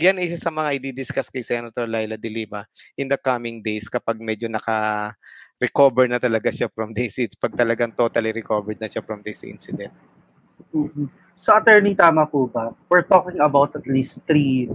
yan 0.00 0.20
isa 0.20 0.40
sa 0.40 0.52
mga 0.52 0.80
i-discuss 0.80 1.28
kay 1.28 1.44
Senator 1.44 1.84
Laila 1.84 2.16
de 2.16 2.30
Lima 2.32 2.64
in 2.96 3.08
the 3.08 3.20
coming 3.20 3.60
days 3.60 3.84
kapag 3.88 4.16
medyo 4.16 4.48
naka 4.48 5.12
recover 5.60 6.08
na 6.08 6.16
talaga 6.16 6.48
siya 6.48 6.72
from 6.72 6.96
this 6.96 7.20
pag 7.36 7.52
talagang 7.52 7.92
totally 7.92 8.32
recovered 8.32 8.80
na 8.80 8.88
siya 8.88 9.04
from 9.04 9.20
this 9.20 9.44
incident. 9.44 9.92
Mm-hmm. 10.74 11.06
So 11.36 11.56
attorney 11.56 11.96
tama 11.96 12.28
po 12.28 12.46
ba? 12.46 12.76
We're 12.92 13.06
talking 13.06 13.40
about 13.40 13.72
at 13.72 13.88
least 13.88 14.24
three 14.28 14.68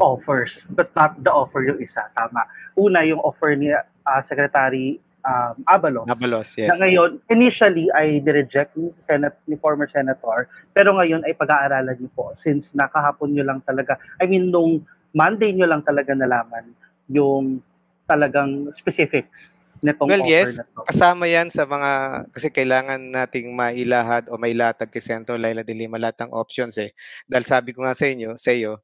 offers 0.00 0.64
but 0.72 0.92
not 0.96 1.16
the 1.20 1.32
offer 1.32 1.64
yung 1.64 1.80
isa 1.80 2.08
tama. 2.16 2.48
Una 2.76 3.04
yung 3.04 3.20
offer 3.20 3.56
ni 3.56 3.72
uh, 3.72 4.20
Secretary 4.24 5.00
um, 5.26 5.54
Abalos. 5.66 6.06
Abalos, 6.08 6.48
yes. 6.56 6.70
Na 6.72 6.86
ngayon, 6.86 7.18
initially 7.28 7.90
ay 7.92 8.22
direject 8.22 8.72
ni, 8.78 8.88
Senate, 8.94 9.36
ni 9.50 9.58
former 9.58 9.90
Senator, 9.90 10.46
pero 10.72 10.94
ngayon 10.94 11.26
ay 11.26 11.34
pag-aaralan 11.34 11.98
niyo 11.98 12.10
po 12.14 12.32
since 12.38 12.72
nakahapon 12.72 13.34
niyo 13.34 13.44
lang 13.44 13.60
talaga, 13.66 13.98
I 14.22 14.30
mean, 14.30 14.54
nung 14.54 14.86
Monday 15.12 15.50
niyo 15.52 15.66
lang 15.66 15.82
talaga 15.82 16.14
nalaman 16.14 16.72
yung 17.10 17.60
talagang 18.06 18.70
specifics 18.70 19.58
nitong 19.86 20.10
well, 20.10 20.26
yes, 20.26 20.58
na 20.58 20.66
to. 20.66 20.82
kasama 20.90 21.24
yan 21.30 21.46
sa 21.46 21.62
mga, 21.62 21.90
kasi 22.34 22.50
kailangan 22.50 22.98
nating 22.98 23.54
mailahad 23.54 24.26
o 24.26 24.34
mailatag 24.34 24.90
kay 24.90 24.98
Senator 24.98 25.38
Laila 25.38 25.62
de 25.62 25.74
Lima 25.78 25.96
lahat 26.02 26.26
ng 26.26 26.34
options 26.34 26.74
eh. 26.82 26.90
Dahil 27.30 27.46
sabi 27.46 27.70
ko 27.70 27.86
nga 27.86 27.94
sa 27.94 28.10
inyo, 28.10 28.34
sa 28.34 28.50
iyo, 28.50 28.82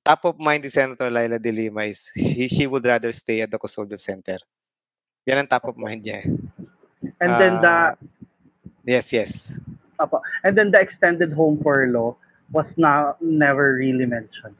top 0.00 0.24
of 0.24 0.40
mind 0.40 0.64
ni 0.64 0.72
Senator 0.72 1.12
Laila 1.12 1.36
de 1.36 1.52
Lima 1.52 1.84
is 1.84 2.08
he, 2.16 2.48
she 2.48 2.64
would 2.64 2.88
rather 2.88 3.12
stay 3.12 3.44
at 3.44 3.52
the 3.52 3.60
custodial 3.60 4.00
center. 4.00 4.40
Yan 5.28 5.44
ang 5.44 5.52
top 5.52 5.68
of 5.68 5.76
mind 5.76 6.00
niya. 6.00 6.24
Eh. 6.24 6.26
And 7.20 7.36
uh, 7.36 7.38
then 7.38 7.54
the 7.60 7.68
ah, 7.68 7.92
Yes, 8.88 9.12
yes. 9.12 9.52
Apo. 10.00 10.24
And 10.44 10.56
then 10.56 10.72
the 10.72 10.80
extended 10.80 11.30
home 11.36 11.60
furlough 11.60 12.16
was 12.56 12.78
not 12.80 13.20
never 13.20 13.76
really 13.76 14.08
mentioned. 14.08 14.56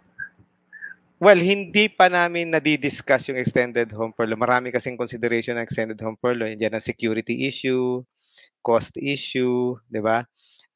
Well, 1.19 1.43
hindi 1.43 1.91
pa 1.91 2.07
namin 2.07 2.55
nadi-discuss 2.55 3.27
yung 3.27 3.43
extended 3.43 3.91
home 3.91 4.15
furlough. 4.15 4.39
Marami 4.39 4.71
kasing 4.71 4.95
consideration 4.95 5.59
ng 5.59 5.67
extended 5.67 5.99
home 5.99 6.15
furlough. 6.23 6.47
Yan 6.47 6.79
ang 6.79 6.85
security 6.85 7.51
issue, 7.51 8.07
cost 8.63 8.95
issue, 8.95 9.75
di 9.91 9.99
ba? 9.99 10.23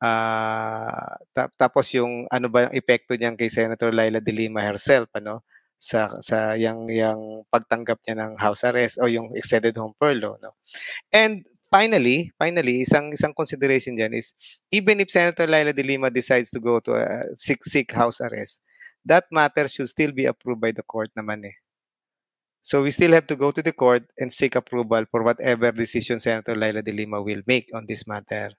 Uh, 0.02 1.14
ta- 1.30 1.54
tapos 1.54 1.94
yung 1.94 2.26
ano 2.26 2.50
ba 2.50 2.66
yung 2.66 2.74
epekto 2.74 3.14
niyan 3.14 3.38
kay 3.38 3.46
Senator 3.46 3.94
Laila 3.94 4.18
de 4.18 4.34
Lima 4.34 4.58
herself, 4.66 5.06
ano? 5.14 5.46
sa 5.82 6.14
sa 6.22 6.54
yang 6.54 6.86
yang 6.86 7.42
pagtanggap 7.50 7.98
niya 8.06 8.14
ng 8.22 8.38
house 8.38 8.62
arrest 8.62 9.02
o 9.02 9.10
yung 9.10 9.34
extended 9.34 9.74
home 9.74 9.90
furlough 9.98 10.38
no 10.38 10.54
and 11.10 11.42
finally 11.74 12.30
finally 12.38 12.86
isang 12.86 13.10
isang 13.10 13.34
consideration 13.34 13.98
diyan 13.98 14.14
is 14.14 14.30
even 14.70 15.02
if 15.02 15.10
Senator 15.10 15.42
Laila 15.50 15.74
de 15.74 15.82
Lima 15.82 16.06
decides 16.06 16.54
to 16.54 16.62
go 16.62 16.78
to 16.78 16.94
a 16.94 17.26
seek 17.34 17.58
seek 17.66 17.90
house 17.90 18.22
arrest 18.22 18.62
that 19.04 19.24
matter 19.30 19.66
should 19.68 19.88
still 19.88 20.12
be 20.12 20.26
approved 20.26 20.60
by 20.60 20.72
the 20.72 20.84
court 20.84 21.10
naman 21.18 21.46
eh 21.48 21.56
so 22.62 22.82
we 22.82 22.94
still 22.94 23.10
have 23.10 23.26
to 23.26 23.34
go 23.34 23.50
to 23.50 23.62
the 23.62 23.74
court 23.74 24.06
and 24.18 24.30
seek 24.30 24.54
approval 24.54 25.02
for 25.10 25.22
whatever 25.26 25.72
decision 25.72 26.22
Senator 26.22 26.54
Laila 26.54 26.82
de 26.82 26.94
Lima 26.94 27.18
will 27.20 27.42
make 27.46 27.66
on 27.74 27.86
this 27.86 28.06
matter 28.06 28.54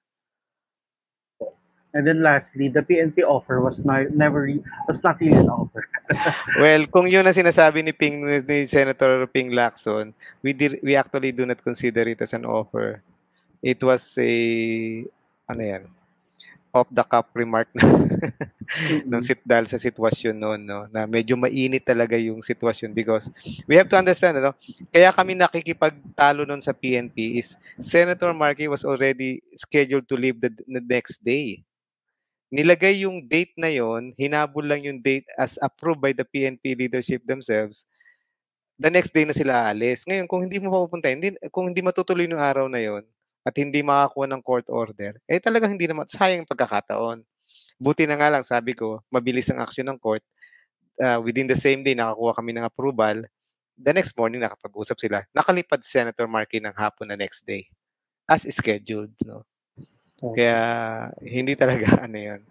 And 1.94 2.08
then 2.10 2.26
lastly, 2.26 2.74
the 2.74 2.82
PNP 2.82 3.22
offer 3.22 3.62
was 3.62 3.86
not, 3.86 4.10
never 4.18 4.50
was 4.90 5.04
not 5.06 5.22
really 5.22 5.38
an 5.38 5.46
offer. 5.46 5.86
well, 6.60 6.90
kung 6.90 7.06
yun 7.06 7.30
ang 7.30 7.38
sinasabi 7.38 7.86
ni 7.86 7.94
Ping 7.94 8.26
ni 8.26 8.66
Senator 8.66 9.30
Ping 9.30 9.54
Lacson, 9.54 10.10
we 10.42 10.58
did, 10.58 10.82
we 10.82 10.98
actually 10.98 11.30
do 11.30 11.46
not 11.46 11.62
consider 11.62 12.02
it 12.10 12.18
as 12.18 12.34
an 12.34 12.50
offer. 12.50 13.06
It 13.62 13.78
was 13.86 14.18
a 14.18 14.34
ano 15.46 15.62
yan? 15.62 15.86
Off 16.74 16.90
the 16.90 17.06
cup 17.06 17.30
remark 17.38 17.70
na 17.78 17.86
ng 19.06 19.22
sit 19.22 19.40
dahil 19.46 19.70
sa 19.70 19.78
sitwasyon 19.78 20.34
noon 20.34 20.62
no 20.66 20.90
na 20.90 21.06
medyo 21.06 21.38
mainit 21.38 21.86
talaga 21.86 22.18
yung 22.18 22.42
sitwasyon 22.42 22.92
because 22.98 23.30
we 23.70 23.78
have 23.78 23.86
to 23.86 23.96
understand 23.96 24.42
no 24.42 24.58
kaya 24.90 25.14
kami 25.14 25.38
nakikipagtalo 25.38 26.44
noon 26.44 26.60
sa 26.60 26.74
PNP 26.74 27.38
is 27.38 27.54
Senator 27.78 28.34
Markey 28.34 28.66
was 28.66 28.82
already 28.82 29.46
scheduled 29.54 30.10
to 30.10 30.18
leave 30.18 30.42
the, 30.42 30.50
the 30.66 30.82
next 30.82 31.22
day 31.22 31.62
nilagay 32.54 33.02
yung 33.02 33.26
date 33.26 33.58
na 33.58 33.74
yon, 33.74 34.14
hinabol 34.14 34.62
lang 34.62 34.86
yung 34.86 35.02
date 35.02 35.26
as 35.42 35.58
approved 35.58 35.98
by 35.98 36.14
the 36.14 36.22
PNP 36.22 36.78
leadership 36.78 37.26
themselves. 37.26 37.90
The 38.78 38.94
next 38.94 39.10
day 39.10 39.26
na 39.26 39.34
sila 39.34 39.66
aalis. 39.66 40.06
Ngayon, 40.06 40.30
kung 40.30 40.46
hindi 40.46 40.62
mo 40.62 40.70
papupunta, 40.70 41.10
hindi, 41.10 41.34
kung 41.50 41.74
hindi 41.74 41.82
matutuloy 41.82 42.30
ng 42.30 42.38
araw 42.38 42.70
na 42.70 42.78
yon 42.78 43.02
at 43.44 43.54
hindi 43.60 43.84
makakuha 43.84 44.26
ng 44.32 44.42
court 44.42 44.68
order, 44.72 45.20
eh 45.28 45.40
talagang 45.40 45.76
hindi 45.76 45.88
naman, 45.88 46.08
sayang 46.08 46.48
pagkakataon. 46.48 47.24
Buti 47.78 48.08
na 48.08 48.16
nga 48.16 48.32
lang, 48.32 48.44
sabi 48.44 48.72
ko, 48.72 49.04
mabilis 49.12 49.52
ang 49.52 49.60
aksyon 49.60 49.92
ng 49.92 50.00
court. 50.00 50.24
Uh, 50.96 51.20
within 51.20 51.50
the 51.50 51.58
same 51.58 51.84
day, 51.84 51.92
nakakuha 51.92 52.40
kami 52.40 52.56
ng 52.56 52.64
approval. 52.64 53.28
The 53.76 53.92
next 53.92 54.16
morning, 54.16 54.40
nakapag-usap 54.40 54.98
sila. 55.02 55.18
Nakalipad 55.36 55.84
si 55.84 56.00
Senator 56.00 56.30
Markey 56.30 56.64
ng 56.64 56.72
hapon 56.78 57.12
na 57.12 57.20
next 57.20 57.44
day. 57.44 57.68
As 58.30 58.48
scheduled, 58.48 59.12
no? 59.28 59.44
Kaya 60.32 60.56
hindi 61.20 61.60
talaga 61.60 62.00
ano 62.08 62.16
'yun. 62.16 62.42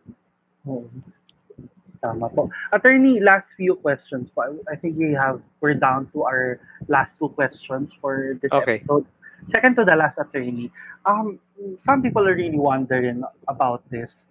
Tama 2.02 2.28
po. 2.34 2.50
Attorney, 2.74 3.22
last 3.22 3.54
few 3.56 3.78
questions 3.78 4.28
po. 4.28 4.44
I 4.68 4.76
think 4.76 4.98
we 4.98 5.16
have 5.16 5.40
we're 5.64 5.78
down 5.78 6.10
to 6.12 6.28
our 6.28 6.60
last 6.90 7.16
two 7.16 7.30
questions 7.32 7.94
for 7.94 8.36
this 8.42 8.52
okay. 8.52 8.76
episode. 8.76 9.08
Second 9.46 9.76
to 9.76 9.84
the 9.84 9.96
last 9.96 10.18
attorney. 10.18 10.70
Um 11.06 11.38
some 11.78 12.02
people 12.02 12.26
are 12.26 12.34
really 12.34 12.58
wondering 12.58 13.22
about 13.48 13.82
this. 13.90 14.26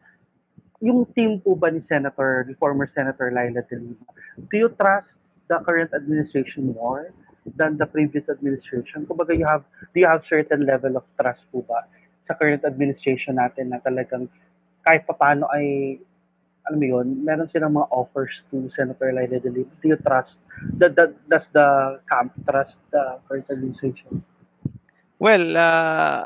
Yung 0.82 1.06
team 1.14 1.40
po 1.40 1.54
ba 1.54 1.70
ni 1.70 1.80
Senator, 1.80 2.48
the 2.48 2.58
former 2.58 2.90
Senator 2.90 3.30
Laila 3.30 3.62
De 3.70 3.78
Lima, 3.78 4.08
do 4.50 4.56
you 4.58 4.70
trust 4.82 5.22
the 5.46 5.62
current 5.62 5.94
administration 5.94 6.74
more 6.74 7.14
than 7.60 7.78
the 7.78 7.86
previous 7.86 8.30
administration? 8.34 9.06
Kumbaga 9.06 9.38
you 9.38 9.46
have 9.46 9.68
do 9.94 10.02
you 10.02 10.10
have 10.10 10.26
certain 10.26 10.66
level 10.66 10.98
of 10.98 11.06
trust 11.20 11.46
po 11.54 11.62
ba 11.68 11.86
sa 12.22 12.34
current 12.38 12.66
administration 12.66 13.38
natin 13.38 13.74
na 13.74 13.82
talagang 13.82 14.26
kahit 14.82 15.06
paano 15.06 15.46
ay 15.54 15.98
alam 16.70 16.78
mo 16.78 16.86
yun, 16.86 17.08
meron 17.26 17.50
silang 17.50 17.74
mga 17.74 17.90
offers 17.90 18.46
to 18.54 18.70
Senator 18.70 19.10
Laila 19.10 19.42
de 19.42 19.50
Lima. 19.50 19.74
Do 19.82 19.86
you 19.90 19.98
trust, 19.98 20.46
the, 20.78 20.94
the, 20.94 21.10
does 21.26 21.50
the 21.50 21.98
camp 22.06 22.38
trust 22.46 22.78
the 22.94 23.18
current 23.26 23.50
administration? 23.50 24.22
Well, 25.22 25.54
uh, 25.54 26.26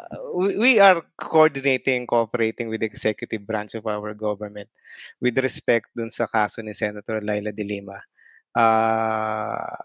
we, 0.55 0.79
are 0.79 1.03
coordinating, 1.19 2.07
cooperating 2.07 2.71
with 2.71 2.79
the 2.79 2.87
executive 2.87 3.43
branch 3.43 3.75
of 3.75 3.83
our 3.91 4.15
government 4.15 4.71
with 5.19 5.35
respect 5.43 5.91
dun 5.91 6.07
sa 6.07 6.31
kaso 6.31 6.63
ni 6.63 6.71
Senator 6.71 7.19
Laila 7.19 7.51
de 7.51 7.67
Lima. 7.67 7.99
Uh, 8.55 9.75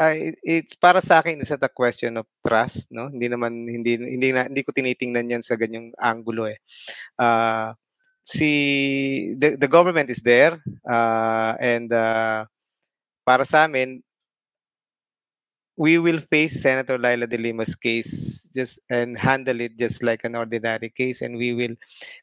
ay 0.00 0.32
it's 0.40 0.80
para 0.80 1.04
sa 1.04 1.20
akin 1.20 1.44
is 1.44 1.52
a 1.52 1.60
question 1.68 2.16
of 2.16 2.24
trust, 2.40 2.88
no? 2.88 3.12
Hindi 3.12 3.28
naman 3.28 3.68
hindi 3.68 4.00
hindi 4.00 4.32
na, 4.32 4.48
hindi 4.48 4.64
ko 4.64 4.72
tinitingnan 4.72 5.28
'yan 5.28 5.44
sa 5.44 5.60
ganyang 5.60 5.92
anggulo 6.00 6.48
eh. 6.48 6.56
Uh, 7.20 7.76
si 8.24 8.48
the, 9.36 9.60
the 9.60 9.68
government 9.68 10.08
is 10.08 10.24
there 10.24 10.56
uh, 10.88 11.52
and 11.60 11.92
uh, 11.92 12.48
para 13.28 13.44
sa 13.44 13.68
amin 13.68 14.00
we 15.74 15.98
will 15.98 16.22
face 16.30 16.62
Senator 16.62 16.98
Laila 16.98 17.26
de 17.26 17.38
Lima's 17.38 17.74
case 17.74 18.46
just 18.54 18.78
and 18.90 19.18
handle 19.18 19.58
it 19.60 19.74
just 19.74 20.02
like 20.02 20.22
an 20.22 20.38
ordinary 20.38 20.90
case 20.90 21.22
and 21.22 21.34
we 21.34 21.54
will 21.54 21.74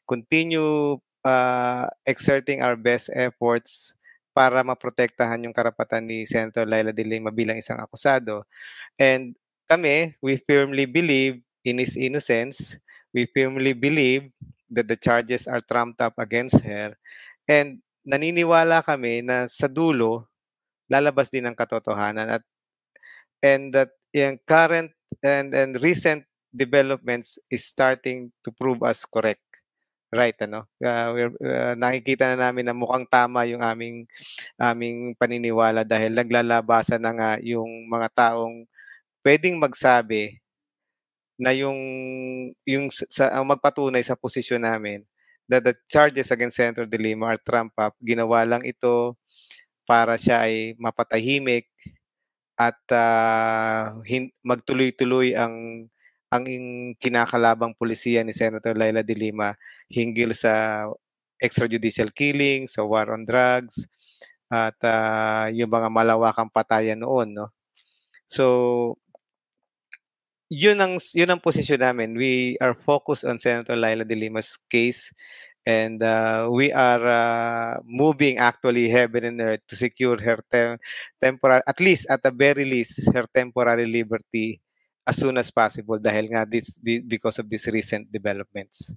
continue 0.08 0.96
uh, 1.24 1.86
exerting 2.06 2.64
our 2.64 2.76
best 2.76 3.12
efforts 3.12 3.92
para 4.32 4.64
maprotektahan 4.64 5.44
yung 5.44 5.52
karapatan 5.52 6.08
ni 6.08 6.24
Senator 6.24 6.64
Laila 6.64 6.90
de 6.90 7.04
Lima 7.04 7.28
bilang 7.28 7.60
isang 7.60 7.76
akusado. 7.76 8.48
And 8.96 9.36
kami, 9.68 10.16
we 10.24 10.40
firmly 10.48 10.88
believe 10.88 11.44
in 11.68 11.76
his 11.76 12.00
innocence. 12.00 12.76
We 13.12 13.28
firmly 13.28 13.76
believe 13.76 14.32
that 14.72 14.88
the 14.88 14.96
charges 14.96 15.44
are 15.44 15.60
trumped 15.60 16.00
up 16.00 16.16
against 16.16 16.64
her. 16.64 16.96
And 17.44 17.84
naniniwala 18.08 18.80
kami 18.88 19.20
na 19.20 19.52
sa 19.52 19.68
dulo, 19.68 20.32
lalabas 20.88 21.28
din 21.28 21.44
ang 21.44 21.56
katotohanan 21.56 22.40
at 22.40 22.44
and 23.42 23.74
that 23.74 23.90
yung 24.14 24.38
current 24.46 24.94
and 25.26 25.52
and 25.52 25.76
recent 25.82 26.24
developments 26.54 27.36
is 27.50 27.66
starting 27.66 28.30
to 28.44 28.54
prove 28.54 28.80
us 28.86 29.04
correct. 29.04 29.42
Right, 30.12 30.36
ano? 30.44 30.68
Uh, 30.76 31.08
we're, 31.16 31.34
uh, 31.40 31.72
nakikita 31.72 32.36
na 32.36 32.48
namin 32.48 32.68
na 32.68 32.76
mukhang 32.76 33.08
tama 33.08 33.48
yung 33.48 33.64
aming 33.64 34.04
aming 34.60 35.16
paniniwala 35.16 35.88
dahil 35.88 36.12
naglalabasan 36.12 37.00
na 37.00 37.12
nga 37.16 37.30
yung 37.40 37.88
mga 37.88 38.12
taong 38.12 38.68
pwedeng 39.24 39.56
magsabi 39.56 40.36
na 41.40 41.56
yung 41.56 41.80
yung 42.68 42.92
sa 42.92 43.32
ang 43.32 43.48
magpatunay 43.48 44.04
sa 44.04 44.12
posisyon 44.12 44.60
namin 44.68 45.00
that 45.48 45.64
the 45.64 45.72
charges 45.88 46.28
against 46.28 46.60
Senator 46.60 46.84
De 46.84 47.00
Lima 47.00 47.32
are 47.32 47.40
trump 47.40 47.72
up. 47.80 47.96
Ginawa 48.04 48.44
lang 48.44 48.62
ito 48.68 49.16
para 49.88 50.20
siya 50.20 50.44
ay 50.44 50.76
mapatahimik 50.76 51.71
at 52.56 52.80
uh, 52.92 54.00
hin- 54.04 54.34
magtuloy-tuloy 54.44 55.34
ang 55.36 55.86
ang 56.32 56.44
kinakalabang 56.96 57.76
pulisiya 57.76 58.24
ni 58.24 58.32
Senator 58.32 58.72
Laila 58.72 59.04
De 59.04 59.12
Lima 59.12 59.52
hinggil 59.92 60.32
sa 60.32 60.88
extrajudicial 61.36 62.08
killing, 62.14 62.64
sa 62.64 62.86
war 62.88 63.12
on 63.12 63.28
drugs, 63.28 63.84
at 64.48 64.76
uh, 64.80 65.52
yung 65.52 65.68
mga 65.68 65.92
malawakang 65.92 66.48
patayan 66.48 67.04
noon, 67.04 67.36
no? 67.36 67.52
So, 68.24 68.96
yun 70.48 70.80
ang 70.80 70.96
yun 71.12 71.32
ang 71.32 71.40
posisyon 71.40 71.84
namin. 71.84 72.16
We 72.16 72.56
are 72.60 72.72
focused 72.72 73.24
on 73.28 73.40
Senator 73.40 73.76
Laila 73.76 74.04
De 74.04 74.16
Lima's 74.16 74.56
case 74.72 75.12
and 75.66 76.02
uh, 76.02 76.48
we 76.50 76.72
are 76.72 77.04
uh, 77.06 77.78
moving 77.86 78.38
actually 78.38 78.88
heaven 78.88 79.24
and 79.24 79.40
earth 79.40 79.62
to 79.68 79.76
secure 79.76 80.18
her 80.18 80.42
tem- 80.50 80.78
temporary 81.22 81.62
at 81.66 81.78
least 81.78 82.06
at 82.10 82.22
the 82.22 82.30
very 82.30 82.64
least 82.64 82.98
her 83.14 83.26
temporary 83.34 83.86
liberty 83.86 84.60
as 85.06 85.16
soon 85.16 85.38
as 85.38 85.50
possible 85.50 85.98
dahil 85.98 86.30
nga 86.30 86.46
this 86.46 86.78
because 86.82 87.38
of 87.38 87.46
these 87.50 87.66
recent 87.70 88.06
developments. 88.10 88.94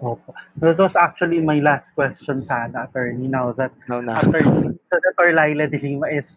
Opo. 0.00 0.36
That 0.60 0.76
was 0.76 0.96
actually 0.96 1.40
my 1.40 1.58
last 1.60 1.96
question 1.96 2.42
sana, 2.44 2.84
attorney. 2.84 3.28
Now 3.28 3.52
that 3.56 3.72
no, 3.88 4.00
no. 4.04 4.12
attorney, 4.12 4.76
Senator 4.92 5.32
Laila 5.32 5.68
De 5.68 5.78
Lima 5.80 6.08
is, 6.08 6.36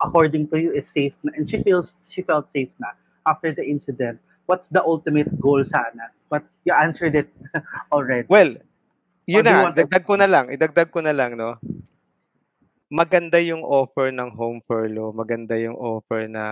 according 0.00 0.48
to 0.48 0.56
you, 0.56 0.72
is 0.72 0.88
safe 0.88 1.20
na, 1.20 1.36
and 1.36 1.44
she 1.44 1.60
feels 1.60 2.08
she 2.08 2.24
felt 2.24 2.48
safe 2.48 2.72
na 2.80 2.96
after 3.28 3.52
the 3.52 3.60
incident. 3.60 4.16
What's 4.48 4.68
the 4.72 4.80
ultimate 4.80 5.28
goal 5.36 5.60
sana? 5.64 6.08
But 6.32 6.48
you 6.64 6.72
answered 6.72 7.16
it 7.16 7.28
already. 7.92 8.24
Well, 8.32 8.56
yun 9.26 9.44
na, 9.44 9.74
dagdag 9.74 10.06
ko 10.06 10.14
na 10.14 10.30
lang, 10.30 10.48
idagdag 10.48 10.88
ko 10.88 11.02
na 11.02 11.12
lang, 11.12 11.34
no? 11.34 11.58
maganda 12.86 13.42
yung 13.42 13.66
offer 13.66 14.14
ng 14.14 14.30
home 14.38 14.62
furlough, 14.62 15.10
maganda 15.10 15.58
yung 15.58 15.74
offer 15.74 16.30
na 16.30 16.44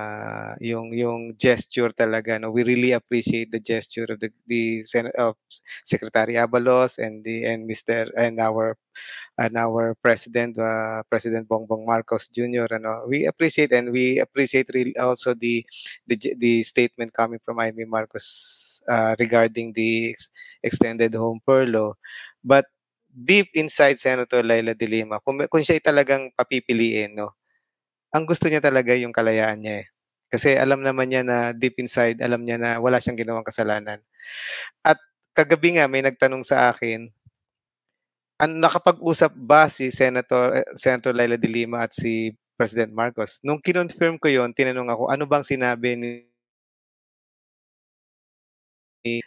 yung 0.58 0.90
yung 0.90 1.30
gesture 1.38 1.94
talaga 1.94 2.42
no. 2.42 2.50
We 2.50 2.66
really 2.66 2.90
appreciate 2.90 3.54
the 3.54 3.62
gesture 3.62 4.10
of 4.10 4.18
the 4.18 4.34
the 4.50 4.82
of 5.14 5.38
Secretary 5.86 6.34
Abalos 6.34 6.98
and 6.98 7.22
the 7.22 7.46
and 7.46 7.70
Mr. 7.70 8.10
and 8.18 8.42
our 8.42 8.74
and 9.38 9.54
our 9.54 9.94
president 10.02 10.58
uh, 10.58 11.06
President 11.06 11.46
Bongbong 11.46 11.86
Marcos 11.86 12.26
Jr. 12.34 12.66
ano. 12.82 13.06
We 13.06 13.30
appreciate 13.30 13.70
and 13.70 13.94
we 13.94 14.18
appreciate 14.18 14.74
really 14.74 14.98
also 14.98 15.38
the 15.38 15.62
the 16.10 16.18
the 16.18 16.66
statement 16.66 17.14
coming 17.14 17.38
from 17.46 17.62
Amy 17.62 17.86
Marcos 17.86 18.82
uh, 18.90 19.14
regarding 19.22 19.70
the 19.70 20.18
extended 20.66 21.14
home 21.14 21.38
furlough. 21.46 21.94
But 22.44 22.68
deep 23.08 23.50
inside 23.56 23.96
Senator 23.98 24.44
Laila 24.44 24.76
de 24.76 24.86
Lima, 24.86 25.18
kung, 25.24 25.40
kung 25.48 25.64
siya 25.64 25.80
talagang 25.80 26.30
papipiliin, 26.36 27.16
no, 27.16 27.32
ang 28.14 28.24
gusto 28.28 28.46
niya 28.48 28.62
talaga 28.62 28.94
yung 28.94 29.14
kalayaan 29.14 29.60
niya 29.64 29.76
eh. 29.84 29.86
Kasi 30.30 30.58
alam 30.58 30.82
naman 30.84 31.10
niya 31.10 31.22
na 31.26 31.38
deep 31.54 31.78
inside, 31.80 32.20
alam 32.20 32.42
niya 32.44 32.58
na 32.60 32.70
wala 32.82 32.98
siyang 32.98 33.18
ginawang 33.18 33.46
kasalanan. 33.46 34.02
At 34.84 34.98
kagabi 35.36 35.78
nga 35.78 35.86
may 35.90 36.02
nagtanong 36.04 36.44
sa 36.46 36.70
akin, 36.74 37.10
an 38.42 38.58
nakapag-usap 38.58 39.32
ba 39.38 39.70
si 39.70 39.90
Senator 39.94 40.62
eh, 40.62 40.66
Senator 40.74 41.14
Laila 41.14 41.38
de 41.38 41.46
Lima 41.50 41.86
at 41.86 41.94
si 41.94 42.34
President 42.58 42.90
Marcos? 42.94 43.38
Nung 43.46 43.62
kinonfirm 43.62 44.18
ko 44.18 44.26
yon, 44.30 44.50
tinanong 44.54 44.90
ako, 44.90 45.02
ano 45.10 45.24
bang 45.30 45.44
sinabi 45.46 45.94
ni 45.98 46.10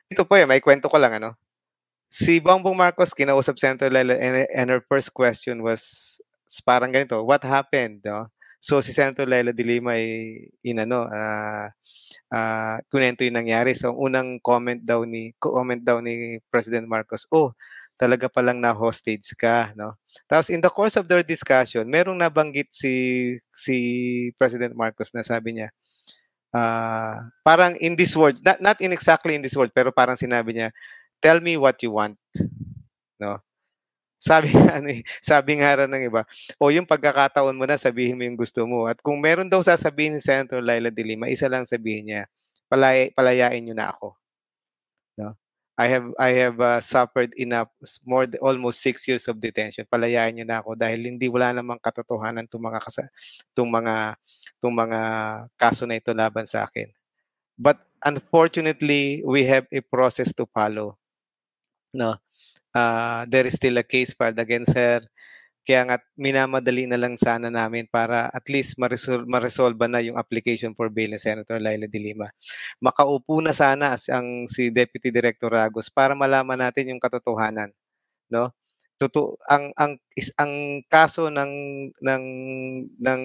ito 0.09 0.25
po 0.25 0.33
eh, 0.33 0.49
may 0.49 0.57
kwento 0.57 0.89
ko 0.89 0.97
lang 0.97 1.21
ano 1.21 1.37
si 2.07 2.39
Bongbong 2.39 2.75
Marcos 2.75 3.11
kinausap 3.11 3.59
Senator 3.59 3.91
Lela 3.91 4.15
and, 4.15 4.47
and 4.49 4.67
her 4.71 4.83
first 4.87 5.11
question 5.13 5.63
was 5.63 6.15
parang 6.63 6.95
ganito, 6.95 7.19
what 7.23 7.43
happened? 7.43 7.99
No? 8.03 8.31
So 8.63 8.81
si 8.81 8.95
Senator 8.95 9.27
Lela 9.27 9.53
de 9.53 9.63
ay 9.63 10.03
inano, 10.65 11.05
uh, 11.07 11.67
uh, 12.33 12.75
kunento 12.89 13.21
yung 13.23 13.37
nangyari. 13.37 13.77
So 13.77 13.93
unang 13.93 14.39
comment 14.41 14.81
daw 14.81 15.05
ni 15.05 15.35
comment 15.37 15.79
daw 15.83 16.01
ni 16.01 16.41
President 16.49 16.87
Marcos, 16.87 17.27
oh, 17.29 17.53
talaga 17.97 18.29
palang 18.29 18.61
na 18.61 18.73
hostage 18.73 19.33
ka, 19.37 19.73
no? 19.73 19.97
Tapos 20.29 20.53
in 20.53 20.61
the 20.61 20.69
course 20.69 20.95
of 20.97 21.09
their 21.09 21.25
discussion, 21.25 21.89
merong 21.89 22.17
nabanggit 22.17 22.69
si 22.71 22.93
si 23.49 23.77
President 24.37 24.77
Marcos 24.77 25.13
na 25.13 25.25
sabi 25.25 25.57
niya, 25.57 25.69
uh, 26.53 27.25
parang 27.41 27.73
in 27.81 27.97
these 27.97 28.13
words, 28.13 28.41
not, 28.45 28.61
not 28.61 28.77
in 28.81 28.93
exactly 28.93 29.33
in 29.33 29.41
these 29.41 29.57
words, 29.57 29.73
pero 29.73 29.89
parang 29.89 30.17
sinabi 30.17 30.53
niya, 30.53 30.69
tell 31.21 31.39
me 31.41 31.57
what 31.57 31.79
you 31.81 31.93
want. 31.93 32.17
No? 33.17 33.41
Sabi 34.17 34.49
ano, 34.53 34.89
sabi 35.21 35.61
nga 35.61 35.77
rin 35.77 35.89
ng 35.93 36.09
iba, 36.09 36.25
o 36.57 36.73
yung 36.73 36.89
pagkakataon 36.89 37.53
mo 37.53 37.69
na, 37.69 37.77
sabihin 37.77 38.17
mo 38.17 38.25
yung 38.25 38.37
gusto 38.37 38.65
mo. 38.65 38.89
At 38.89 38.97
kung 39.05 39.21
meron 39.21 39.49
daw 39.49 39.61
sasabihin 39.61 40.17
ni 40.17 40.21
Senator 40.21 40.61
Laila 40.61 40.89
de 40.89 41.03
Lima, 41.05 41.29
isa 41.29 41.45
lang 41.45 41.69
sabihin 41.69 42.09
niya, 42.09 42.21
palay, 42.65 43.13
palayain 43.13 43.61
niyo 43.61 43.77
na 43.77 43.93
ako. 43.93 44.17
No? 45.21 45.33
I 45.77 45.85
have 45.93 46.09
I 46.17 46.33
have 46.41 46.57
uh, 46.57 46.81
suffered 46.81 47.37
enough 47.37 47.69
more 48.01 48.25
almost 48.41 48.81
six 48.81 49.05
years 49.05 49.29
of 49.29 49.37
detention. 49.37 49.85
Palayain 49.85 50.33
niyo 50.33 50.45
na 50.49 50.57
ako 50.57 50.73
dahil 50.73 51.05
hindi 51.05 51.29
wala 51.29 51.53
namang 51.53 51.77
katotohanan 51.77 52.49
tong 52.49 52.65
mga 52.65 52.81
kasa, 52.81 53.05
tong 53.53 53.69
mga 53.69 54.17
tong 54.57 54.73
mga 54.73 55.01
kaso 55.53 55.85
na 55.85 56.01
ito 56.01 56.17
laban 56.17 56.49
sa 56.49 56.65
akin. 56.65 56.89
But 57.61 57.77
unfortunately, 58.01 59.21
we 59.21 59.45
have 59.45 59.69
a 59.69 59.85
process 59.85 60.33
to 60.41 60.49
follow 60.49 60.97
no 61.97 62.13
uh, 62.77 63.25
there 63.25 63.49
is 63.49 63.57
still 63.57 63.81
a 63.81 63.85
case 63.85 64.13
filed 64.13 64.37
against 64.37 64.77
her 64.77 65.01
kaya 65.67 65.83
nga 65.83 65.97
minamadali 66.15 66.87
na 66.87 66.95
lang 66.95 67.19
sana 67.19 67.51
namin 67.51 67.91
para 67.91 68.31
at 68.31 68.47
least 68.47 68.79
ma-resolve, 68.79 69.27
ma-resolve 69.27 69.75
na 69.91 69.99
yung 69.99 70.15
application 70.15 70.71
for 70.71 70.87
bail 70.87 71.11
ni 71.11 71.19
Senator 71.19 71.59
Laila 71.59 71.91
de 71.91 71.99
Lima. 71.99 72.31
Makaupo 72.79 73.43
na 73.43 73.51
sana 73.51 73.99
as 73.99 74.07
ang 74.07 74.47
si 74.47 74.71
Deputy 74.71 75.11
Director 75.11 75.51
Ragos 75.51 75.91
para 75.91 76.15
malaman 76.15 76.63
natin 76.63 76.95
yung 76.95 77.03
katotohanan, 77.03 77.75
no? 78.31 78.55
Totoo 78.97 79.35
ang 79.45 79.75
ang 79.77 79.99
is 80.15 80.31
ang 80.39 80.81
kaso 80.87 81.27
ng 81.29 81.53
ng 82.01 82.23
ng 82.97 83.21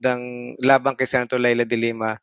ng 0.00 0.22
labang 0.64 0.96
kay 0.98 1.06
Senator 1.06 1.38
Laila 1.38 1.62
de 1.62 1.78
Lima 1.78 2.16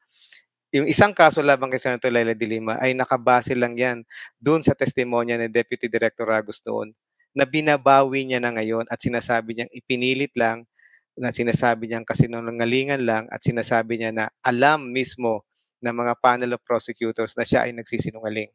yung 0.74 0.89
isang 0.89 1.13
kaso 1.13 1.45
labang 1.45 1.69
kay 1.69 1.78
Senator 1.78 2.09
Laila 2.09 2.34
de 2.34 2.47
ay 2.82 2.97
nakabase 2.97 3.53
lang 3.53 3.78
yan 3.78 4.01
doon 4.41 4.65
sa 4.65 4.74
testimonya 4.74 5.38
ni 5.38 5.45
Deputy 5.45 5.86
Director 5.86 6.26
Ragos 6.26 6.65
noon 6.65 6.89
na 7.38 7.45
binabawi 7.45 8.26
niya 8.26 8.41
na 8.41 8.49
ngayon 8.49 8.89
at 8.89 8.97
sinasabi 8.97 9.53
niyang 9.53 9.71
ipinilit 9.74 10.34
lang 10.34 10.65
na 11.13 11.30
sinasabi 11.30 11.86
niyang 11.86 12.05
kasinungalingan 12.05 13.05
lang 13.05 13.30
at 13.30 13.45
sinasabi 13.45 14.01
niya 14.01 14.11
na 14.13 14.26
alam 14.41 14.89
mismo 14.89 15.45
ng 15.86 15.93
mga 15.93 16.13
panel 16.17 16.57
of 16.57 16.65
prosecutors 16.65 17.38
na 17.38 17.45
siya 17.45 17.69
ay 17.69 17.71
nagsisinungaling. 17.78 18.49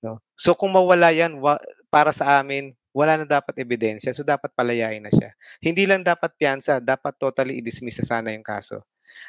No? 0.00 0.22
So 0.38 0.54
kung 0.56 0.72
mawala 0.72 1.10
yan, 1.12 1.36
wa- 1.42 1.60
para 1.92 2.14
sa 2.14 2.40
amin, 2.40 2.72
wala 2.94 3.20
na 3.20 3.26
dapat 3.28 3.52
ebidensya. 3.58 4.14
So 4.16 4.24
dapat 4.24 4.54
palayain 4.54 5.02
na 5.02 5.12
siya. 5.12 5.34
Hindi 5.60 5.84
lang 5.84 6.06
dapat 6.06 6.32
piyansa, 6.38 6.78
dapat 6.80 7.18
totally 7.20 7.58
i-dismiss 7.60 8.00
na 8.00 8.06
sana 8.06 8.28
yung 8.32 8.46
kaso. 8.46 8.80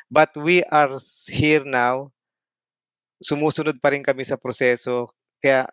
But 0.09 0.33
we 0.37 0.65
are 0.67 0.97
here 1.29 1.63
now. 1.63 2.09
Sumusunod 3.19 3.77
pa 3.83 3.91
rin 3.93 4.01
kami 4.03 4.23
sa 4.23 4.39
proseso. 4.39 5.11
Kaya 5.43 5.67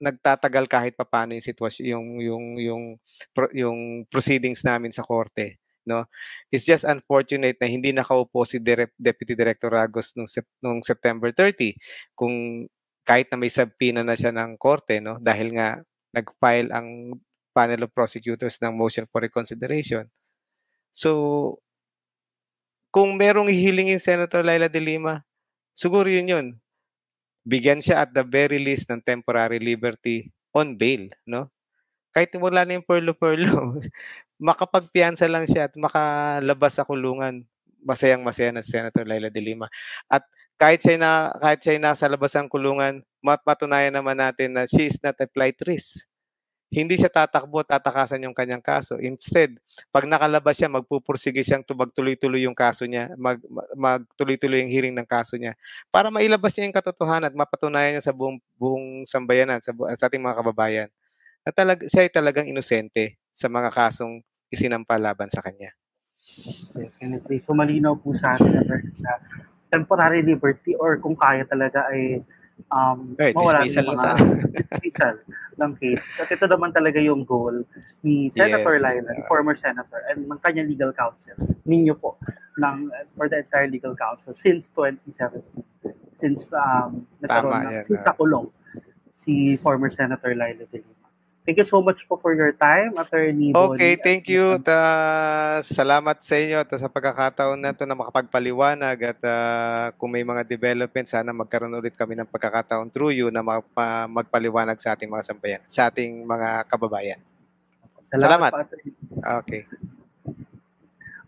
nagtatagal 0.00 0.64
kahit 0.68 0.94
papaano 0.96 1.32
yung 1.32 1.46
sitwasyon 1.46 1.84
yung 1.88 2.06
yung 2.20 2.44
yung 2.60 2.84
yung 3.56 3.78
proceedings 4.12 4.60
namin 4.60 4.92
sa 4.92 5.00
korte 5.00 5.56
no 5.88 6.04
it's 6.52 6.68
just 6.68 6.84
unfortunate 6.84 7.56
na 7.56 7.68
hindi 7.70 7.94
nakaupo 7.94 8.44
si 8.44 8.60
Direp, 8.60 8.92
Deputy 8.98 9.32
Director 9.32 9.72
Ragos 9.72 10.12
nung 10.18 10.28
nung 10.60 10.84
September 10.84 11.32
30 11.32 11.78
kung 12.12 12.66
kahit 13.06 13.30
na 13.32 13.38
may 13.40 13.48
subpoena 13.48 14.02
na 14.04 14.18
siya 14.18 14.34
ng 14.34 14.60
korte 14.60 15.00
no 15.00 15.16
dahil 15.22 15.56
nga 15.56 15.80
nag-file 16.12 16.68
ang 16.74 17.16
panel 17.56 17.88
of 17.88 17.94
prosecutors 17.96 18.60
ng 18.60 18.76
motion 18.76 19.08
for 19.08 19.24
reconsideration 19.24 20.04
so 20.92 21.56
kung 22.96 23.12
merong 23.12 23.52
hihilingin 23.52 24.00
Senator 24.00 24.40
Laila 24.40 24.72
de 24.72 24.80
Lima, 24.80 25.20
siguro 25.76 26.08
yun 26.08 26.32
yun. 26.32 26.46
bigyan 27.46 27.78
siya 27.78 28.02
at 28.02 28.10
the 28.10 28.24
very 28.24 28.56
least 28.56 28.88
ng 28.88 29.04
temporary 29.04 29.60
liberty 29.60 30.32
on 30.50 30.74
bail, 30.74 31.12
no? 31.28 31.46
Kahit 32.10 32.32
wala 32.40 32.64
na 32.64 32.80
yung 32.80 32.88
perlo-perlo, 32.88 33.78
makapagpiyansa 34.48 35.28
lang 35.28 35.44
siya 35.44 35.68
at 35.68 35.74
makalabas 35.76 36.80
sa 36.80 36.88
kulungan. 36.88 37.44
Masayang 37.86 38.26
masaya 38.26 38.50
na 38.50 38.66
si 38.66 38.74
Senator 38.74 39.06
Laila 39.06 39.30
de 39.30 39.38
Lima. 39.38 39.70
At 40.10 40.26
kahit 40.58 40.82
siya 40.82 40.98
na 40.98 41.30
kahit 41.38 41.62
siya 41.62 41.78
nasa 41.78 42.10
labas 42.10 42.34
ng 42.34 42.50
kulungan, 42.50 43.04
matunayan 43.22 43.94
naman 43.94 44.18
natin 44.18 44.56
na 44.56 44.66
she 44.66 44.90
is 44.90 44.98
not 45.04 45.14
a 45.22 45.28
flight 45.30 45.54
risk 45.68 46.02
hindi 46.66 46.98
siya 46.98 47.06
tatakbo, 47.06 47.62
tatakasan 47.62 48.26
yung 48.26 48.34
kanyang 48.34 48.62
kaso. 48.62 48.98
Instead, 48.98 49.54
pag 49.94 50.02
nakalabas 50.04 50.58
siya, 50.58 50.66
magpupursige 50.66 51.46
siyang 51.46 51.62
magtuloy-tuloy 51.62 52.42
yung 52.42 52.58
kaso 52.58 52.84
niya, 52.84 53.14
mag, 53.14 53.38
magtuloy-tuloy 53.78 54.66
yung 54.66 54.72
hearing 54.72 54.94
ng 54.98 55.06
kaso 55.06 55.38
niya 55.38 55.54
para 55.94 56.10
mailabas 56.10 56.52
niya 56.58 56.66
yung 56.66 56.76
katotohanan 56.76 57.30
at 57.30 57.36
mapatunayan 57.38 57.96
niya 57.96 58.10
sa 58.10 58.14
buong, 58.14 58.42
buong 58.58 59.06
sambayanan, 59.06 59.62
sa, 59.62 59.70
sa 59.94 60.10
ating 60.10 60.22
mga 60.22 60.38
kababayan 60.42 60.88
na 61.46 61.54
talag, 61.54 61.86
siya 61.86 62.02
ay 62.02 62.10
talagang 62.10 62.50
inosente 62.50 63.22
sa 63.30 63.46
mga 63.46 63.70
kasong 63.70 64.18
isinampa 64.50 64.98
laban 64.98 65.30
sa 65.30 65.38
kanya. 65.38 65.70
Definitely. 66.74 67.38
So 67.38 67.54
malinaw 67.54 68.02
po 68.02 68.10
sa 68.18 68.34
atin 68.34 68.66
na 68.98 69.12
temporary 69.70 70.26
liberty 70.26 70.74
or 70.74 70.98
kung 70.98 71.14
kaya 71.14 71.46
talaga 71.46 71.86
ay 71.94 72.26
um, 72.72 73.14
right, 73.18 73.34
mawala 73.34 73.64
ng 73.64 73.72
mga 73.72 74.08
dismissal 74.52 75.16
ng 75.56 75.72
cases. 75.80 76.14
At 76.20 76.28
ito 76.32 76.46
naman 76.48 76.72
talaga 76.72 77.00
yung 77.00 77.24
goal 77.24 77.64
ni 78.02 78.28
Senator 78.28 78.76
yes. 78.76 78.84
Lylan, 78.84 79.04
uh, 79.08 79.24
former 79.28 79.56
senator, 79.56 80.04
and 80.12 80.28
ng 80.28 80.40
kanyang 80.40 80.68
legal 80.68 80.92
counsel, 80.92 81.36
ninyo 81.64 81.94
po, 81.96 82.16
ng, 82.60 82.90
for 83.16 83.28
the 83.28 83.40
entire 83.44 83.68
legal 83.68 83.94
counsel 83.96 84.32
since 84.34 84.68
2017. 84.72 85.44
Since 86.16 86.52
um, 86.56 87.04
nagkaroon 87.20 87.52
ng, 87.60 87.84
since 87.84 88.00
uh, 88.00 88.08
nakulong 88.08 88.48
si 89.12 89.56
former 89.60 89.88
Senator 89.88 90.32
Lyla 90.32 90.64
de 90.68 90.80
Lima. 90.80 90.95
Thank 91.46 91.62
you 91.62 91.68
so 91.70 91.78
much 91.78 92.02
po 92.10 92.18
for 92.18 92.34
your 92.34 92.50
time, 92.50 92.98
Attorney 92.98 93.54
Okay, 93.54 93.94
Bonnie. 93.94 94.02
thank 94.02 94.26
you. 94.26 94.58
Ta, 94.66 95.62
salamat 95.62 96.18
sa 96.18 96.34
inyo 96.34 96.58
at 96.58 96.74
sa 96.74 96.90
pagkakataon 96.90 97.54
na 97.54 97.70
ito 97.70 97.86
na 97.86 97.94
makapagpaliwanag 97.94 99.14
at 99.14 99.20
uh, 99.22 99.94
kung 99.94 100.10
may 100.10 100.26
mga 100.26 100.42
developments, 100.42 101.14
sana 101.14 101.30
magkaroon 101.30 101.78
ulit 101.78 101.94
kami 101.94 102.18
ng 102.18 102.26
pagkakataon 102.26 102.90
through 102.90 103.14
you 103.14 103.30
na 103.30 103.46
magpa, 103.46 104.10
magpaliwanag 104.10 104.74
sa 104.82 104.98
ating 104.98 105.06
mga 105.06 105.22
sambayan, 105.22 105.62
sa 105.70 105.86
ating 105.86 106.26
mga 106.26 106.66
kababayan. 106.66 107.22
Salamat. 108.10 108.50
salamat. 108.50 108.66
Okay. 109.46 109.62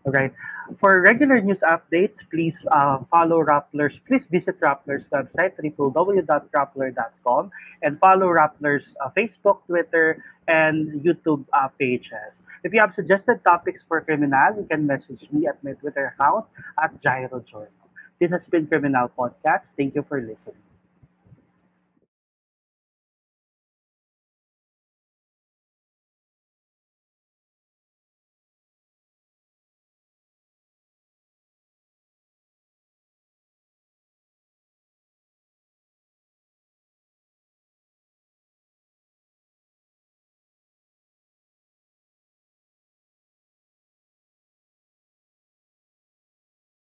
All 0.03 0.11
right. 0.11 0.35
For 0.77 1.01
regular 1.01 1.41
news 1.41 1.61
updates, 1.65 2.21
please 2.29 2.65
uh, 2.69 2.99
follow 3.09 3.41
Rappler's. 3.43 3.97
Please 4.05 4.27
visit 4.27 4.59
Rappler's 4.61 5.07
website, 5.07 5.57
www.rappler.com, 5.57 7.51
and 7.81 7.99
follow 7.99 8.27
Rappler's 8.27 8.95
uh, 9.03 9.09
Facebook, 9.17 9.65
Twitter, 9.65 10.23
and 10.47 11.01
YouTube 11.01 11.45
uh, 11.53 11.69
pages. 11.79 12.43
If 12.63 12.73
you 12.73 12.79
have 12.81 12.93
suggested 12.93 13.43
topics 13.43 13.83
for 13.83 14.01
Criminal, 14.01 14.57
you 14.57 14.67
can 14.69 14.85
message 14.85 15.27
me 15.31 15.47
at 15.47 15.63
my 15.63 15.73
Twitter 15.73 16.13
account 16.13 16.45
at 16.77 17.01
Gyro 17.01 17.39
Journal. 17.39 17.73
This 18.19 18.29
has 18.31 18.45
been 18.47 18.67
Criminal 18.67 19.09
Podcast. 19.17 19.73
Thank 19.77 19.95
you 19.95 20.03
for 20.03 20.21
listening. 20.21 20.68